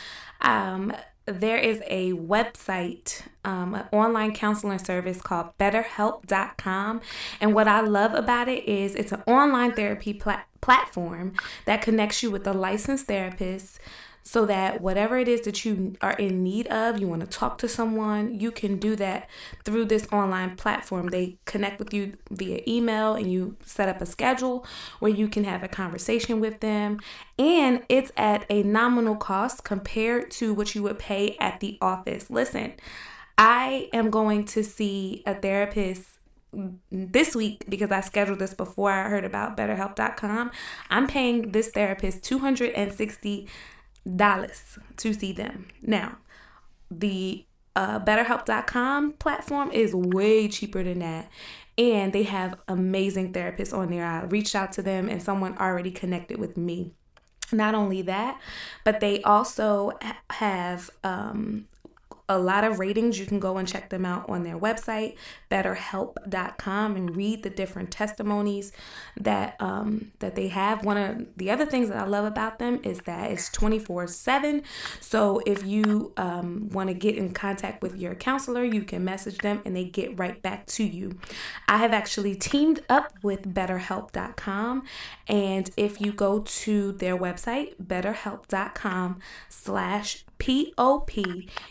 um, 0.40 0.92
there 1.26 1.58
is 1.58 1.82
a 1.86 2.12
website, 2.12 3.22
um, 3.44 3.74
an 3.74 3.86
online 3.92 4.32
counseling 4.32 4.78
service 4.78 5.20
called 5.20 5.56
BetterHelp.com. 5.58 7.00
And 7.40 7.54
what 7.54 7.68
I 7.68 7.80
love 7.80 8.14
about 8.14 8.48
it 8.48 8.64
is 8.64 8.94
it's 8.94 9.12
an 9.12 9.22
online 9.26 9.72
therapy 9.72 10.14
plat- 10.14 10.46
platform 10.60 11.34
that 11.64 11.82
connects 11.82 12.22
you 12.22 12.30
with 12.30 12.46
a 12.46 12.52
licensed 12.52 13.06
therapist 13.06 13.80
so 14.26 14.44
that 14.44 14.80
whatever 14.80 15.16
it 15.16 15.28
is 15.28 15.42
that 15.42 15.64
you 15.64 15.94
are 16.00 16.14
in 16.14 16.42
need 16.42 16.66
of, 16.66 16.98
you 16.98 17.06
want 17.06 17.20
to 17.20 17.28
talk 17.28 17.58
to 17.58 17.68
someone, 17.68 18.40
you 18.40 18.50
can 18.50 18.76
do 18.76 18.96
that 18.96 19.30
through 19.64 19.84
this 19.84 20.08
online 20.12 20.56
platform. 20.56 21.10
They 21.10 21.38
connect 21.44 21.78
with 21.78 21.94
you 21.94 22.14
via 22.32 22.60
email 22.66 23.14
and 23.14 23.30
you 23.30 23.56
set 23.64 23.88
up 23.88 24.00
a 24.00 24.06
schedule 24.06 24.66
where 24.98 25.12
you 25.12 25.28
can 25.28 25.44
have 25.44 25.62
a 25.62 25.68
conversation 25.68 26.40
with 26.40 26.58
them. 26.58 26.98
And 27.38 27.84
it's 27.88 28.10
at 28.16 28.44
a 28.50 28.64
nominal 28.64 29.14
cost 29.14 29.62
compared 29.62 30.32
to 30.32 30.52
what 30.52 30.74
you 30.74 30.82
would 30.82 30.98
pay 30.98 31.36
at 31.38 31.60
the 31.60 31.78
office. 31.80 32.28
Listen, 32.28 32.72
I 33.38 33.88
am 33.92 34.10
going 34.10 34.44
to 34.46 34.64
see 34.64 35.22
a 35.24 35.36
therapist 35.36 36.18
this 36.90 37.36
week 37.36 37.64
because 37.68 37.92
I 37.92 38.00
scheduled 38.00 38.40
this 38.40 38.54
before 38.54 38.90
I 38.90 39.08
heard 39.08 39.24
about 39.24 39.56
betterhelp.com. 39.56 40.50
I'm 40.90 41.06
paying 41.06 41.52
this 41.52 41.68
therapist 41.68 42.24
260 42.24 43.46
dollars 44.14 44.78
to 44.98 45.12
see 45.12 45.32
them. 45.32 45.66
Now, 45.82 46.18
the 46.90 47.44
uh, 47.74 48.00
BetterHelp.com 48.00 49.12
platform 49.14 49.70
is 49.70 49.94
way 49.94 50.48
cheaper 50.48 50.82
than 50.82 51.00
that. 51.00 51.30
And 51.78 52.12
they 52.12 52.22
have 52.22 52.58
amazing 52.68 53.34
therapists 53.34 53.76
on 53.76 53.90
there. 53.90 54.06
I 54.06 54.24
reached 54.24 54.54
out 54.54 54.72
to 54.72 54.82
them 54.82 55.10
and 55.10 55.22
someone 55.22 55.58
already 55.58 55.90
connected 55.90 56.38
with 56.38 56.56
me. 56.56 56.92
Not 57.52 57.74
only 57.74 58.02
that, 58.02 58.40
but 58.82 59.00
they 59.00 59.22
also 59.22 59.92
have 60.30 60.90
um, 61.04 61.68
a 62.28 62.38
lot 62.38 62.64
of 62.64 62.78
ratings. 62.78 63.18
You 63.18 63.26
can 63.26 63.38
go 63.38 63.56
and 63.56 63.66
check 63.68 63.90
them 63.90 64.04
out 64.04 64.28
on 64.28 64.42
their 64.42 64.58
website, 64.58 65.16
betterhelp.com, 65.50 66.96
and 66.96 67.16
read 67.16 67.42
the 67.42 67.50
different 67.50 67.90
testimonies 67.90 68.72
that 69.16 69.56
um, 69.60 70.12
that 70.18 70.34
they 70.34 70.48
have. 70.48 70.84
One 70.84 70.96
of 70.96 71.26
the 71.36 71.50
other 71.50 71.66
things 71.66 71.88
that 71.88 71.98
I 71.98 72.06
love 72.06 72.24
about 72.24 72.58
them 72.58 72.80
is 72.82 73.00
that 73.00 73.30
it's 73.30 73.50
24 73.50 74.08
7. 74.08 74.62
So 75.00 75.40
if 75.46 75.64
you 75.64 76.12
um, 76.16 76.68
want 76.70 76.88
to 76.88 76.94
get 76.94 77.16
in 77.16 77.32
contact 77.32 77.82
with 77.82 77.96
your 77.96 78.14
counselor, 78.14 78.64
you 78.64 78.82
can 78.82 79.04
message 79.04 79.38
them 79.38 79.62
and 79.64 79.76
they 79.76 79.84
get 79.84 80.18
right 80.18 80.40
back 80.42 80.66
to 80.66 80.84
you. 80.84 81.18
I 81.68 81.78
have 81.78 81.92
actually 81.92 82.34
teamed 82.34 82.80
up 82.88 83.12
with 83.22 83.54
betterhelp.com. 83.54 84.84
And 85.28 85.70
if 85.76 86.00
you 86.00 86.12
go 86.12 86.40
to 86.40 86.92
their 86.92 87.16
website, 87.16 87.74
betterhelp.com 87.82 89.20
slash 89.48 90.24
POP, 90.38 91.16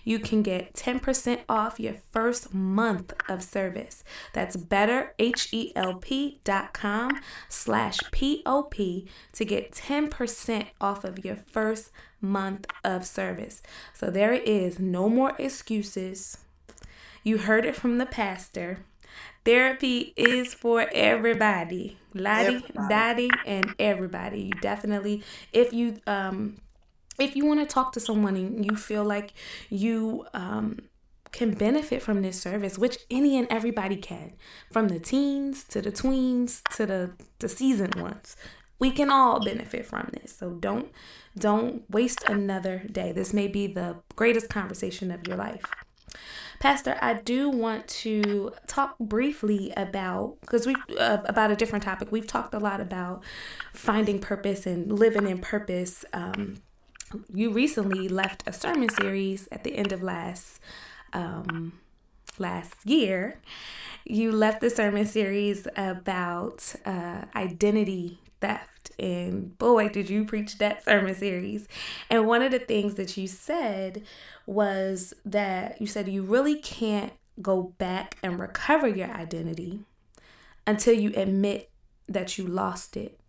you 0.04 0.20
can 0.20 0.42
get 0.42 0.74
10% 0.74 1.42
off 1.48 1.80
your 1.80 1.96
first 2.12 2.54
month 2.54 3.14
of 3.30 3.42
service. 3.44 4.04
That's 4.34 4.58
betterhelp.com 4.58 7.12
slash 7.50 8.00
POP 8.12 8.76
to 9.34 9.46
get 9.46 9.72
10% 9.72 10.66
off 10.82 11.04
of 11.04 11.24
your 11.24 11.36
first 11.36 11.92
month 12.22 12.66
of 12.84 13.06
service. 13.06 13.62
So 13.94 14.10
there 14.10 14.34
it 14.34 14.48
is. 14.48 14.80
No 14.80 15.10
more 15.10 15.34
excuses. 15.38 16.40
You 17.24 17.38
heard 17.40 17.66
it 17.66 17.76
from 17.76 17.98
the 17.98 18.06
pastor. 18.06 18.80
Therapy 19.46 20.14
is 20.18 20.54
for 20.54 20.90
everybody. 20.92 21.98
Lottie, 22.14 22.64
Dottie, 22.90 23.30
and 23.46 23.76
everybody. 23.78 24.44
You 24.44 24.54
definitely, 24.62 25.24
if 25.54 25.72
you 25.72 26.00
um 26.08 26.58
if 27.20 27.36
you 27.36 27.46
want 27.46 27.60
to 27.62 27.66
talk 27.66 27.92
to 27.94 28.00
someone 28.00 28.36
and 28.36 28.66
you 28.66 28.76
feel 28.76 29.04
like 29.04 29.34
you 29.70 30.26
um, 30.34 30.80
can 31.32 31.54
benefit 31.54 32.02
from 32.02 32.22
this 32.22 32.40
service, 32.42 32.78
which 32.78 32.98
any 33.12 33.38
and 33.38 33.48
everybody 33.50 33.98
can, 33.98 34.34
from 34.72 34.88
the 34.88 35.00
teens 35.00 35.64
to 35.66 35.82
the 35.82 35.92
tweens 35.92 36.62
to 36.76 36.86
the 36.86 37.12
the 37.40 37.50
seasoned 37.50 37.96
ones, 37.96 38.36
we 38.80 38.92
can 38.92 39.10
all 39.10 39.44
benefit 39.44 39.86
from 39.86 40.10
this. 40.14 40.36
So 40.36 40.52
don't 40.52 40.92
don't 41.38 41.90
waste 41.90 42.24
another 42.28 42.84
day. 42.92 43.12
This 43.12 43.34
may 43.34 43.48
be 43.48 43.68
the 43.68 43.98
greatest 44.16 44.50
conversation 44.50 45.12
of 45.12 45.28
your 45.28 45.38
life. 45.38 45.64
Pastor, 46.60 46.98
I 47.02 47.16
do 47.16 47.50
want 47.50 47.88
to 47.90 48.54
talk 48.68 48.98
briefly 48.98 49.74
about 49.76 50.38
because 50.42 50.66
we 50.66 50.76
uh, 50.98 51.18
about 51.26 51.52
a 51.52 51.56
different 51.56 51.84
topic. 51.84 52.12
We've 52.12 52.28
talked 52.28 52.54
a 52.54 52.60
lot 52.60 52.80
about 52.80 53.24
finding 53.74 54.20
purpose 54.20 54.66
and 54.66 54.92
living 54.92 55.28
in 55.28 55.40
purpose. 55.40 56.06
Um, 56.14 56.62
you 57.34 57.52
recently 57.52 58.08
left 58.08 58.44
a 58.48 58.54
sermon 58.54 58.90
series 58.90 59.48
at 59.52 59.64
the 59.64 59.76
end 59.76 59.92
of 59.92 60.02
last 60.02 60.60
um, 61.14 61.74
last 62.38 62.86
year. 62.86 63.40
You 64.06 64.32
left 64.32 64.62
the 64.62 64.70
sermon 64.70 65.06
series 65.06 65.68
about 65.76 66.76
uh, 66.86 67.24
identity 67.36 68.20
theft. 68.42 68.92
And 69.00 69.58
boy, 69.58 69.90
did 69.90 70.10
you 70.10 70.26
preach 70.26 70.58
that 70.60 70.84
sermon 70.84 71.16
series. 71.16 71.68
And 72.10 72.28
one 72.28 72.42
of 72.42 72.52
the 72.52 72.60
things 72.60 72.96
that 72.96 73.18
you 73.18 73.28
said 73.28 74.04
was 74.46 75.14
that 75.26 75.82
you 75.82 75.88
said 75.88 76.08
you 76.08 76.24
really 76.24 76.60
can't 76.60 77.14
go 77.42 77.74
back 77.78 78.18
and 78.24 78.40
recover 78.40 78.88
your 78.88 79.10
identity 79.10 79.80
until 80.68 80.94
you 80.94 81.12
admit 81.16 81.70
that 82.08 82.38
you 82.38 82.46
lost 82.46 82.96
it. 82.96 83.20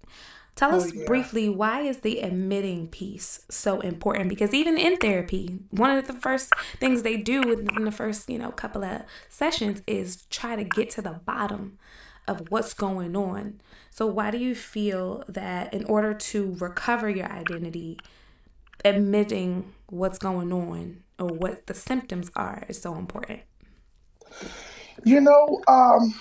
Tell 0.57 0.75
us 0.75 0.91
oh, 0.91 0.93
yeah. 0.95 1.05
briefly 1.07 1.51
why 1.51 1.83
is 1.83 1.99
the 1.99 2.21
admitting 2.21 2.89
piece 2.89 3.45
so 3.51 3.81
important? 3.81 4.31
Because 4.31 4.55
even 4.55 4.79
in 4.79 4.97
therapy, 4.97 5.59
one 5.71 5.91
of 5.91 6.07
the 6.07 6.15
first 6.15 6.51
things 6.81 7.03
they 7.03 7.19
do 7.19 7.43
within 7.43 7.85
the 7.85 7.93
first, 7.93 8.31
you 8.31 8.39
know, 8.39 8.51
couple 8.51 8.83
of 8.83 9.03
sessions 9.29 9.83
is 9.87 10.25
try 10.31 10.57
to 10.57 10.65
get 10.65 10.89
to 10.91 11.03
the 11.03 11.21
bottom 11.27 11.79
of 12.27 12.51
what's 12.51 12.73
going 12.73 13.15
on. 13.15 13.61
So 13.91 14.07
why 14.07 14.31
do 14.31 14.39
you 14.39 14.55
feel 14.55 15.25
that 15.29 15.75
in 15.75 15.85
order 15.85 16.15
to 16.15 16.57
recover 16.59 17.11
your 17.11 17.31
identity, 17.31 17.99
admitting 18.83 19.75
what's 19.89 20.19
going 20.19 20.55
on 20.55 21.03
or 21.19 21.29
what 21.29 21.67
the 21.67 21.75
symptoms 21.75 22.31
are 22.35 22.65
is 22.67 22.81
so 22.81 22.95
important? 22.95 23.41
You 25.05 25.21
know, 25.21 25.61
um, 25.69 26.15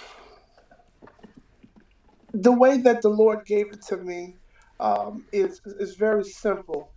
the 2.42 2.52
way 2.52 2.78
that 2.80 3.02
the 3.02 3.10
Lord 3.10 3.46
gave 3.46 3.72
it 3.72 3.82
to 3.84 3.98
me 3.98 4.36
um, 4.80 5.26
is 5.32 5.62
is 5.80 5.96
very 5.96 6.24
simple. 6.24 6.92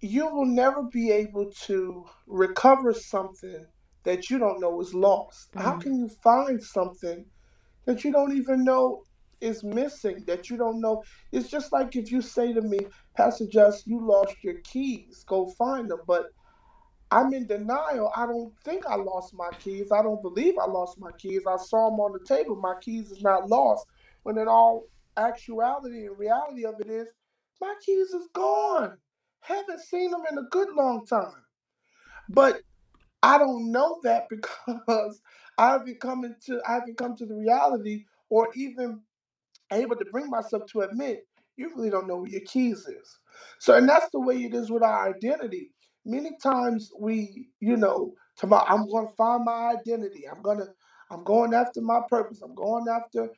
You 0.00 0.26
will 0.28 0.46
never 0.46 0.82
be 0.82 1.10
able 1.10 1.50
to 1.66 2.04
recover 2.26 2.92
something 2.94 3.66
that 4.04 4.30
you 4.30 4.38
don't 4.38 4.60
know 4.60 4.80
is 4.80 4.94
lost. 4.94 5.52
Mm-hmm. 5.52 5.60
How 5.60 5.76
can 5.76 5.98
you 5.98 6.08
find 6.08 6.62
something 6.62 7.24
that 7.84 8.02
you 8.02 8.10
don't 8.10 8.36
even 8.36 8.64
know 8.64 9.02
is 9.40 9.62
missing? 9.62 10.24
That 10.26 10.48
you 10.48 10.56
don't 10.56 10.80
know? 10.80 11.04
It's 11.32 11.48
just 11.48 11.70
like 11.72 11.94
if 11.96 12.10
you 12.10 12.22
say 12.22 12.52
to 12.52 12.62
me, 12.62 12.78
Pastor 13.16 13.46
Just, 13.46 13.86
you 13.86 14.00
lost 14.00 14.34
your 14.42 14.60
keys. 14.64 15.22
Go 15.28 15.50
find 15.58 15.90
them. 15.90 16.00
But 16.06 16.32
I'm 17.10 17.34
in 17.34 17.46
denial. 17.46 18.10
I 18.16 18.26
don't 18.26 18.54
think 18.64 18.86
I 18.86 18.94
lost 18.96 19.34
my 19.34 19.50
keys. 19.58 19.92
I 19.92 20.02
don't 20.02 20.22
believe 20.22 20.54
I 20.58 20.66
lost 20.66 20.98
my 20.98 21.10
keys. 21.12 21.42
I 21.46 21.58
saw 21.58 21.90
them 21.90 22.00
on 22.00 22.12
the 22.12 22.24
table. 22.24 22.56
My 22.56 22.74
keys 22.80 23.10
is 23.10 23.22
not 23.22 23.50
lost 23.50 23.86
when 24.22 24.38
in 24.38 24.48
all 24.48 24.84
actuality 25.16 26.06
and 26.06 26.18
reality 26.18 26.64
of 26.64 26.74
it 26.80 26.88
is, 26.90 27.08
my 27.60 27.74
keys 27.84 28.08
is 28.08 28.28
gone. 28.34 28.96
Haven't 29.40 29.80
seen 29.80 30.10
them 30.10 30.22
in 30.30 30.38
a 30.38 30.48
good 30.50 30.68
long 30.74 31.06
time. 31.06 31.44
But 32.28 32.60
I 33.22 33.38
don't 33.38 33.70
know 33.70 34.00
that 34.02 34.28
because 34.30 35.20
I 35.58 35.72
haven't 35.72 36.00
come 36.00 36.24
into 36.24 36.60
I 36.66 36.74
haven't 36.74 36.98
come 36.98 37.16
to 37.16 37.26
the 37.26 37.34
reality 37.34 38.04
or 38.28 38.48
even 38.54 39.00
able 39.72 39.96
to 39.96 40.04
bring 40.06 40.30
myself 40.30 40.64
to 40.72 40.82
admit 40.82 41.26
you 41.56 41.70
really 41.76 41.90
don't 41.90 42.08
know 42.08 42.16
where 42.18 42.30
your 42.30 42.40
keys 42.42 42.86
is. 42.86 43.18
So 43.58 43.74
and 43.74 43.88
that's 43.88 44.10
the 44.10 44.20
way 44.20 44.36
it 44.44 44.54
is 44.54 44.70
with 44.70 44.82
our 44.82 45.08
identity. 45.08 45.70
Many 46.06 46.30
times 46.42 46.90
we, 46.98 47.48
you 47.60 47.76
know, 47.76 48.14
tomorrow 48.36 48.64
I'm 48.66 48.88
gonna 48.88 49.08
find 49.16 49.44
my 49.44 49.74
identity. 49.78 50.24
I'm 50.28 50.42
gonna 50.42 50.68
I'm 51.10 51.24
going 51.24 51.52
after 51.52 51.82
my 51.82 52.00
purpose. 52.08 52.40
I'm 52.42 52.54
going 52.54 52.86
after 52.88 53.28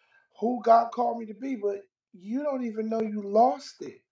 who 0.42 0.62
God 0.64 0.92
called 0.92 1.20
me 1.20 1.26
to 1.28 1.34
be, 1.34 1.56
but 1.56 1.82
you 2.14 2.44
don't 2.44 2.64
even 2.66 2.90
know 2.90 3.02
you 3.02 3.22
lost 3.22 3.76
it. 3.82 4.02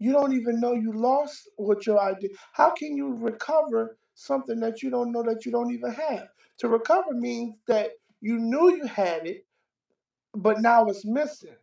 You 0.00 0.12
don't 0.12 0.34
even 0.34 0.60
know 0.60 0.74
you 0.74 0.92
lost 0.94 1.48
what 1.56 1.86
your 1.86 2.00
idea. 2.00 2.30
How 2.52 2.70
can 2.72 2.96
you 2.96 3.14
recover 3.14 3.98
something 4.14 4.60
that 4.60 4.82
you 4.82 4.90
don't 4.90 5.12
know 5.12 5.24
that 5.24 5.46
you 5.46 5.52
don't 5.52 5.72
even 5.72 5.92
have? 5.92 6.28
To 6.60 6.68
recover 6.68 7.12
means 7.14 7.56
that 7.68 7.92
you 8.22 8.38
knew 8.38 8.76
you 8.76 8.86
had 8.86 9.26
it, 9.26 9.46
but 10.34 10.60
now 10.62 10.86
it's 10.86 11.06
missing. 11.06 11.56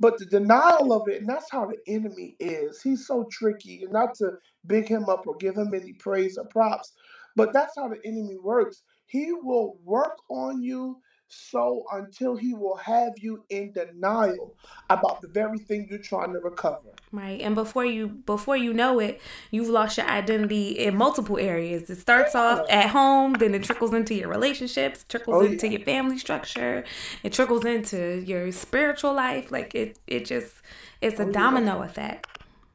But 0.00 0.18
the 0.18 0.26
denial 0.26 0.92
of 0.92 1.08
it, 1.08 1.20
and 1.22 1.30
that's 1.30 1.50
how 1.50 1.66
the 1.66 1.78
enemy 1.92 2.36
is. 2.40 2.82
He's 2.82 3.06
so 3.06 3.28
tricky, 3.32 3.82
and 3.84 3.92
not 3.92 4.14
to 4.16 4.32
big 4.66 4.88
him 4.88 5.08
up 5.08 5.26
or 5.26 5.36
give 5.36 5.56
him 5.56 5.74
any 5.74 5.94
praise 5.94 6.38
or 6.38 6.46
props, 6.46 6.92
but 7.36 7.54
that's 7.54 7.74
how 7.76 7.88
the 7.88 7.98
enemy 8.04 8.38
works. 8.42 8.82
He 9.06 9.32
will 9.32 9.78
work 9.84 10.18
on 10.30 10.62
you 10.62 10.98
so 11.32 11.84
until 11.92 12.34
he 12.34 12.54
will 12.54 12.74
have 12.76 13.12
you 13.16 13.44
in 13.50 13.72
denial 13.72 14.56
about 14.88 15.20
the 15.20 15.28
very 15.28 15.58
thing 15.58 15.86
you're 15.88 16.00
trying 16.00 16.32
to 16.32 16.40
recover. 16.40 16.88
Right. 17.12 17.40
And 17.40 17.54
before 17.54 17.84
you 17.84 18.08
before 18.08 18.56
you 18.56 18.72
know 18.72 18.98
it, 18.98 19.20
you've 19.52 19.68
lost 19.68 19.96
your 19.98 20.08
identity 20.08 20.70
in 20.70 20.96
multiple 20.96 21.38
areas. 21.38 21.88
It 21.88 21.98
starts 21.98 22.34
yeah. 22.34 22.40
off 22.40 22.66
at 22.68 22.90
home, 22.90 23.34
then 23.34 23.54
it 23.54 23.62
trickles 23.62 23.94
into 23.94 24.12
your 24.14 24.28
relationships, 24.28 25.04
trickles 25.08 25.44
oh, 25.44 25.46
into 25.46 25.66
yeah. 25.66 25.78
your 25.78 25.84
family 25.84 26.18
structure, 26.18 26.84
it 27.22 27.32
trickles 27.32 27.64
into 27.64 28.22
your 28.26 28.50
spiritual 28.50 29.14
life. 29.14 29.52
Like 29.52 29.72
it 29.74 30.00
it 30.08 30.24
just 30.24 30.54
it's 31.00 31.20
a 31.20 31.24
oh, 31.26 31.30
domino 31.30 31.78
yeah. 31.78 31.84
effect. 31.84 32.26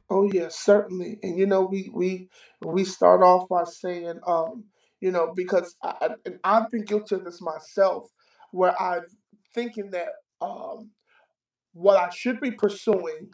Oh 0.08 0.30
yeah, 0.32 0.48
certainly. 0.48 1.18
And 1.22 1.38
you 1.38 1.46
know, 1.46 1.62
we 1.62 1.90
we 1.92 2.30
we 2.62 2.84
start 2.84 3.22
off 3.22 3.50
by 3.50 3.64
saying 3.64 4.18
um 4.26 4.64
you 5.00 5.10
know, 5.10 5.32
because 5.36 5.76
I, 5.82 6.10
and 6.24 6.38
I've 6.42 6.70
been 6.70 6.84
guilty 6.84 7.16
of 7.16 7.24
this 7.24 7.42
myself 7.42 8.10
where 8.56 8.80
I'm 8.80 9.04
thinking 9.54 9.90
that 9.90 10.08
um, 10.40 10.90
what 11.72 11.96
I 11.96 12.10
should 12.10 12.40
be 12.40 12.50
pursuing 12.50 13.30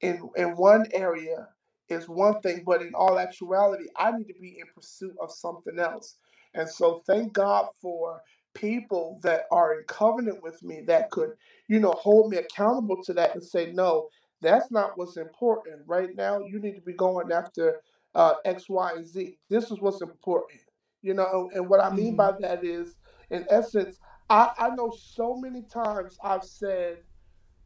in 0.00 0.28
in 0.36 0.56
one 0.56 0.86
area 0.92 1.48
is 1.88 2.08
one 2.08 2.40
thing, 2.40 2.62
but 2.66 2.82
in 2.82 2.92
all 2.94 3.18
actuality, 3.18 3.84
I 3.96 4.12
need 4.12 4.28
to 4.28 4.34
be 4.40 4.58
in 4.58 4.66
pursuit 4.74 5.16
of 5.20 5.30
something 5.30 5.78
else. 5.78 6.16
And 6.54 6.68
so, 6.68 7.02
thank 7.06 7.32
God 7.32 7.66
for 7.80 8.20
people 8.54 9.20
that 9.22 9.44
are 9.50 9.78
in 9.78 9.84
covenant 9.86 10.42
with 10.42 10.62
me 10.62 10.82
that 10.86 11.10
could, 11.10 11.30
you 11.68 11.78
know, 11.78 11.92
hold 11.92 12.30
me 12.30 12.38
accountable 12.38 13.02
to 13.04 13.12
that 13.14 13.34
and 13.34 13.42
say, 13.42 13.70
no, 13.72 14.08
that's 14.40 14.70
not 14.70 14.96
what's 14.96 15.16
important 15.16 15.82
right 15.86 16.14
now. 16.16 16.40
You 16.40 16.60
need 16.60 16.74
to 16.74 16.80
be 16.80 16.92
going 16.92 17.32
after 17.32 17.80
uh, 18.14 18.34
X, 18.44 18.68
Y, 18.68 18.92
and 18.96 19.06
Z. 19.06 19.38
This 19.48 19.70
is 19.70 19.80
what's 19.80 20.02
important, 20.02 20.60
you 21.02 21.14
know. 21.14 21.50
And 21.54 21.68
what 21.68 21.80
I 21.80 21.90
mean 21.90 22.16
by 22.16 22.32
mm-hmm. 22.32 22.42
that 22.42 22.64
is, 22.64 22.96
in 23.30 23.46
essence, 23.50 23.98
I, 24.30 24.50
I 24.58 24.70
know 24.70 24.94
so 24.96 25.36
many 25.36 25.62
times 25.62 26.18
I've 26.22 26.44
said 26.44 26.98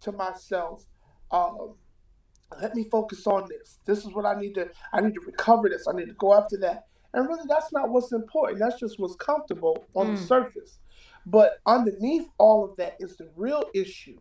to 0.02 0.12
myself, 0.12 0.84
um, 1.30 1.74
let 2.60 2.74
me 2.74 2.84
focus 2.90 3.26
on 3.26 3.48
this. 3.48 3.78
This 3.86 4.04
is 4.04 4.12
what 4.12 4.26
I 4.26 4.38
need 4.38 4.54
to 4.54 4.68
I 4.92 5.00
need 5.00 5.14
to 5.14 5.20
recover 5.20 5.68
this. 5.68 5.86
I 5.88 5.96
need 5.96 6.06
to 6.06 6.14
go 6.14 6.34
after 6.34 6.56
that. 6.58 6.86
And 7.14 7.28
really 7.28 7.44
that's 7.48 7.72
not 7.72 7.88
what's 7.88 8.12
important. 8.12 8.58
That's 8.58 8.78
just 8.78 8.98
what's 8.98 9.16
comfortable 9.16 9.84
on 9.94 10.08
mm. 10.08 10.16
the 10.16 10.22
surface. 10.22 10.78
But 11.24 11.58
underneath 11.66 12.28
all 12.38 12.64
of 12.64 12.76
that 12.76 12.96
is 13.00 13.16
the 13.16 13.30
real 13.36 13.64
issue 13.74 14.18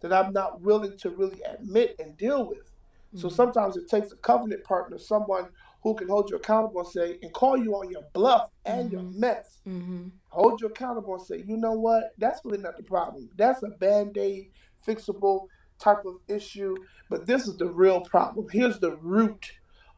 that 0.00 0.12
I'm 0.12 0.32
not 0.32 0.60
willing 0.60 0.96
to 0.98 1.10
really 1.10 1.40
admit 1.42 1.96
and 1.98 2.16
deal 2.16 2.46
with. 2.46 2.58
Mm-hmm. 2.58 3.18
So 3.18 3.28
sometimes 3.28 3.76
it 3.76 3.88
takes 3.88 4.12
a 4.12 4.16
covenant 4.16 4.64
partner, 4.64 4.98
someone 4.98 5.48
who 5.84 5.94
can 5.94 6.08
hold 6.08 6.30
you 6.30 6.36
accountable 6.36 6.80
and 6.80 6.88
say 6.88 7.18
and 7.22 7.32
call 7.32 7.56
you 7.56 7.74
on 7.74 7.90
your 7.90 8.02
bluff 8.14 8.50
and 8.64 8.90
mm-hmm. 8.90 8.92
your 8.94 9.02
mess. 9.02 9.60
Mm-hmm. 9.68 10.08
Hold 10.28 10.60
you 10.60 10.66
accountable 10.66 11.14
and 11.14 11.22
say, 11.22 11.44
you 11.46 11.58
know 11.58 11.72
what? 11.72 12.14
That's 12.18 12.40
really 12.44 12.58
not 12.58 12.78
the 12.78 12.82
problem. 12.82 13.28
That's 13.36 13.62
a 13.62 13.68
band 13.68 14.16
aid, 14.16 14.50
fixable 14.86 15.46
type 15.78 16.06
of 16.06 16.16
issue. 16.26 16.74
But 17.10 17.26
this 17.26 17.46
is 17.46 17.58
the 17.58 17.66
real 17.66 18.00
problem. 18.00 18.46
Here's 18.50 18.80
the 18.80 18.96
root 18.96 19.52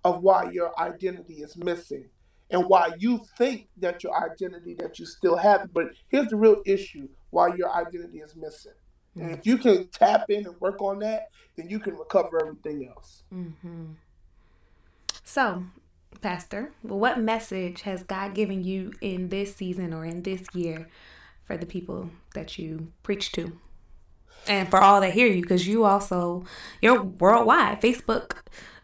of 0.05 0.23
why 0.23 0.51
your 0.51 0.79
identity 0.79 1.35
is 1.35 1.57
missing 1.57 2.09
and 2.51 2.67
why 2.67 2.91
you 2.99 3.21
think 3.39 3.69
that 3.77 4.03
your 4.03 4.15
identity 4.17 4.75
that 4.81 4.99
you 4.99 5.07
still 5.07 5.37
have. 5.37 5.73
But 5.73 5.91
here's 6.09 6.29
the 6.29 6.37
real 6.37 6.63
issue 6.67 7.09
why 7.31 7.55
your 7.55 7.73
identity 7.73 8.19
is 8.19 8.35
missing. 8.35 8.73
And 9.15 9.31
if 9.31 9.47
you 9.47 9.57
can 9.57 9.89
tap 9.89 10.29
in 10.29 10.47
and 10.47 10.61
work 10.61 10.83
on 10.83 10.99
that, 10.99 11.29
then 11.57 11.71
you 11.71 11.79
can 11.79 11.97
recover 11.97 12.39
everything 12.39 12.87
else. 12.87 13.23
Mm-hmm. 13.33 13.93
So, 15.29 15.65
Pastor, 16.23 16.71
what 16.83 17.19
message 17.19 17.83
has 17.83 18.05
God 18.05 18.33
given 18.33 18.63
you 18.63 18.93
in 19.01 19.29
this 19.29 19.57
season 19.57 19.93
or 19.93 20.05
in 20.05 20.23
this 20.23 20.43
year 20.55 20.89
for 21.43 21.57
the 21.57 21.67
people 21.67 22.11
that 22.35 22.59
you 22.59 22.93
preach 23.03 23.33
to? 23.33 23.59
And 24.47 24.71
for 24.71 24.81
all 24.81 25.01
that 25.01 25.15
hear 25.15 25.27
you, 25.27 25.43
because 25.43 25.67
you 25.67 25.85
also, 25.85 26.45
you're 26.81 27.03
worldwide. 27.03 27.83
Facebook 27.83 28.37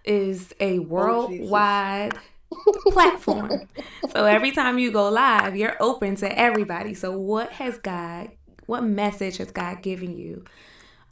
is 0.04 0.52
a 0.58 0.80
oh, 0.80 0.82
worldwide 0.82 2.18
oh, 2.52 2.74
platform. 2.88 3.68
so 4.12 4.24
every 4.24 4.50
time 4.50 4.80
you 4.80 4.90
go 4.90 5.08
live, 5.08 5.54
you're 5.54 5.76
open 5.78 6.16
to 6.16 6.38
everybody. 6.38 6.92
So, 6.92 7.16
what 7.16 7.52
has 7.52 7.78
God, 7.78 8.32
what 8.66 8.82
message 8.82 9.36
has 9.36 9.52
God 9.52 9.80
given 9.80 10.16
you 10.18 10.44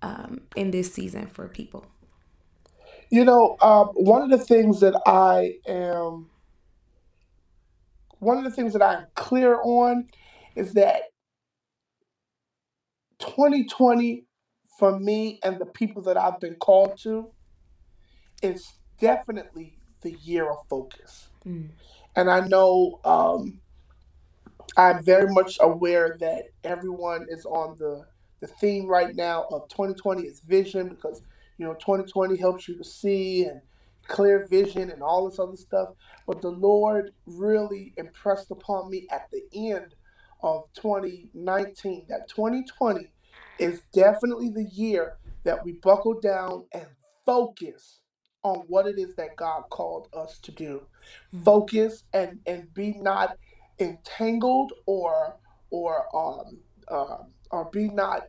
um, 0.02 0.40
in 0.56 0.72
this 0.72 0.92
season 0.92 1.28
for 1.28 1.46
people? 1.46 1.86
You 3.10 3.24
know, 3.24 3.56
um, 3.60 3.88
one 3.94 4.22
of 4.22 4.30
the 4.30 4.44
things 4.44 4.80
that 4.80 5.00
I 5.04 5.56
am, 5.66 6.30
one 8.20 8.38
of 8.38 8.44
the 8.44 8.50
things 8.50 8.72
that 8.72 8.82
I'm 8.82 9.06
clear 9.16 9.60
on 9.62 10.08
is 10.54 10.74
that 10.74 11.02
2020 13.18 14.24
for 14.78 14.98
me 14.98 15.40
and 15.42 15.58
the 15.58 15.66
people 15.66 16.02
that 16.02 16.16
I've 16.16 16.40
been 16.40 16.54
called 16.54 16.98
to 17.02 17.30
is 18.42 18.66
definitely 19.00 19.76
the 20.02 20.12
year 20.12 20.50
of 20.50 20.58
focus. 20.68 21.28
Mm. 21.46 21.70
And 22.16 22.30
I 22.30 22.46
know 22.46 23.00
um, 23.04 23.60
I'm 24.76 25.02
very 25.04 25.32
much 25.32 25.58
aware 25.60 26.16
that 26.20 26.44
everyone 26.64 27.26
is 27.28 27.44
on 27.44 27.76
the 27.78 28.06
the 28.40 28.46
theme 28.46 28.86
right 28.86 29.14
now 29.14 29.44
of 29.50 29.68
2020 29.68 30.22
is 30.22 30.40
vision 30.40 30.88
because 30.88 31.20
you 31.60 31.66
know 31.66 31.74
2020 31.74 32.38
helps 32.38 32.66
you 32.66 32.74
to 32.78 32.84
see 32.84 33.44
and 33.44 33.60
clear 34.08 34.46
vision 34.48 34.90
and 34.90 35.02
all 35.02 35.28
this 35.28 35.38
other 35.38 35.56
stuff. 35.56 35.90
But 36.26 36.40
the 36.40 36.48
Lord 36.48 37.12
really 37.26 37.92
impressed 37.98 38.50
upon 38.50 38.90
me 38.90 39.06
at 39.10 39.28
the 39.30 39.42
end 39.54 39.94
of 40.42 40.64
2019 40.72 42.06
that 42.08 42.28
2020 42.28 43.12
is 43.58 43.82
definitely 43.92 44.48
the 44.48 44.64
year 44.72 45.18
that 45.44 45.62
we 45.62 45.72
buckle 45.72 46.18
down 46.18 46.64
and 46.72 46.86
focus 47.26 48.00
on 48.42 48.60
what 48.68 48.86
it 48.86 48.98
is 48.98 49.14
that 49.16 49.36
God 49.36 49.64
called 49.68 50.08
us 50.14 50.38
to 50.38 50.52
do. 50.52 50.86
Focus 51.44 52.04
and 52.14 52.40
and 52.46 52.72
be 52.72 52.94
not 52.98 53.36
entangled 53.78 54.72
or 54.86 55.36
or 55.68 56.06
um 56.16 56.58
uh, 56.88 57.18
or 57.50 57.66
be 57.66 57.88
not 57.88 58.28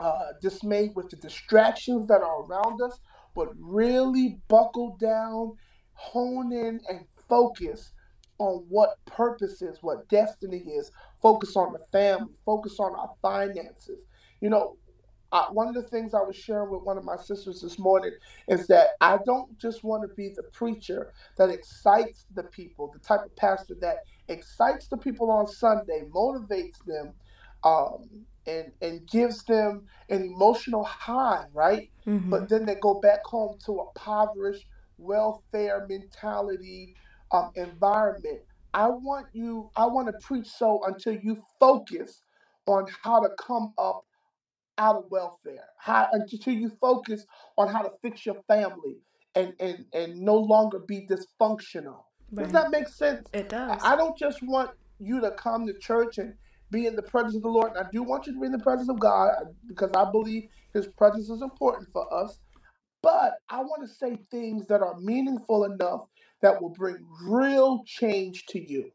uh, 0.00 0.32
dismayed 0.42 0.92
with 0.96 1.10
the 1.10 1.16
distractions 1.18 2.08
that 2.08 2.22
are 2.22 2.44
around 2.44 2.82
us, 2.82 3.00
but 3.36 3.50
really 3.60 4.40
buckle 4.48 4.96
down, 5.00 5.54
hone 5.94 6.52
in, 6.52 6.80
and 6.90 7.06
focus 7.28 7.92
on 8.38 8.64
what 8.68 8.90
purpose 9.06 9.62
is, 9.62 9.78
what 9.82 10.08
destiny 10.10 10.58
is. 10.58 10.92
Focus 11.22 11.56
on 11.56 11.74
the 11.74 11.80
family, 11.92 12.34
focus 12.46 12.80
on 12.80 12.94
our 12.96 13.10
finances. 13.22 14.06
You 14.42 14.50
know, 14.50 14.78
I, 15.32 15.48
one 15.52 15.68
of 15.68 15.74
the 15.74 15.82
things 15.82 16.14
I 16.14 16.22
was 16.22 16.36
sharing 16.36 16.70
with 16.70 16.82
one 16.84 16.98
of 16.98 17.04
my 17.04 17.16
sisters 17.16 17.60
this 17.60 17.78
morning 17.78 18.12
is 18.48 18.66
that 18.68 18.88
I 19.00 19.18
don't 19.26 19.58
just 19.58 19.84
want 19.84 20.08
to 20.08 20.14
be 20.16 20.30
the 20.34 20.44
preacher 20.44 21.12
that 21.38 21.50
excites 21.50 22.26
the 22.34 22.44
people, 22.44 22.90
the 22.92 23.00
type 23.00 23.24
of 23.26 23.36
pastor 23.36 23.76
that 23.82 23.98
excites 24.28 24.88
the 24.88 24.98
people 24.98 25.30
on 25.30 25.46
Sunday, 25.46 26.04
motivates 26.14 26.84
them, 26.86 27.14
um, 27.64 28.26
and 28.46 28.72
and 28.80 29.06
gives 29.06 29.44
them 29.44 29.86
an 30.08 30.22
emotional 30.22 30.84
high, 30.84 31.44
right? 31.52 31.90
Mm-hmm. 32.06 32.30
But 32.30 32.48
then 32.48 32.66
they 32.66 32.76
go 32.76 33.00
back 33.00 33.24
home 33.24 33.58
to 33.66 33.80
a 33.80 33.86
impoverished 33.88 34.66
welfare 34.98 35.86
mentality 35.88 36.94
um, 37.32 37.50
environment. 37.54 38.40
I 38.72 38.88
want 38.88 39.26
you. 39.32 39.70
I 39.76 39.86
want 39.86 40.08
to 40.08 40.14
preach 40.20 40.48
so 40.48 40.80
until 40.86 41.14
you 41.14 41.42
focus 41.58 42.22
on 42.66 42.86
how 43.02 43.20
to 43.20 43.28
come 43.38 43.72
up 43.78 44.04
out 44.78 44.96
of 44.96 45.04
welfare. 45.10 45.64
How 45.78 46.08
until 46.12 46.54
you 46.54 46.70
focus 46.80 47.26
on 47.58 47.68
how 47.68 47.82
to 47.82 47.90
fix 48.02 48.24
your 48.24 48.36
family 48.46 48.98
and 49.34 49.54
and 49.60 49.84
and 49.92 50.20
no 50.20 50.36
longer 50.36 50.78
be 50.78 51.06
dysfunctional. 51.06 52.04
Right. 52.32 52.44
Does 52.44 52.52
that 52.52 52.70
make 52.70 52.88
sense? 52.88 53.28
It 53.32 53.48
does. 53.48 53.80
I 53.82 53.96
don't 53.96 54.16
just 54.16 54.42
want 54.42 54.70
you 54.98 55.20
to 55.20 55.32
come 55.32 55.66
to 55.66 55.74
church 55.74 56.18
and 56.18 56.34
be 56.72 56.86
in 56.86 56.96
the 56.96 57.02
presence 57.02 57.36
of 57.36 57.42
the 57.42 57.48
Lord. 57.48 57.72
And 57.76 57.86
I 57.86 57.90
do 57.92 58.02
want 58.02 58.26
you 58.26 58.34
to 58.34 58.40
be 58.40 58.46
in 58.46 58.52
the 58.52 58.58
presence 58.60 58.90
of 58.90 59.00
God 59.00 59.30
because 59.68 59.92
I 59.96 60.10
believe 60.10 60.48
His 60.74 60.88
presence 60.88 61.30
is 61.30 61.42
important 61.42 61.90
for 61.92 62.12
us. 62.14 62.38
But 63.02 63.34
I 63.50 63.60
want 63.62 63.82
to 63.88 63.94
say 63.94 64.18
things 64.30 64.66
that 64.68 64.82
are 64.82 64.98
meaningful 65.00 65.64
enough 65.64 66.06
that 66.42 66.60
will 66.62 66.70
bring 66.70 66.98
real 67.24 67.84
change 67.86 68.46
to 68.48 68.60
you. 68.60 68.86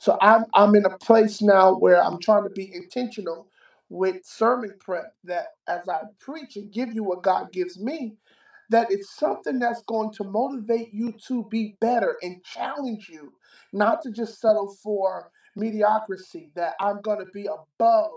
So 0.00 0.18
I'm 0.22 0.46
I'm 0.54 0.76
in 0.76 0.86
a 0.86 0.98
place 0.98 1.42
now 1.42 1.74
where 1.74 2.02
I'm 2.02 2.20
trying 2.20 2.44
to 2.44 2.50
be 2.50 2.72
intentional 2.74 3.48
with 3.90 4.24
sermon 4.26 4.74
prep 4.80 5.14
that 5.24 5.48
as 5.68 5.88
I 5.88 6.02
preach 6.20 6.56
and 6.56 6.72
give 6.72 6.92
you 6.94 7.04
what 7.04 7.22
God 7.22 7.52
gives 7.52 7.80
me, 7.80 8.16
that 8.70 8.90
it's 8.90 9.16
something 9.16 9.60
that's 9.60 9.82
going 9.84 10.12
to 10.14 10.24
motivate 10.24 10.92
you 10.94 11.14
to 11.28 11.44
be 11.50 11.76
better 11.80 12.16
and 12.22 12.44
challenge 12.44 13.08
you, 13.10 13.32
not 13.72 14.02
to 14.02 14.12
just 14.12 14.40
settle 14.40 14.76
for 14.82 15.30
mediocrity, 15.56 16.50
that 16.54 16.74
I'm 16.80 17.00
going 17.00 17.18
to 17.24 17.30
be 17.32 17.46
above 17.46 18.10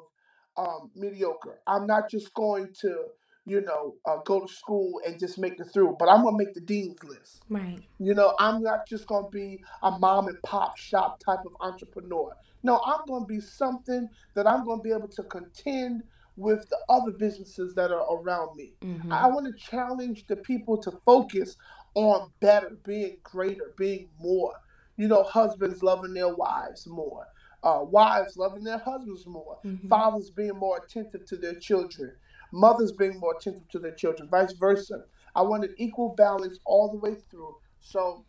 um, 0.58 0.92
mediocre. 0.96 1.60
I'm 1.68 1.86
not 1.86 2.10
just 2.10 2.34
going 2.34 2.74
to, 2.82 3.06
you 3.46 3.62
know, 3.62 3.96
uh, 4.06 4.18
go 4.26 4.42
to 4.42 4.48
school 4.48 5.00
and 5.06 5.20
just 5.20 5.38
make 5.38 5.60
it 5.60 5.68
through, 5.74 5.96
but 6.00 6.10
I'm 6.10 6.24
going 6.24 6.38
to 6.38 6.46
make 6.46 6.54
the 6.54 6.62
dean's 6.62 7.04
list. 7.04 7.44
Right. 7.50 7.80
You 8.00 8.14
know, 8.14 8.34
I'm 8.40 8.62
not 8.62 8.88
just 8.88 9.08
going 9.08 9.26
to 9.26 9.32
be 9.32 9.64
a 9.84 9.92
mom 9.92 10.28
and 10.28 10.42
pop 10.44 10.78
shop 10.78 11.20
type 11.20 11.46
of 11.46 11.56
entrepreneur. 11.62 12.34
No, 12.64 12.82
I'm 12.86 13.06
going 13.08 13.24
to 13.24 13.28
be 13.28 13.40
something 13.40 14.10
that 14.34 14.48
I'm 14.48 14.66
going 14.66 14.80
to 14.80 14.84
be 14.84 14.92
able 14.92 15.08
to 15.10 15.24
contend 15.24 16.04
with 16.36 16.70
the 16.70 16.78
other 16.90 17.12
businesses 17.12 17.74
that 17.76 17.92
are 17.92 18.06
around 18.16 18.56
me. 18.56 18.74
Mm-hmm. 18.82 19.12
I 19.12 19.28
want 19.28 19.48
to 19.48 19.54
challenge 19.54 20.26
the 20.28 20.36
people 20.36 20.78
to 20.80 20.92
focus 21.06 21.56
on 21.96 22.30
better, 22.40 22.78
being 22.86 23.18
greater, 23.24 23.74
being 23.78 24.10
more. 24.20 24.54
You 24.98 25.08
know, 25.08 25.24
husbands 25.24 25.84
loving 25.84 26.14
their 26.14 26.34
wives 26.36 26.88
more, 26.88 27.28
uh, 27.64 27.80
wives 27.84 28.36
loving 28.38 28.64
their 28.64 28.80
husbands 28.80 29.26
more, 29.28 29.60
mm-hmm. 29.64 29.88
fathers 29.88 30.30
being 30.32 30.58
more 30.58 30.82
attentive 30.84 31.26
to 31.28 31.38
their 31.38 31.56
children, 31.56 32.14
mothers 32.52 32.92
being 32.92 33.20
more 33.20 33.36
attentive 33.40 33.68
to 33.70 33.80
their 33.80 33.94
children, 33.94 34.28
vice 34.30 34.54
versa. 34.54 35.04
I 35.36 35.42
want 35.44 35.66
an 35.66 35.76
equal 35.78 36.16
balance 36.16 36.60
all 36.66 36.92
the 36.92 36.98
way 36.98 37.16
through. 37.30 37.56
So, 37.80 38.26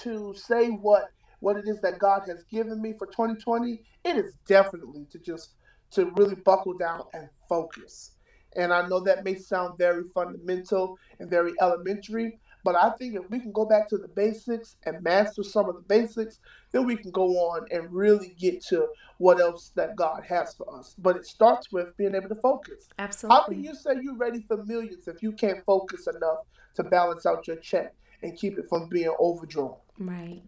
to 0.00 0.34
say 0.36 0.68
what 0.68 1.10
what 1.40 1.56
it 1.56 1.68
is 1.68 1.80
that 1.82 1.98
God 1.98 2.22
has 2.28 2.44
given 2.44 2.80
me 2.80 2.94
for 2.98 3.06
2020, 3.06 3.82
it 4.04 4.16
is 4.16 4.34
definitely 4.46 5.06
to 5.10 5.18
just 5.18 5.50
to 5.92 6.10
really 6.16 6.34
buckle 6.34 6.76
down 6.76 7.04
and 7.12 7.28
focus. 7.48 8.12
And 8.56 8.72
I 8.72 8.86
know 8.88 9.00
that 9.00 9.24
may 9.24 9.34
sound 9.34 9.78
very 9.78 10.04
fundamental 10.14 10.98
and 11.20 11.28
very 11.28 11.52
elementary, 11.60 12.38
but 12.66 12.74
I 12.74 12.90
think 12.98 13.14
if 13.14 13.30
we 13.30 13.38
can 13.38 13.52
go 13.52 13.64
back 13.64 13.88
to 13.90 13.96
the 13.96 14.08
basics 14.08 14.74
and 14.84 15.00
master 15.00 15.44
some 15.44 15.68
of 15.68 15.76
the 15.76 15.82
basics, 15.82 16.40
then 16.72 16.84
we 16.84 16.96
can 16.96 17.12
go 17.12 17.28
on 17.38 17.64
and 17.70 17.88
really 17.92 18.34
get 18.36 18.60
to 18.64 18.88
what 19.18 19.38
else 19.38 19.70
that 19.76 19.94
God 19.94 20.24
has 20.28 20.52
for 20.54 20.76
us. 20.76 20.96
But 20.98 21.14
it 21.14 21.26
starts 21.26 21.70
with 21.70 21.96
being 21.96 22.16
able 22.16 22.28
to 22.28 22.34
focus. 22.34 22.88
Absolutely. 22.98 23.36
How 23.36 23.46
can 23.46 23.62
you 23.62 23.72
say 23.76 23.90
you're 24.02 24.16
ready 24.16 24.44
for 24.48 24.64
millions 24.64 25.06
if 25.06 25.22
you 25.22 25.30
can't 25.30 25.64
focus 25.64 26.08
enough 26.08 26.38
to 26.74 26.82
balance 26.82 27.24
out 27.24 27.46
your 27.46 27.54
check 27.58 27.94
and 28.24 28.36
keep 28.36 28.58
it 28.58 28.68
from 28.68 28.88
being 28.88 29.14
overdrawn? 29.20 29.76
Right. 30.00 30.42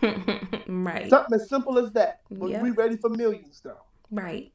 right. 0.66 1.10
Something 1.10 1.38
as 1.38 1.50
simple 1.50 1.78
as 1.78 1.92
that. 1.92 2.20
But 2.30 2.48
yep. 2.48 2.62
we 2.62 2.70
ready 2.70 2.96
for 2.96 3.10
millions 3.10 3.60
though. 3.62 3.82
Right. 4.10 4.54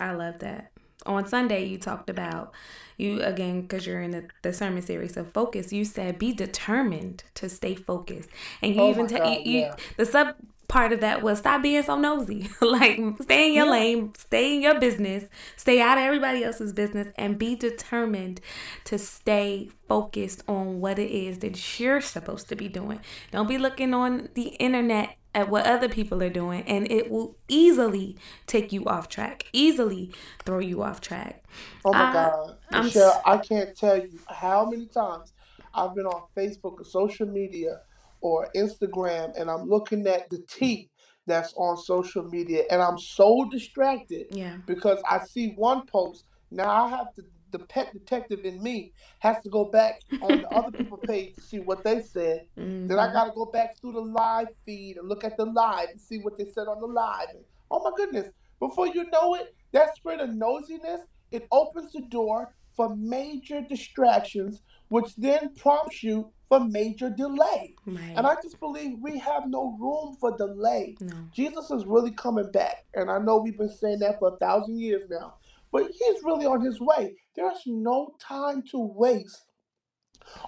I 0.00 0.14
love 0.14 0.38
that. 0.38 0.72
On 1.04 1.26
Sunday, 1.26 1.66
you 1.66 1.78
talked 1.78 2.10
about 2.10 2.52
you 2.96 3.20
again 3.22 3.62
because 3.62 3.86
you're 3.86 4.00
in 4.00 4.12
the, 4.12 4.26
the 4.42 4.52
sermon 4.52 4.82
series. 4.82 5.16
of 5.16 5.32
focus. 5.32 5.72
You 5.72 5.84
said 5.84 6.18
be 6.18 6.32
determined 6.32 7.24
to 7.34 7.48
stay 7.48 7.74
focused, 7.74 8.30
and 8.62 8.74
you 8.74 8.80
oh 8.80 8.90
even 8.90 9.06
ta- 9.06 9.18
God, 9.18 9.46
you, 9.46 9.60
yeah. 9.60 9.76
the 9.96 10.06
sub 10.06 10.36
part 10.68 10.92
of 10.92 11.00
that 11.00 11.22
was 11.22 11.38
stop 11.38 11.62
being 11.62 11.82
so 11.82 11.96
nosy. 11.96 12.48
like 12.60 12.98
stay 13.20 13.48
in 13.48 13.54
your 13.54 13.66
yeah. 13.66 13.70
lane, 13.70 14.12
stay 14.16 14.54
in 14.54 14.62
your 14.62 14.80
business, 14.80 15.24
stay 15.56 15.80
out 15.80 15.98
of 15.98 16.04
everybody 16.04 16.42
else's 16.42 16.72
business, 16.72 17.08
and 17.16 17.38
be 17.38 17.54
determined 17.54 18.40
to 18.84 18.98
stay 18.98 19.70
focused 19.88 20.42
on 20.48 20.80
what 20.80 20.98
it 20.98 21.10
is 21.10 21.38
that 21.38 21.78
you're 21.78 22.00
supposed 22.00 22.48
to 22.48 22.56
be 22.56 22.68
doing. 22.68 23.00
Don't 23.30 23.48
be 23.48 23.58
looking 23.58 23.94
on 23.94 24.28
the 24.34 24.48
internet 24.58 25.16
at 25.36 25.48
what 25.48 25.66
other 25.66 25.88
people 25.88 26.22
are 26.22 26.30
doing 26.30 26.62
and 26.62 26.90
it 26.90 27.10
will 27.10 27.36
easily 27.46 28.16
take 28.46 28.72
you 28.72 28.84
off 28.86 29.08
track 29.08 29.44
easily 29.52 30.10
throw 30.44 30.58
you 30.58 30.82
off 30.82 31.00
track 31.00 31.44
oh 31.84 31.92
my 31.92 32.12
god 32.12 32.56
michelle 32.82 33.22
I 33.24 33.36
can't 33.38 33.76
tell 33.76 33.98
you 33.98 34.18
how 34.28 34.68
many 34.68 34.86
times 34.86 35.32
i've 35.74 35.94
been 35.94 36.06
on 36.06 36.22
facebook 36.36 36.80
or 36.80 36.84
social 36.84 37.26
media 37.26 37.80
or 38.20 38.48
Instagram 38.56 39.38
and 39.38 39.50
I'm 39.50 39.68
looking 39.68 40.06
at 40.06 40.28
the 40.30 40.38
tea 40.48 40.90
that's 41.26 41.52
on 41.56 41.76
social 41.76 42.24
media 42.24 42.64
and 42.70 42.80
I'm 42.80 42.98
so 42.98 43.48
distracted 43.50 44.26
yeah. 44.30 44.56
because 44.66 45.00
I 45.08 45.24
see 45.24 45.52
one 45.56 45.86
post. 45.86 46.24
Now 46.50 46.68
I 46.68 46.88
have 46.88 47.14
to 47.14 47.22
the 47.52 47.58
pet 47.60 47.92
detective 47.92 48.44
in 48.44 48.62
me 48.62 48.92
has 49.20 49.42
to 49.42 49.50
go 49.50 49.64
back 49.64 50.00
on 50.22 50.42
the 50.42 50.48
other 50.48 50.70
people 50.76 50.98
page 50.98 51.34
to 51.36 51.40
see 51.40 51.58
what 51.58 51.84
they 51.84 52.02
said. 52.02 52.46
Mm-hmm. 52.58 52.88
Then 52.88 52.98
I 52.98 53.06
mm-hmm. 53.06 53.14
got 53.14 53.24
to 53.26 53.32
go 53.32 53.46
back 53.46 53.80
through 53.80 53.92
the 53.92 54.00
live 54.00 54.48
feed 54.64 54.96
and 54.96 55.08
look 55.08 55.24
at 55.24 55.36
the 55.36 55.44
live 55.44 55.88
and 55.90 56.00
see 56.00 56.18
what 56.18 56.36
they 56.38 56.44
said 56.44 56.66
on 56.68 56.80
the 56.80 56.86
live. 56.86 57.28
And, 57.30 57.44
oh 57.70 57.82
my 57.82 57.92
goodness! 57.96 58.32
Before 58.58 58.86
you 58.86 59.08
know 59.10 59.34
it, 59.34 59.54
that 59.72 59.94
spread 59.96 60.20
of 60.20 60.30
nosiness 60.30 61.00
it 61.30 61.46
opens 61.50 61.92
the 61.92 62.02
door 62.02 62.54
for 62.76 62.94
major 62.94 63.60
distractions, 63.62 64.62
which 64.88 65.16
then 65.16 65.54
prompts 65.56 66.02
you 66.02 66.30
for 66.48 66.60
major 66.60 67.10
delay. 67.10 67.74
Right. 67.86 68.12
And 68.16 68.26
I 68.26 68.36
just 68.42 68.60
believe 68.60 68.98
we 69.00 69.18
have 69.18 69.48
no 69.48 69.76
room 69.80 70.16
for 70.20 70.36
delay. 70.36 70.96
no. 71.00 71.16
Jesus 71.34 71.70
is 71.70 71.84
really 71.86 72.12
coming 72.12 72.50
back. 72.52 72.84
And 72.94 73.10
I 73.10 73.18
know 73.18 73.38
we've 73.38 73.58
been 73.58 73.68
saying 73.68 74.00
that 74.00 74.18
for 74.18 74.34
a 74.34 74.36
thousand 74.36 74.78
years 74.78 75.02
now, 75.10 75.34
but 75.72 75.90
he's 75.90 76.22
really 76.24 76.46
on 76.46 76.60
his 76.60 76.80
way. 76.80 77.14
There's 77.34 77.62
no 77.66 78.14
time 78.20 78.62
to 78.70 78.78
waste 78.78 79.46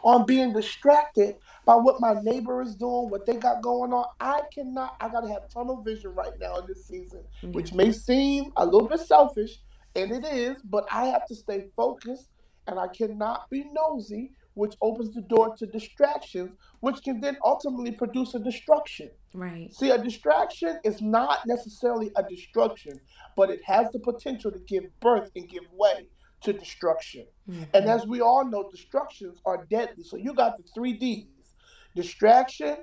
on 0.03 0.27
being 0.27 0.53
distracted 0.53 1.37
by 1.65 1.75
what 1.75 2.01
my 2.01 2.15
neighbor 2.23 2.63
is 2.63 2.75
doing, 2.75 3.11
what 3.11 3.27
they 3.27 3.37
got 3.37 3.63
going 3.63 3.93
on. 3.93 4.07
I 4.21 4.43
cannot, 4.53 4.97
I 5.01 5.09
got 5.09 5.21
to 5.21 5.29
have 5.29 5.49
tunnel 5.49 5.83
vision 5.83 6.15
right 6.15 6.33
now 6.41 6.57
in 6.57 6.67
this 6.67 6.87
season, 6.87 7.23
which 7.53 7.73
may 7.73 7.93
seem 7.93 8.53
a 8.57 8.65
little 8.65 8.89
bit 8.89 9.01
selfish, 9.01 9.61
and 9.95 10.11
it 10.11 10.25
is, 10.25 10.57
but 10.63 10.87
I 10.91 11.07
have 11.07 11.27
to 11.27 11.35
stay 11.35 11.67
focused 11.77 12.29
and 12.67 12.79
I 12.79 12.89
cannot 12.89 13.49
be 13.51 13.65
nosy, 13.73 14.33
which 14.59 14.75
opens 14.83 15.15
the 15.15 15.23
door 15.23 15.55
to 15.57 15.67
distractions, 15.67 16.51
which 16.81 17.03
can 17.05 17.21
then 17.21 17.37
ultimately 17.45 17.93
produce 17.93 18.35
a 18.35 18.41
destruction. 18.41 19.09
Right. 19.33 19.73
See, 19.73 19.91
a 19.91 19.99
distraction 19.99 20.81
is 20.85 21.01
not 21.01 21.47
necessarily 21.47 22.11
a 22.17 22.25
destruction, 22.25 23.01
but 23.37 23.51
it 23.51 23.61
has 23.65 23.91
the 23.93 24.01
potential 24.01 24.51
to 24.51 24.59
give 24.59 24.85
birth 25.01 25.31
and 25.37 25.49
give 25.49 25.63
way 25.73 26.09
to 26.43 26.53
destruction. 26.53 27.27
Mhm. 27.49 27.69
And 27.73 27.85
as 27.87 28.07
we 28.07 28.21
all 28.21 28.45
know, 28.45 28.69
destructions 28.69 29.41
are 29.45 29.65
deadly. 29.67 30.03
So 30.03 30.17
you 30.17 30.35
got 30.35 30.57
the 30.57 30.65
three 30.75 30.93
D's 30.93 31.55
distraction, 31.95 32.79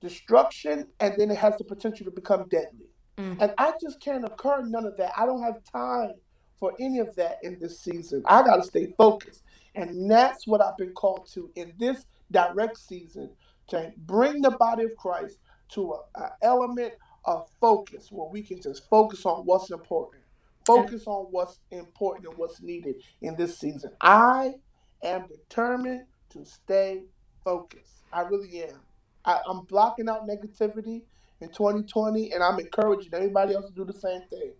destruction, 0.00 0.88
and 0.98 1.14
then 1.16 1.30
it 1.30 1.38
has 1.38 1.56
the 1.58 1.64
potential 1.64 2.04
to 2.06 2.10
become 2.10 2.48
deadly. 2.48 2.90
Mm. 3.18 3.36
And 3.40 3.54
I 3.58 3.72
just 3.80 4.00
can't 4.00 4.24
occur 4.24 4.62
none 4.62 4.84
of 4.84 4.96
that. 4.96 5.12
I 5.16 5.26
don't 5.26 5.42
have 5.42 5.62
time 5.64 6.14
for 6.58 6.72
any 6.80 6.98
of 6.98 7.14
that 7.16 7.38
in 7.42 7.58
this 7.60 7.80
season. 7.80 8.22
I 8.26 8.42
got 8.42 8.56
to 8.56 8.62
stay 8.62 8.94
focused. 8.96 9.42
And 9.74 10.10
that's 10.10 10.46
what 10.46 10.60
I've 10.62 10.76
been 10.76 10.92
called 10.92 11.28
to 11.34 11.50
in 11.54 11.72
this 11.78 12.06
direct 12.30 12.78
season 12.78 13.30
to 13.68 13.92
bring 13.96 14.42
the 14.42 14.50
body 14.52 14.84
of 14.84 14.96
Christ 14.96 15.38
to 15.70 15.96
an 16.16 16.30
element 16.42 16.94
of 17.24 17.48
focus 17.60 18.08
where 18.10 18.28
we 18.28 18.42
can 18.42 18.60
just 18.60 18.88
focus 18.90 19.24
on 19.24 19.44
what's 19.46 19.70
important, 19.70 20.22
focus 20.66 21.04
on 21.06 21.26
what's 21.30 21.60
important 21.70 22.28
and 22.28 22.36
what's 22.36 22.60
needed 22.60 22.96
in 23.22 23.36
this 23.36 23.58
season. 23.58 23.92
I 24.00 24.54
am 25.02 25.26
determined 25.28 26.04
to 26.30 26.44
stay 26.44 27.04
focused. 27.44 28.04
I 28.12 28.22
really 28.22 28.64
am. 28.64 28.80
I, 29.24 29.40
I'm 29.46 29.64
blocking 29.64 30.08
out 30.08 30.28
negativity 30.28 31.02
in 31.40 31.48
2020, 31.48 32.32
and 32.32 32.42
I'm 32.42 32.58
encouraging 32.58 33.14
everybody 33.14 33.54
else 33.54 33.66
to 33.66 33.72
do 33.72 33.84
the 33.84 33.98
same 33.98 34.22
thing. 34.28 34.52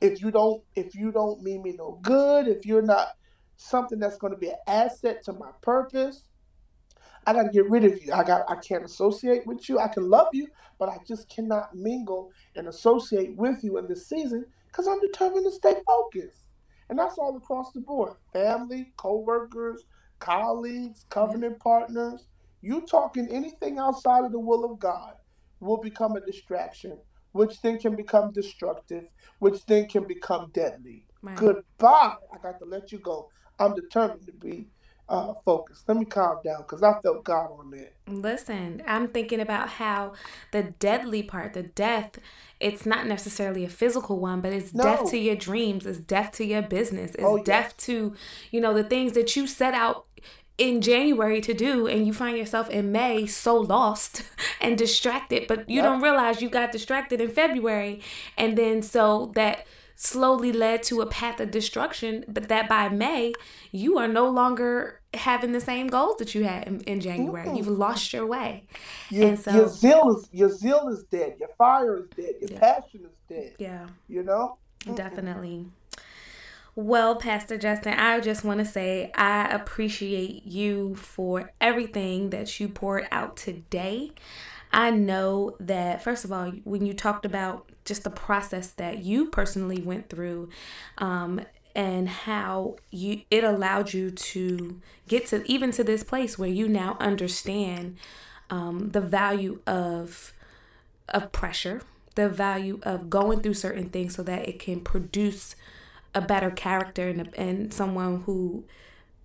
If 0.00 0.20
you 0.20 0.30
don't, 0.30 0.62
if 0.74 0.94
you 0.94 1.12
don't 1.12 1.42
mean 1.42 1.62
me 1.62 1.74
no 1.78 1.98
good, 2.02 2.48
if 2.48 2.66
you're 2.66 2.82
not 2.82 3.08
something 3.56 3.98
that's 3.98 4.18
going 4.18 4.32
to 4.32 4.38
be 4.38 4.48
an 4.48 4.56
asset 4.66 5.22
to 5.24 5.32
my 5.32 5.50
purpose, 5.62 6.28
I 7.26 7.32
got 7.32 7.44
to 7.44 7.50
get 7.50 7.68
rid 7.68 7.84
of 7.84 8.02
you. 8.02 8.12
I 8.12 8.22
got, 8.22 8.48
I 8.48 8.56
can't 8.56 8.84
associate 8.84 9.46
with 9.46 9.68
you. 9.68 9.78
I 9.78 9.88
can 9.88 10.08
love 10.08 10.28
you, 10.32 10.48
but 10.78 10.88
I 10.88 10.98
just 11.06 11.28
cannot 11.28 11.74
mingle 11.74 12.30
and 12.54 12.68
associate 12.68 13.36
with 13.36 13.64
you 13.64 13.78
in 13.78 13.88
this 13.88 14.08
season 14.08 14.46
because 14.68 14.86
I'm 14.86 15.00
determined 15.00 15.44
to 15.46 15.50
stay 15.50 15.74
focused. 15.86 16.42
And 16.88 16.98
that's 16.98 17.18
all 17.18 17.36
across 17.36 17.72
the 17.72 17.80
board: 17.80 18.12
family, 18.32 18.92
co-workers, 18.96 19.84
colleagues, 20.20 21.04
covenant 21.10 21.58
partners. 21.58 22.28
You 22.62 22.82
talking 22.82 23.28
anything 23.28 23.78
outside 23.78 24.24
of 24.24 24.32
the 24.32 24.38
will 24.38 24.64
of 24.64 24.78
God 24.78 25.14
will 25.58 25.78
become 25.78 26.14
a 26.14 26.20
distraction, 26.20 26.96
which 27.32 27.60
then 27.60 27.78
can 27.78 27.96
become 27.96 28.32
destructive, 28.32 29.04
which 29.40 29.66
then 29.66 29.88
can 29.88 30.06
become 30.06 30.50
deadly. 30.52 31.06
Goodbye. 31.34 32.14
I 32.32 32.38
got 32.40 32.60
to 32.60 32.64
let 32.64 32.92
you 32.92 32.98
go. 32.98 33.30
I'm 33.58 33.74
determined 33.74 34.26
to 34.26 34.32
be 34.32 34.68
uh, 35.08 35.34
focused. 35.44 35.88
Let 35.88 35.98
me 35.98 36.04
calm 36.04 36.38
down 36.44 36.62
because 36.62 36.82
I 36.82 37.00
felt 37.00 37.24
God 37.24 37.50
on 37.58 37.70
that. 37.70 37.94
Listen, 38.08 38.82
I'm 38.86 39.08
thinking 39.08 39.40
about 39.40 39.68
how 39.68 40.12
the 40.52 40.62
deadly 40.78 41.24
part, 41.24 41.54
the 41.54 41.64
death, 41.64 42.18
it's 42.60 42.86
not 42.86 43.06
necessarily 43.06 43.64
a 43.64 43.68
physical 43.68 44.20
one, 44.20 44.40
but 44.40 44.52
it's 44.52 44.72
No. 44.72 44.84
death 44.84 45.06
to 45.06 45.18
your 45.18 45.34
dreams, 45.34 45.86
it's 45.86 45.98
death 45.98 46.30
to 46.34 46.44
your 46.44 46.62
business, 46.62 47.16
it's 47.16 47.24
Oh, 47.24 47.38
death 47.38 47.76
to, 47.78 48.14
you 48.52 48.60
know, 48.60 48.72
the 48.74 48.84
things 48.84 49.12
that 49.14 49.34
you 49.34 49.48
set 49.48 49.74
out 49.74 50.06
in 50.56 50.80
January 50.80 51.40
to 51.40 51.52
do 51.52 51.88
and 51.88 52.06
you 52.06 52.12
find 52.12 52.38
yourself 52.38 52.70
in 52.70 52.92
May 52.92 53.26
so 53.26 53.56
lost 53.56 54.22
and 54.60 54.78
distracted, 54.78 55.48
but 55.48 55.68
you 55.68 55.82
Yep. 55.82 55.84
don't 55.84 56.00
realize 56.00 56.40
you 56.40 56.48
got 56.48 56.70
distracted 56.72 57.20
in 57.20 57.28
February 57.30 58.00
and 58.38 58.56
then 58.56 58.82
so 58.82 59.32
that 59.34 59.66
slowly 59.96 60.52
led 60.52 60.82
to 60.84 61.00
a 61.00 61.06
path 61.06 61.40
of 61.40 61.50
destruction, 61.50 62.24
but 62.28 62.48
that 62.48 62.68
by 62.68 62.88
May 62.88 63.32
you 63.72 63.98
are 63.98 64.06
no 64.06 64.28
longer 64.28 65.00
having 65.14 65.52
the 65.52 65.60
same 65.60 65.88
goals 65.88 66.18
that 66.18 66.34
you 66.34 66.44
had 66.44 66.68
in, 66.68 66.80
in 66.82 67.00
January. 67.00 67.48
You've 67.56 67.66
mm-hmm. 67.66 67.80
lost 67.80 68.12
your 68.12 68.26
way. 68.26 68.66
Your, 69.10 69.28
And 69.28 69.38
so- 69.38 69.52
your 69.52 69.68
zeal 69.68 70.16
is 70.16 70.28
your 70.30 70.50
zeal 70.50 70.88
is 70.88 71.04
dead. 71.04 71.36
Your 71.40 71.48
fire 71.56 71.96
is 71.96 72.08
dead. 72.10 72.34
Your 72.40 72.50
Yeah. 72.50 72.60
passion 72.60 73.00
is 73.04 73.16
dead. 73.28 73.54
Yeah. 73.58 73.86
You 74.06 74.22
know. 74.22 74.58
Definitely. 74.94 75.66
Well, 76.78 77.16
Pastor 77.16 77.56
Justin, 77.56 77.94
I 77.94 78.20
just 78.20 78.44
want 78.44 78.58
to 78.58 78.66
say 78.66 79.10
I 79.14 79.48
appreciate 79.48 80.44
you 80.44 80.94
for 80.94 81.50
everything 81.58 82.28
that 82.30 82.60
you 82.60 82.68
poured 82.68 83.08
out 83.10 83.36
today. 83.38 84.12
I 84.72 84.90
know 84.90 85.56
that, 85.60 86.02
first 86.02 86.24
of 86.24 86.32
all, 86.32 86.50
when 86.64 86.84
you 86.84 86.94
talked 86.94 87.24
about 87.24 87.70
just 87.84 88.04
the 88.04 88.10
process 88.10 88.68
that 88.72 88.98
you 88.98 89.26
personally 89.26 89.80
went 89.80 90.08
through, 90.08 90.50
um, 90.98 91.40
and 91.76 92.08
how 92.08 92.74
you 92.90 93.20
it 93.30 93.44
allowed 93.44 93.92
you 93.92 94.10
to 94.10 94.80
get 95.08 95.26
to 95.26 95.48
even 95.48 95.70
to 95.70 95.84
this 95.84 96.02
place 96.02 96.38
where 96.38 96.48
you 96.48 96.66
now 96.66 96.96
understand 96.98 97.98
um, 98.48 98.90
the 98.90 99.00
value 99.00 99.60
of 99.66 100.32
of 101.10 101.30
pressure, 101.32 101.82
the 102.14 102.28
value 102.28 102.80
of 102.82 103.10
going 103.10 103.40
through 103.40 103.54
certain 103.54 103.90
things 103.90 104.14
so 104.14 104.22
that 104.22 104.48
it 104.48 104.58
can 104.58 104.80
produce 104.80 105.54
a 106.14 106.20
better 106.20 106.50
character 106.50 107.08
and, 107.08 107.32
and 107.36 107.74
someone 107.74 108.22
who 108.22 108.64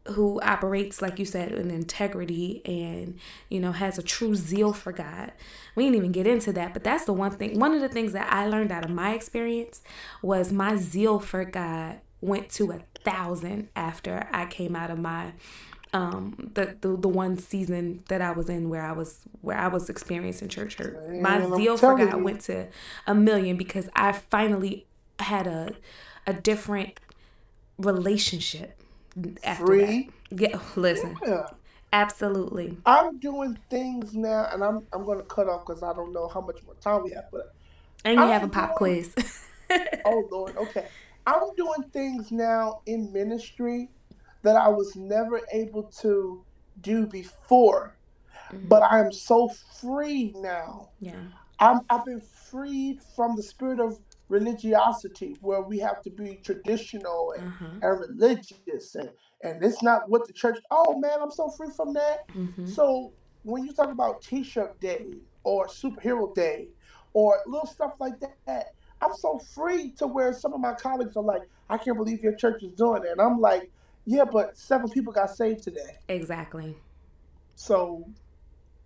who 0.10 0.42
operates 0.42 1.02
like 1.02 1.20
you 1.20 1.26
said 1.26 1.52
in 1.52 1.70
integrity 1.70 2.62
and 2.66 3.20
you 3.50 3.60
know 3.60 3.72
has 3.72 3.98
a 3.98 4.04
true 4.04 4.36
zeal 4.36 4.74
for 4.74 4.92
God. 4.92 5.32
We 5.76 5.84
didn't 5.84 5.98
even 5.98 6.12
get 6.12 6.28
into 6.28 6.52
that, 6.54 6.74
but 6.74 6.84
that's 6.84 7.06
the 7.06 7.14
one 7.14 7.32
thing. 7.32 7.60
One 7.60 7.74
of 7.74 7.82
the 7.82 7.90
things 7.90 8.14
that 8.14 8.32
I 8.32 8.48
learned 8.48 8.72
out 8.72 8.84
of 8.84 8.92
my 8.92 9.14
experience 9.14 9.82
was 10.22 10.52
my 10.52 10.76
zeal 10.76 11.20
for 11.20 11.46
God 11.46 12.00
went 12.20 12.50
to 12.52 12.72
a 12.72 12.82
thousand 13.04 13.70
after 13.76 14.28
I 14.32 14.46
came 14.46 14.76
out 14.76 14.92
of 14.92 15.00
my 15.00 15.34
um 15.94 16.52
the, 16.54 16.78
the 16.82 16.96
the 16.96 17.08
one 17.10 17.38
season 17.38 18.04
that 18.08 18.22
I 18.22 18.32
was 18.32 18.50
in 18.50 18.70
where 18.70 18.84
I 18.84 18.94
was 18.94 19.20
where 19.42 19.58
I 19.58 19.68
was 19.68 19.90
experiencing 19.90 20.48
church 20.48 20.76
hurt. 20.76 21.10
My 21.22 21.36
I'm 21.38 21.56
zeal 21.56 21.78
for 21.78 21.96
God 21.96 22.18
you. 22.18 22.24
went 22.24 22.42
to 22.42 22.68
a 23.06 23.14
million 23.14 23.58
because 23.58 23.90
I 23.96 24.14
finally 24.14 24.88
had 25.20 25.48
a 25.48 25.76
a 26.26 26.34
different 26.34 27.00
relationship 27.78 28.81
after 29.44 29.66
Free. 29.66 30.10
that. 30.30 30.40
Yeah, 30.42 30.60
listen, 30.76 31.18
Yeah. 31.26 31.48
absolutely. 31.94 32.78
I'm 32.86 33.18
doing 33.20 33.58
things 33.70 34.14
now, 34.14 34.48
and 34.52 34.64
I'm 34.64 34.86
I'm 34.94 35.04
going 35.06 35.18
to 35.20 35.26
cut 35.26 35.48
off 35.50 35.66
because 35.66 35.84
I 35.84 35.94
don't 35.94 36.14
know 36.14 36.28
how 36.28 36.42
much 36.42 36.64
more 36.66 36.76
time 36.76 37.04
we 37.04 37.12
have. 37.12 37.26
But 37.32 37.54
And 38.06 38.16
you 38.18 38.24
I'm 38.24 38.30
have 38.32 38.44
a 38.44 38.48
pop 38.48 38.78
doing- 38.80 39.04
quiz. 39.12 39.16
oh 40.06 40.28
Lord, 40.32 40.56
okay, 40.58 40.88
I'm 41.28 41.54
doing 41.56 41.84
things 41.94 42.32
now 42.32 42.82
in 42.86 43.12
ministry 43.14 43.90
that 44.44 44.56
I 44.56 44.68
was 44.70 44.96
never 44.96 45.42
able 45.52 45.84
to 46.02 46.44
do 46.82 47.06
before. 47.06 47.96
Mm-hmm. 48.52 48.68
But 48.68 48.84
I 48.84 49.00
am 49.00 49.12
so 49.12 49.50
free 49.80 50.34
now. 50.36 50.90
yeah. 51.00 51.16
I'm, 51.60 51.82
I've 51.92 52.04
been 52.06 52.20
freed 52.50 53.02
from 53.16 53.36
the 53.36 53.44
spirit 53.44 53.80
of 53.80 54.00
religiosity 54.32 55.36
where 55.42 55.62
we 55.62 55.78
have 55.80 56.02
to 56.02 56.10
be 56.10 56.40
traditional 56.44 57.34
and, 57.38 57.48
Uh-huh. 57.48 57.66
and 57.82 58.00
religious 58.08 58.96
and, 58.96 59.10
and 59.44 59.64
it's 59.64 59.82
not 59.84 60.10
what 60.10 60.26
the 60.28 60.34
church 60.34 60.60
oh 60.72 60.98
man 61.00 61.18
i'm 61.22 61.32
so 61.32 61.50
free 61.58 61.70
from 61.76 61.94
that 61.94 62.20
hmm 62.34 62.66
so 62.66 63.12
when 63.44 63.64
you 63.66 63.74
talk 63.74 63.92
about 63.92 64.22
t-shirt 64.22 64.80
day 64.80 65.06
or 65.44 65.68
superhero 65.68 66.34
day 66.36 66.68
or 67.14 67.40
little 67.48 67.66
stuff 67.68 67.94
like 68.00 68.18
that 68.48 68.66
i'm 69.02 69.14
so 69.26 69.40
free 69.56 69.92
to 70.00 70.06
where 70.08 70.32
some 70.34 70.54
of 70.54 70.60
my 70.60 70.74
colleagues 70.74 71.16
are 71.18 71.24
like 71.24 71.42
i 71.70 71.78
can't 71.78 71.98
believe 71.98 72.22
your 72.22 72.36
church 72.36 72.62
is 72.64 72.74
doing 72.74 73.02
it 73.04 73.12
and 73.12 73.22
i'm 73.22 73.40
like 73.40 73.72
yeah 74.06 74.24
but 74.38 74.56
seven 74.58 74.88
people 74.90 75.12
got 75.14 75.30
saved 75.42 75.64
today 75.64 75.94
Exactly. 76.08 76.78
so 77.56 78.06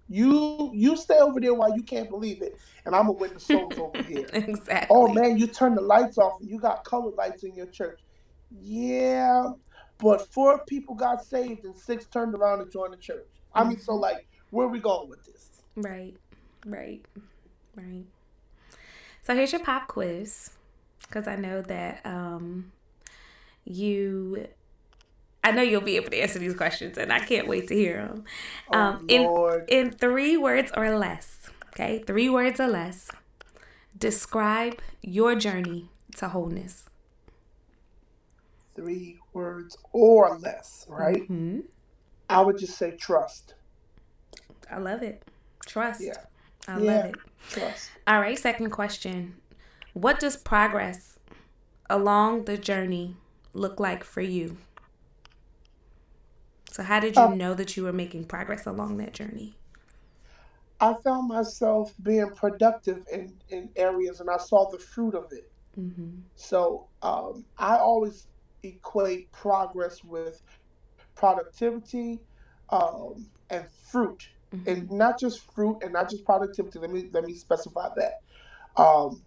you 0.08 0.72
you 0.74 0.96
stay 0.96 1.18
over 1.18 1.40
there 1.40 1.54
while 1.54 1.76
you 1.76 1.82
can't 1.84 2.10
believe 2.10 2.42
it 2.42 2.56
and 2.86 2.96
i'm 2.96 3.08
gonna 3.08 3.14
win 3.14 3.34
the 3.34 3.40
souls 3.40 3.78
over 3.78 4.02
here 4.08 4.26
Exactly. 4.34 4.88
oh 4.90 5.08
man 5.14 5.38
you 5.38 5.48
turn 5.48 5.74
the 5.76 5.82
lights 5.82 6.18
off 6.18 6.40
and 6.42 6.50
you 6.50 6.60
got 6.60 6.84
colored 6.84 7.16
lights 7.16 7.44
in 7.44 7.56
your 7.56 7.66
church 7.68 8.00
yeah 8.62 9.50
but 9.98 10.28
four 10.32 10.64
people 10.68 10.94
got 10.94 11.24
saved 11.24 11.64
and 11.66 11.76
six 11.76 12.06
turned 12.06 12.36
around 12.36 12.62
and 12.62 12.72
joined 12.72 12.94
the 12.94 12.98
church 12.98 13.26
i 13.54 13.64
mean 13.64 13.80
so 13.80 13.96
like 13.96 14.28
where 14.52 14.68
are 14.68 14.70
we 14.70 14.80
going 14.80 15.10
with 15.10 15.24
this 15.26 15.50
Right. 15.76 16.16
Right. 16.66 17.02
Right. 17.76 18.06
So 19.24 19.36
here's 19.36 19.52
your 19.52 19.64
pop 19.64 19.88
quiz. 19.88 20.52
Because 21.02 21.28
I 21.28 21.36
know 21.36 21.62
that 21.62 22.00
um 22.06 22.72
you 23.66 24.48
I 25.46 25.52
know 25.52 25.62
you'll 25.62 25.82
be 25.82 25.98
able 25.98 26.10
to 26.12 26.18
answer 26.20 26.40
these 26.40 26.56
questions, 26.56 26.98
and 26.98 27.14
I 27.14 27.20
can't 27.20 27.48
wait 27.48 27.68
to 27.70 27.76
hear 27.76 27.98
them. 28.08 28.26
Oh, 28.68 28.74
Um, 28.78 29.06
Lord. 29.10 29.70
in 29.70 29.86
in 29.88 29.92
three 29.92 30.38
words 30.38 30.72
or 30.76 30.98
less, 30.98 31.50
okay, 31.70 32.04
three 32.08 32.30
words 32.30 32.60
or 32.60 32.68
less, 32.68 33.12
describe 33.98 34.82
your 35.02 35.36
journey 35.36 35.90
to 36.18 36.30
wholeness. 36.30 36.86
Three 38.76 39.20
words 39.34 39.78
or 39.94 40.38
less, 40.40 40.86
right? 40.90 41.28
hmm 41.28 41.62
I 42.30 42.42
would 42.42 42.58
just 42.58 42.78
say 42.78 42.92
trust. 42.98 43.56
I 44.72 44.78
love 44.80 45.04
it. 45.04 45.24
Trust. 45.66 46.02
Yeah. 46.02 46.26
I 46.68 46.78
Yeah. 46.78 46.80
love 46.80 47.06
it. 47.06 47.20
Trust. 47.50 47.92
All 48.08 48.20
right, 48.20 48.38
second 48.38 48.72
question. 48.72 49.36
What 49.94 50.20
does 50.20 50.38
progress 50.38 51.20
along 51.90 52.46
the 52.46 52.58
journey 52.58 53.18
look 53.54 53.80
like 53.80 54.04
for 54.04 54.22
you? 54.22 54.58
So, 56.76 56.84
how 56.84 57.00
did 57.00 57.18
you 57.20 57.24
Um, 57.24 57.38
know 57.38 57.54
that 57.54 57.78
you 57.78 57.84
were 57.86 57.94
making 57.94 58.26
progress 58.26 58.66
along 58.66 58.98
that 58.98 59.14
journey? 59.14 59.58
I 60.80 60.94
found 61.04 61.30
myself 61.30 61.94
being 62.04 62.32
productive 62.36 63.06
in, 63.12 63.42
in 63.50 63.70
areas 63.76 64.20
and 64.20 64.30
I 64.30 64.38
saw 64.38 64.70
the 64.70 64.78
fruit 64.80 65.16
of 65.16 65.32
it. 65.32 65.52
Mm-hmm. 65.80 66.22
So 66.36 66.90
um, 67.02 67.46
I 67.58 67.78
always 67.78 68.28
equate 68.64 69.32
progress 69.32 70.04
with 70.04 70.42
productivity 71.16 72.22
um, 72.70 73.28
and 73.50 73.66
fruit, 73.92 74.30
Mm-hmm. 74.54 74.70
and 74.70 74.92
not 74.92 75.20
just 75.20 75.52
fruit 75.54 75.80
and 75.84 75.94
not 75.94 76.10
just 76.10 76.24
productivity. 76.26 76.80
Let 76.80 76.92
me 76.92 77.10
let 77.12 77.26
me 77.26 77.34
specify 77.34 77.90
that. 77.96 78.22
Um, 78.82 79.24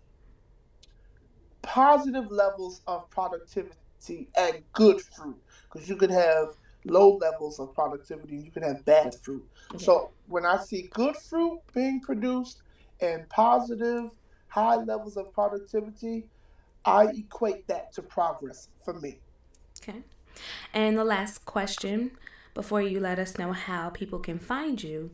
positive 1.62 2.30
levels 2.30 2.82
of 2.86 3.11
productivity 3.11 4.28
and 4.36 4.62
good 4.72 5.01
fruit, 5.01 5.42
because 5.70 5.88
you 5.88 5.96
could 5.96 6.11
have 6.11 6.49
low 6.84 7.16
levels 7.16 7.58
of 7.58 7.74
productivity 7.74 8.36
and 8.36 8.44
you 8.44 8.50
can 8.50 8.62
have 8.62 8.84
bad 8.84 9.14
fruit. 9.14 9.46
So 9.76 10.10
when 10.26 10.46
I 10.46 10.58
see 10.58 10.88
good 10.92 11.16
fruit 11.16 11.60
being 11.74 12.00
produced 12.00 12.62
and 13.00 13.28
positive 13.28 14.10
high 14.48 14.76
levels 14.76 15.16
of 15.16 15.32
productivity, 15.32 16.26
I 16.84 17.06
equate 17.06 17.66
that 17.68 17.92
to 17.94 18.02
progress 18.02 18.68
for 18.84 18.94
me. 18.94 19.18
Okay. 19.82 20.02
And 20.72 20.96
the 20.96 21.04
last 21.04 21.44
question 21.44 22.12
before 22.54 22.82
you 22.82 23.00
let 23.00 23.18
us 23.18 23.38
know 23.38 23.52
how 23.52 23.90
people 23.90 24.18
can 24.18 24.38
find 24.38 24.82
you 24.82 25.10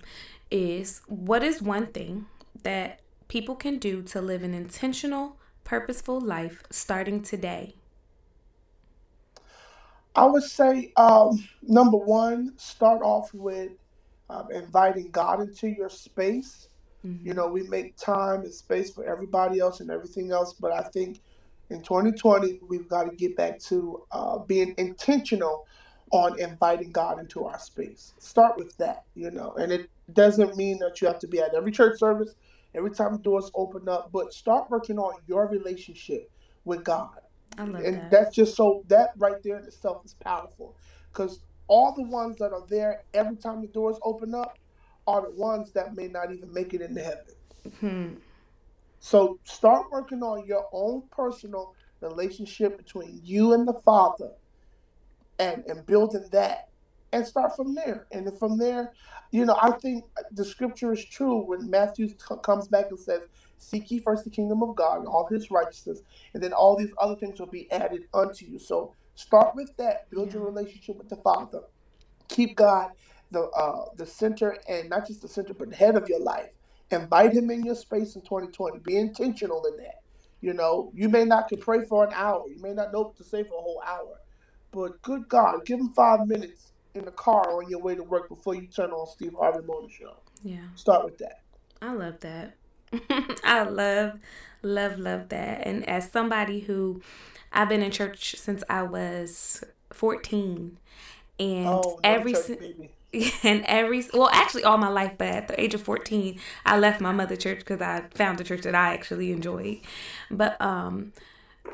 is 0.50 1.02
what 1.06 1.42
is 1.42 1.60
one 1.60 1.88
thing 1.88 2.26
that 2.62 3.00
people 3.28 3.56
can 3.56 3.78
do 3.78 4.02
to 4.02 4.20
live 4.20 4.42
an 4.42 4.54
intentional, 4.54 5.36
purposeful 5.64 6.20
life 6.20 6.62
starting 6.70 7.22
today? 7.22 7.74
I 10.16 10.26
would 10.26 10.44
say 10.44 10.92
um, 10.96 11.46
number 11.62 11.96
one, 11.96 12.52
start 12.56 13.02
off 13.02 13.32
with 13.34 13.72
um, 14.30 14.48
inviting 14.52 15.10
God 15.10 15.40
into 15.40 15.68
your 15.68 15.88
space. 15.88 16.68
Mm-hmm. 17.04 17.26
You 17.26 17.34
know, 17.34 17.48
we 17.48 17.64
make 17.64 17.96
time 17.96 18.42
and 18.42 18.54
space 18.54 18.90
for 18.90 19.04
everybody 19.04 19.58
else 19.58 19.80
and 19.80 19.90
everything 19.90 20.30
else, 20.30 20.52
but 20.52 20.72
I 20.72 20.82
think 20.82 21.20
in 21.70 21.82
2020 21.82 22.60
we've 22.68 22.88
got 22.88 23.10
to 23.10 23.16
get 23.16 23.36
back 23.36 23.58
to 23.58 24.04
uh, 24.12 24.38
being 24.38 24.74
intentional 24.78 25.66
on 26.10 26.38
inviting 26.38 26.92
God 26.92 27.18
into 27.18 27.44
our 27.44 27.58
space. 27.58 28.14
Start 28.18 28.56
with 28.56 28.76
that, 28.76 29.04
you 29.14 29.30
know, 29.30 29.52
and 29.54 29.72
it 29.72 29.90
doesn't 30.12 30.56
mean 30.56 30.78
that 30.78 31.00
you 31.00 31.08
have 31.08 31.18
to 31.18 31.26
be 31.26 31.40
at 31.40 31.54
every 31.54 31.72
church 31.72 31.98
service, 31.98 32.34
every 32.74 32.90
time 32.90 33.16
doors 33.18 33.50
open 33.54 33.88
up, 33.88 34.10
but 34.12 34.32
start 34.32 34.70
working 34.70 34.98
on 34.98 35.14
your 35.26 35.48
relationship 35.48 36.30
with 36.64 36.84
God 36.84 37.18
and 37.58 37.74
that. 37.74 38.10
that's 38.10 38.34
just 38.34 38.56
so 38.56 38.82
that 38.88 39.10
right 39.16 39.42
there 39.42 39.58
in 39.58 39.64
itself 39.64 40.04
is 40.04 40.14
powerful 40.14 40.76
because 41.12 41.40
all 41.68 41.94
the 41.94 42.02
ones 42.02 42.38
that 42.38 42.52
are 42.52 42.66
there 42.68 43.02
every 43.14 43.36
time 43.36 43.60
the 43.62 43.68
doors 43.68 43.96
open 44.02 44.34
up 44.34 44.58
are 45.06 45.22
the 45.22 45.30
ones 45.30 45.72
that 45.72 45.94
may 45.96 46.08
not 46.08 46.32
even 46.32 46.52
make 46.52 46.74
it 46.74 46.80
into 46.82 47.02
heaven 47.02 47.24
Hmm. 47.80 48.14
so 49.00 49.38
start 49.44 49.86
working 49.90 50.22
on 50.22 50.46
your 50.46 50.66
own 50.72 51.02
personal 51.10 51.74
relationship 52.00 52.76
between 52.76 53.20
you 53.22 53.54
and 53.54 53.66
the 53.66 53.74
father 53.84 54.30
and 55.38 55.64
and 55.66 55.86
building 55.86 56.26
that 56.32 56.68
and 57.12 57.26
start 57.26 57.56
from 57.56 57.74
there 57.74 58.06
and 58.12 58.30
from 58.38 58.58
there 58.58 58.92
you 59.32 59.44
know 59.44 59.56
i 59.62 59.70
think 59.72 60.04
the 60.32 60.44
scripture 60.44 60.92
is 60.92 61.04
true 61.04 61.38
when 61.46 61.68
matthew 61.70 62.08
comes 62.42 62.68
back 62.68 62.86
and 62.90 62.98
says 63.00 63.22
seek 63.64 63.90
ye 63.90 63.98
first 63.98 64.24
the 64.24 64.30
kingdom 64.30 64.62
of 64.62 64.74
god 64.76 64.98
and 64.98 65.08
all 65.08 65.26
his 65.26 65.50
righteousness 65.50 66.02
and 66.34 66.42
then 66.42 66.52
all 66.52 66.76
these 66.76 66.92
other 66.98 67.16
things 67.16 67.38
will 67.40 67.46
be 67.46 67.70
added 67.72 68.04
unto 68.12 68.44
you. 68.46 68.58
So 68.58 68.94
start 69.14 69.54
with 69.54 69.74
that. 69.78 70.10
Build 70.10 70.32
your 70.32 70.44
relationship 70.44 70.96
with 70.96 71.08
the 71.08 71.16
father. 71.16 71.60
Keep 72.28 72.56
god 72.56 72.90
the 73.30 73.42
uh 73.50 73.86
the 73.96 74.06
center 74.06 74.58
and 74.68 74.88
not 74.90 75.06
just 75.06 75.22
the 75.22 75.28
center 75.28 75.54
but 75.54 75.70
the 75.70 75.76
head 75.76 75.96
of 75.96 76.08
your 76.08 76.20
life. 76.20 76.50
Invite 76.90 77.32
him 77.32 77.50
in 77.50 77.64
your 77.64 77.74
space 77.74 78.16
in 78.16 78.22
2020 78.22 78.80
be 78.80 78.96
intentional 78.96 79.64
in 79.66 79.76
that. 79.78 80.02
You 80.40 80.52
know 80.52 80.90
you 80.94 81.08
may 81.08 81.24
not 81.24 81.48
could 81.48 81.60
pray 81.60 81.84
for 81.84 82.04
an 82.04 82.12
hour. 82.14 82.44
You 82.48 82.60
may 82.60 82.74
not 82.74 82.92
know 82.92 83.02
what 83.02 83.16
to 83.16 83.24
say 83.24 83.42
for 83.44 83.58
a 83.58 83.62
whole 83.62 83.82
hour. 83.86 84.20
But 84.72 85.00
good 85.02 85.28
God, 85.28 85.64
give 85.64 85.78
him 85.78 85.90
five 85.90 86.26
minutes 86.26 86.72
in 86.94 87.04
the 87.04 87.12
car 87.12 87.52
on 87.56 87.68
your 87.68 87.80
way 87.80 87.94
to 87.94 88.02
work 88.02 88.28
before 88.28 88.54
you 88.54 88.66
turn 88.66 88.90
on 88.90 89.06
Steve 89.06 89.34
Harvey 89.38 89.64
Morning 89.66 89.90
Show. 89.90 90.16
Yeah. 90.42 90.66
Start 90.74 91.04
with 91.04 91.18
that. 91.18 91.36
I 91.80 91.92
love 91.92 92.20
that. 92.20 92.56
I 93.44 93.62
love, 93.64 94.18
love, 94.62 94.98
love 94.98 95.28
that. 95.30 95.66
And 95.66 95.88
as 95.88 96.10
somebody 96.10 96.60
who 96.60 97.02
I've 97.52 97.68
been 97.68 97.82
in 97.82 97.90
church 97.90 98.36
since 98.36 98.62
I 98.68 98.82
was 98.82 99.62
14, 99.92 100.78
and 101.38 101.66
Oh, 101.68 102.00
every 102.04 102.34
si- 102.34 102.90
and 103.44 103.64
every 103.66 104.04
well 104.12 104.28
actually 104.32 104.64
all 104.64 104.76
my 104.76 104.88
life 104.88 105.12
but 105.16 105.28
at 105.28 105.48
the 105.48 105.60
age 105.60 105.72
of 105.72 105.80
14 105.80 106.38
i 106.66 106.76
left 106.76 107.00
my 107.00 107.12
mother 107.12 107.36
church 107.36 107.58
because 107.60 107.80
i 107.80 108.02
found 108.12 108.40
a 108.40 108.44
church 108.44 108.62
that 108.62 108.74
i 108.74 108.92
actually 108.92 109.30
enjoyed. 109.32 109.78
But 110.30 110.60
um 110.60 111.12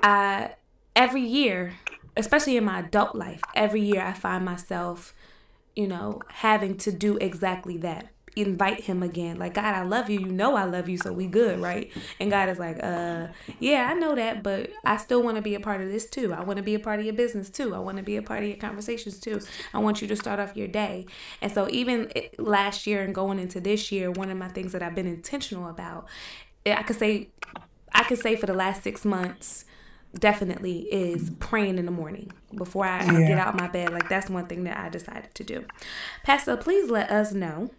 i 0.03 0.55
every 0.95 1.23
year 1.23 1.75
especially 2.17 2.57
in 2.57 2.65
my 2.65 2.81
adult 2.81 3.15
life 3.15 3.41
every 3.55 3.81
year 3.81 4.03
i 4.03 4.13
find 4.13 4.45
myself 4.45 5.15
you 5.77 5.87
know 5.87 6.21
having 6.29 6.77
to 6.79 6.93
do 6.93 7.17
exactly 7.19 7.77
that 7.79 8.09
invite 8.37 8.83
him 8.83 9.03
again. 9.03 9.39
Like 9.39 9.55
god 9.55 9.75
i 9.75 9.83
love 9.83 10.09
you. 10.09 10.21
You 10.21 10.33
know 10.33 10.55
i 10.57 10.65
love 10.65 10.89
you 10.89 10.97
so 10.97 11.13
we 11.13 11.27
good 11.27 11.61
right? 11.61 11.91
And 12.21 12.31
god 12.31 12.49
is 12.49 12.59
like 12.59 12.79
uh 12.83 13.29
yeah 13.59 13.89
i 13.91 13.95
know 13.95 14.15
that 14.15 14.43
but 14.43 14.71
i 14.85 14.97
still 14.97 15.23
want 15.23 15.37
to 15.37 15.43
be 15.43 15.55
a 15.55 15.61
part 15.61 15.81
of 15.81 15.89
this 15.89 16.09
too. 16.09 16.33
I 16.33 16.43
want 16.43 16.57
to 16.59 16.63
be 16.63 16.75
a 16.75 16.79
part 16.79 17.01
of 17.01 17.05
your 17.07 17.15
business 17.15 17.51
too. 17.51 17.75
I 17.75 17.79
want 17.79 17.97
to 17.97 18.03
be 18.03 18.17
a 18.17 18.23
part 18.23 18.43
of 18.43 18.49
your 18.49 18.59
conversations 18.59 19.19
too. 19.19 19.41
I 19.75 19.79
want 19.79 20.01
you 20.01 20.09
to 20.09 20.17
start 20.17 20.39
off 20.41 20.57
your 20.57 20.69
day. 20.69 21.07
And 21.43 21.51
so 21.53 21.69
even 21.71 22.11
last 22.39 22.87
year 22.87 23.03
and 23.03 23.15
going 23.15 23.39
into 23.39 23.61
this 23.61 23.91
year 23.93 24.11
one 24.11 24.31
of 24.31 24.39
my 24.39 24.49
things 24.49 24.73
that 24.73 24.83
i've 24.83 24.95
been 24.95 25.07
intentional 25.07 25.69
about 25.69 26.07
i 26.67 26.83
could 26.83 26.97
say 26.97 27.29
i 27.93 28.03
could 28.05 28.19
say 28.19 28.37
for 28.37 28.47
the 28.47 28.55
last 28.55 28.83
six 28.83 29.05
months 29.05 29.65
definitely 30.19 30.81
is 30.93 31.31
praying 31.39 31.79
in 31.79 31.85
the 31.87 31.93
morning 31.93 32.33
before 32.57 32.85
I, 32.85 32.99
I 32.99 33.07
get 33.07 33.29
Yeah. 33.31 33.47
out 33.47 33.55
my 33.57 33.69
bed. 33.69 33.93
Like 33.93 34.09
that's 34.09 34.29
one 34.29 34.47
thing 34.49 34.65
that 34.65 34.77
I 34.77 34.89
decided 34.89 35.33
to 35.37 35.45
do. 35.45 35.65
Pastor, 36.25 36.57
please 36.57 36.91
let 36.91 37.11
us 37.13 37.33
know 37.33 37.71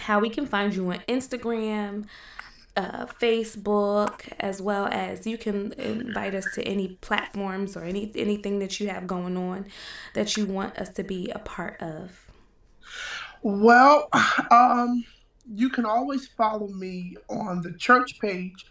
how 0.00 0.20
we 0.20 0.30
can 0.30 0.46
find 0.46 0.74
you 0.74 0.90
on 0.90 0.98
Instagram, 1.08 2.06
uh, 2.76 3.06
Facebook, 3.06 4.32
as 4.38 4.62
well 4.62 4.86
as 4.86 5.26
you 5.26 5.36
can 5.36 5.72
invite 5.72 6.34
us 6.34 6.46
to 6.54 6.62
any 6.62 6.98
platforms 7.00 7.76
or 7.76 7.84
any 7.84 8.10
anything 8.14 8.58
that 8.60 8.80
you 8.80 8.88
have 8.88 9.06
going 9.06 9.36
on 9.36 9.66
that 10.14 10.36
you 10.36 10.46
want 10.46 10.76
us 10.78 10.88
to 10.90 11.02
be 11.02 11.30
a 11.30 11.38
part 11.38 11.80
of. 11.80 12.26
Well, 13.42 14.08
um, 14.50 15.04
you 15.52 15.68
can 15.70 15.84
always 15.84 16.28
follow 16.28 16.68
me 16.68 17.16
on 17.28 17.62
the 17.62 17.72
church 17.72 18.18
page 18.20 18.66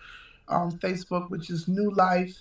on 0.47 0.71
Facebook, 0.79 1.29
which 1.29 1.49
is 1.49 1.67
New 1.67 1.91
Life. 1.91 2.35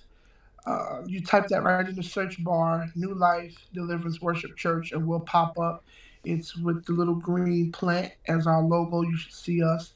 Uh, 0.66 1.02
you 1.06 1.24
type 1.24 1.46
that 1.48 1.62
right 1.62 1.88
in 1.88 1.94
the 1.94 2.02
search 2.02 2.42
bar, 2.44 2.86
New 2.94 3.14
Life 3.14 3.54
Deliverance 3.72 4.20
Worship 4.20 4.56
Church, 4.56 4.92
and 4.92 5.06
we'll 5.06 5.20
pop 5.20 5.58
up. 5.58 5.84
It's 6.28 6.56
with 6.56 6.84
the 6.84 6.92
little 6.92 7.14
green 7.14 7.72
plant 7.72 8.12
as 8.26 8.46
our 8.46 8.62
logo. 8.62 9.02
You 9.02 9.16
should 9.16 9.32
see 9.32 9.62
us. 9.62 9.94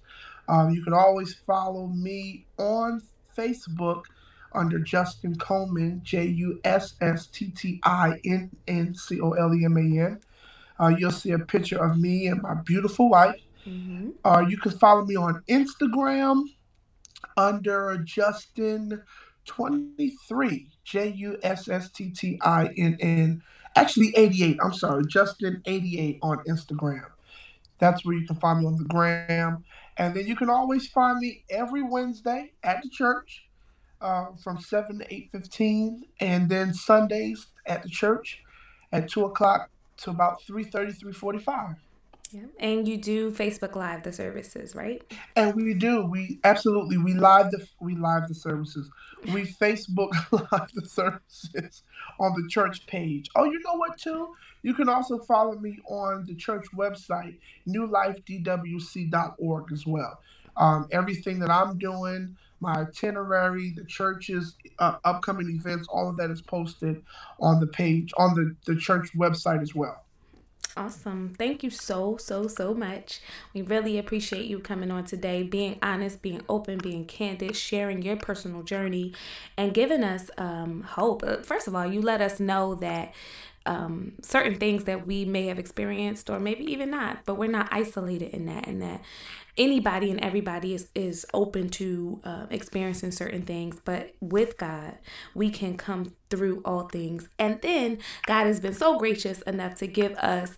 Um, 0.48 0.70
you 0.70 0.82
can 0.82 0.92
always 0.92 1.34
follow 1.46 1.86
me 1.86 2.46
on 2.58 3.02
Facebook 3.36 4.04
under 4.54 4.78
Justin 4.78 5.34
Coleman, 5.36 6.00
J 6.04 6.26
U 6.26 6.60
S 6.64 6.94
S 7.00 7.26
T 7.26 7.50
T 7.50 7.80
I 7.84 8.20
N 8.24 8.50
N 8.68 8.94
C 8.94 9.20
O 9.20 9.32
L 9.32 9.54
E 9.54 9.64
M 9.64 9.76
A 9.76 9.80
N. 9.80 10.20
Uh, 10.80 10.88
you'll 10.88 11.10
see 11.10 11.32
a 11.32 11.38
picture 11.38 11.82
of 11.82 11.98
me 11.98 12.26
and 12.26 12.42
my 12.42 12.54
beautiful 12.54 13.08
wife. 13.08 13.40
Mm-hmm. 13.66 14.10
Uh, 14.24 14.44
you 14.48 14.58
can 14.58 14.72
follow 14.72 15.04
me 15.04 15.16
on 15.16 15.42
Instagram 15.48 16.44
under 17.36 17.98
Justin23, 17.98 20.66
J 20.84 21.08
U 21.08 21.38
S 21.42 21.68
S 21.68 21.90
T 21.90 22.10
T 22.10 22.38
I 22.42 22.68
N 22.76 22.96
N. 23.00 23.42
Actually, 23.76 24.12
88. 24.16 24.58
I'm 24.62 24.74
sorry, 24.74 25.04
Justin88 25.04 26.18
on 26.22 26.38
Instagram. 26.44 27.06
That's 27.78 28.04
where 28.04 28.14
you 28.14 28.26
can 28.26 28.36
find 28.36 28.60
me 28.60 28.66
on 28.66 28.76
the 28.76 28.84
gram. 28.84 29.64
And 29.96 30.14
then 30.14 30.26
you 30.26 30.36
can 30.36 30.48
always 30.48 30.88
find 30.88 31.18
me 31.18 31.44
every 31.50 31.82
Wednesday 31.82 32.52
at 32.62 32.82
the 32.82 32.88
church 32.88 33.44
uh, 34.00 34.26
from 34.42 34.60
7 34.60 34.98
to 34.98 35.04
8.15 35.06 36.00
and 36.20 36.48
then 36.48 36.74
Sundays 36.74 37.46
at 37.66 37.82
the 37.82 37.88
church 37.88 38.42
at 38.92 39.08
2 39.08 39.24
o'clock 39.24 39.70
to 39.98 40.10
about 40.10 40.42
3.30, 40.42 41.02
3.45. 41.02 41.76
Yeah. 42.32 42.46
And 42.58 42.88
you 42.88 42.96
do 42.96 43.30
Facebook 43.30 43.76
Live 43.76 44.04
the 44.04 44.12
services, 44.12 44.74
right? 44.74 45.02
And 45.36 45.54
we 45.54 45.74
do. 45.74 46.06
We 46.06 46.38
absolutely 46.44 46.96
we 46.96 47.12
live 47.12 47.50
the 47.50 47.66
we 47.80 47.94
live 47.94 48.28
the 48.28 48.34
services. 48.34 48.88
We 49.32 49.42
Facebook 49.42 50.12
live 50.32 50.70
the 50.74 50.86
services 50.86 51.82
on 52.18 52.32
the 52.40 52.48
church 52.48 52.86
page. 52.86 53.28
Oh, 53.36 53.44
you 53.44 53.60
know 53.60 53.74
what 53.74 53.98
too? 53.98 54.34
You 54.62 54.74
can 54.74 54.88
also 54.88 55.18
follow 55.18 55.58
me 55.58 55.78
on 55.86 56.24
the 56.26 56.34
church 56.34 56.64
website, 56.74 57.38
newlifedwc.org 57.68 59.72
as 59.72 59.86
well. 59.86 60.20
Um, 60.56 60.86
everything 60.90 61.38
that 61.40 61.50
I'm 61.50 61.78
doing, 61.78 62.36
my 62.60 62.74
itinerary, 62.74 63.74
the 63.76 63.84
church's 63.84 64.54
uh, 64.78 64.96
upcoming 65.04 65.50
events, 65.50 65.88
all 65.88 66.08
of 66.08 66.16
that 66.18 66.30
is 66.30 66.40
posted 66.40 67.02
on 67.40 67.60
the 67.60 67.66
page 67.66 68.12
on 68.16 68.34
the, 68.34 68.72
the 68.72 68.78
church 68.78 69.12
website 69.14 69.62
as 69.62 69.74
well. 69.74 70.04
Awesome. 70.74 71.34
Thank 71.36 71.62
you 71.62 71.68
so, 71.68 72.16
so, 72.16 72.46
so 72.48 72.72
much. 72.72 73.20
We 73.52 73.60
really 73.60 73.98
appreciate 73.98 74.46
you 74.46 74.58
coming 74.58 74.90
on 74.90 75.04
today, 75.04 75.42
being 75.42 75.78
honest, 75.82 76.22
being 76.22 76.40
open, 76.48 76.78
being 76.78 77.04
candid, 77.04 77.56
sharing 77.56 78.00
your 78.00 78.16
personal 78.16 78.62
journey, 78.62 79.12
and 79.58 79.74
giving 79.74 80.02
us 80.02 80.30
um, 80.38 80.80
hope. 80.82 81.22
Uh, 81.24 81.36
first 81.42 81.68
of 81.68 81.74
all, 81.74 81.86
you 81.86 82.00
let 82.00 82.22
us 82.22 82.40
know 82.40 82.74
that 82.76 83.12
um, 83.66 84.12
certain 84.22 84.56
things 84.56 84.84
that 84.84 85.06
we 85.06 85.24
may 85.24 85.46
have 85.46 85.58
experienced, 85.58 86.30
or 86.30 86.40
maybe 86.40 86.64
even 86.70 86.90
not, 86.90 87.24
but 87.24 87.36
we're 87.36 87.50
not 87.50 87.68
isolated 87.70 88.30
in 88.34 88.46
that, 88.46 88.66
and 88.66 88.82
that 88.82 89.02
anybody 89.56 90.10
and 90.10 90.20
everybody 90.20 90.74
is, 90.74 90.88
is 90.94 91.26
open 91.34 91.68
to 91.68 92.20
uh, 92.24 92.46
experiencing 92.50 93.10
certain 93.10 93.42
things. 93.42 93.80
But 93.84 94.14
with 94.20 94.56
god 94.56 94.98
we 95.34 95.50
can 95.50 95.76
come 95.76 96.14
through 96.30 96.62
all 96.64 96.88
things. 96.88 97.28
And 97.38 97.60
then 97.60 97.98
god 98.26 98.46
has 98.46 98.60
been 98.60 98.74
so 98.74 98.98
gracious 98.98 99.42
enough 99.42 99.74
to 99.76 99.86
give 99.86 100.12
us 100.14 100.56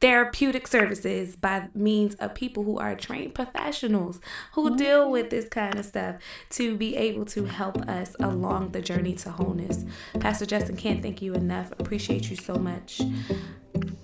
therapeutic 0.00 0.68
services 0.68 1.34
by 1.34 1.68
means 1.74 2.14
of 2.16 2.34
people 2.34 2.62
who 2.62 2.78
are 2.78 2.94
trained 2.94 3.34
professionals 3.34 4.20
who 4.52 4.76
deal 4.76 5.10
with 5.10 5.30
this 5.30 5.48
kind 5.48 5.76
of 5.78 5.84
stuff 5.84 6.16
to 6.50 6.76
be 6.76 6.96
able 6.96 7.24
to 7.24 7.44
help 7.44 7.76
us 7.88 8.14
along 8.20 8.70
the 8.70 8.80
journey 8.80 9.14
to 9.14 9.30
wholeness. 9.30 9.84
Pastor 10.20 10.46
Justin, 10.46 10.76
can't 10.76 11.02
thank 11.02 11.20
you 11.20 11.34
enough. 11.34 11.72
Appreciate 11.72 12.30
you 12.30 12.36
so 12.36 12.54
much. 12.54 13.00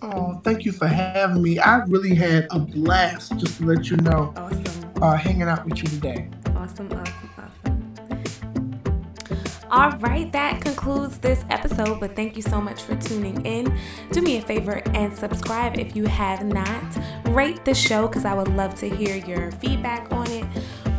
Oh, 0.03 0.41
thank 0.45 0.65
you 0.65 0.73
for 0.73 0.87
having 0.87 1.43
me. 1.43 1.59
I 1.59 1.79
really 1.85 2.15
had 2.15 2.47
a 2.51 2.59
blast, 2.59 3.37
just 3.39 3.59
to 3.59 3.65
let 3.65 3.89
you 3.89 3.97
know. 3.99 4.33
Awesome. 4.37 4.93
Uh, 5.01 5.17
hanging 5.17 5.43
out 5.43 5.65
with 5.65 5.79
you 5.79 5.85
today. 5.85 6.29
Awesome, 6.57 6.93
awesome, 6.93 7.31
awesome. 7.39 7.64
All 9.75 9.91
right, 9.99 10.31
that 10.31 10.61
concludes 10.61 11.19
this 11.19 11.45
episode, 11.51 11.99
but 11.99 12.15
thank 12.15 12.37
you 12.37 12.43
so 12.43 12.61
much 12.61 12.83
for 12.83 12.95
tuning 12.95 13.45
in. 13.45 13.77
Do 14.13 14.23
me 14.23 14.37
a 14.37 14.41
favor 14.41 14.81
and 14.95 15.13
subscribe 15.13 15.81
if 15.81 15.97
you 15.97 16.05
have 16.05 16.45
not. 16.45 16.97
Rate 17.31 17.65
the 17.65 17.75
show 17.75 18.07
because 18.07 18.25
I 18.25 18.35
would 18.35 18.47
love 18.55 18.77
to 18.77 18.89
hear 18.89 19.17
your 19.17 19.51
feedback 19.51 20.13
on 20.13 20.31
it, 20.31 20.45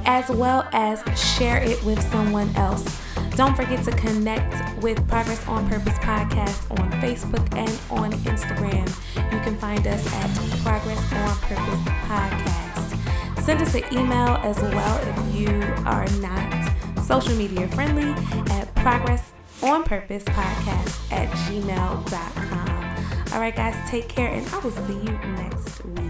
as 0.03 0.28
well 0.28 0.67
as 0.73 1.01
share 1.17 1.63
it 1.63 1.82
with 1.86 2.01
someone 2.11 2.53
else. 2.57 3.01
Don't 3.38 3.55
forget 3.55 3.82
to 3.86 3.91
connect 3.91 4.78
with 4.84 5.07
Progress 5.07 5.47
on 5.47 5.69
Purpose 5.69 5.97
Podcast 5.99 6.69
on 6.78 6.91
Facebook 6.99 7.47
and 7.55 7.71
on 7.89 8.11
Instagram. 8.26 8.88
You 9.15 9.39
can 9.39 9.57
find 9.57 9.88
us 9.88 10.05
at 10.05 10.63
Progress 10.63 10.99
on 11.13 11.38
Purpose 11.38 11.80
Podcast. 12.09 13.41
Send 13.41 13.61
us 13.61 13.73
an 13.73 13.86
email 13.93 14.36
as 14.43 14.59
well 14.59 14.99
if 15.01 15.39
you 15.39 15.61
are 15.86 16.09
not 16.19 16.84
social 17.05 17.35
media 17.35 17.67
friendly 17.69 18.09
at 18.51 18.73
Progress 18.75 19.31
on 19.61 19.83
Purpose 19.83 20.23
Podcast 20.23 21.11
at 21.11 21.29
gmail.com. 21.29 23.33
All 23.33 23.39
right, 23.39 23.55
guys, 23.55 23.75
take 23.89 24.09
care, 24.09 24.29
and 24.29 24.47
I 24.47 24.59
will 24.59 24.71
see 24.71 24.93
you 24.93 25.11
next 25.35 25.85
week. 25.85 26.04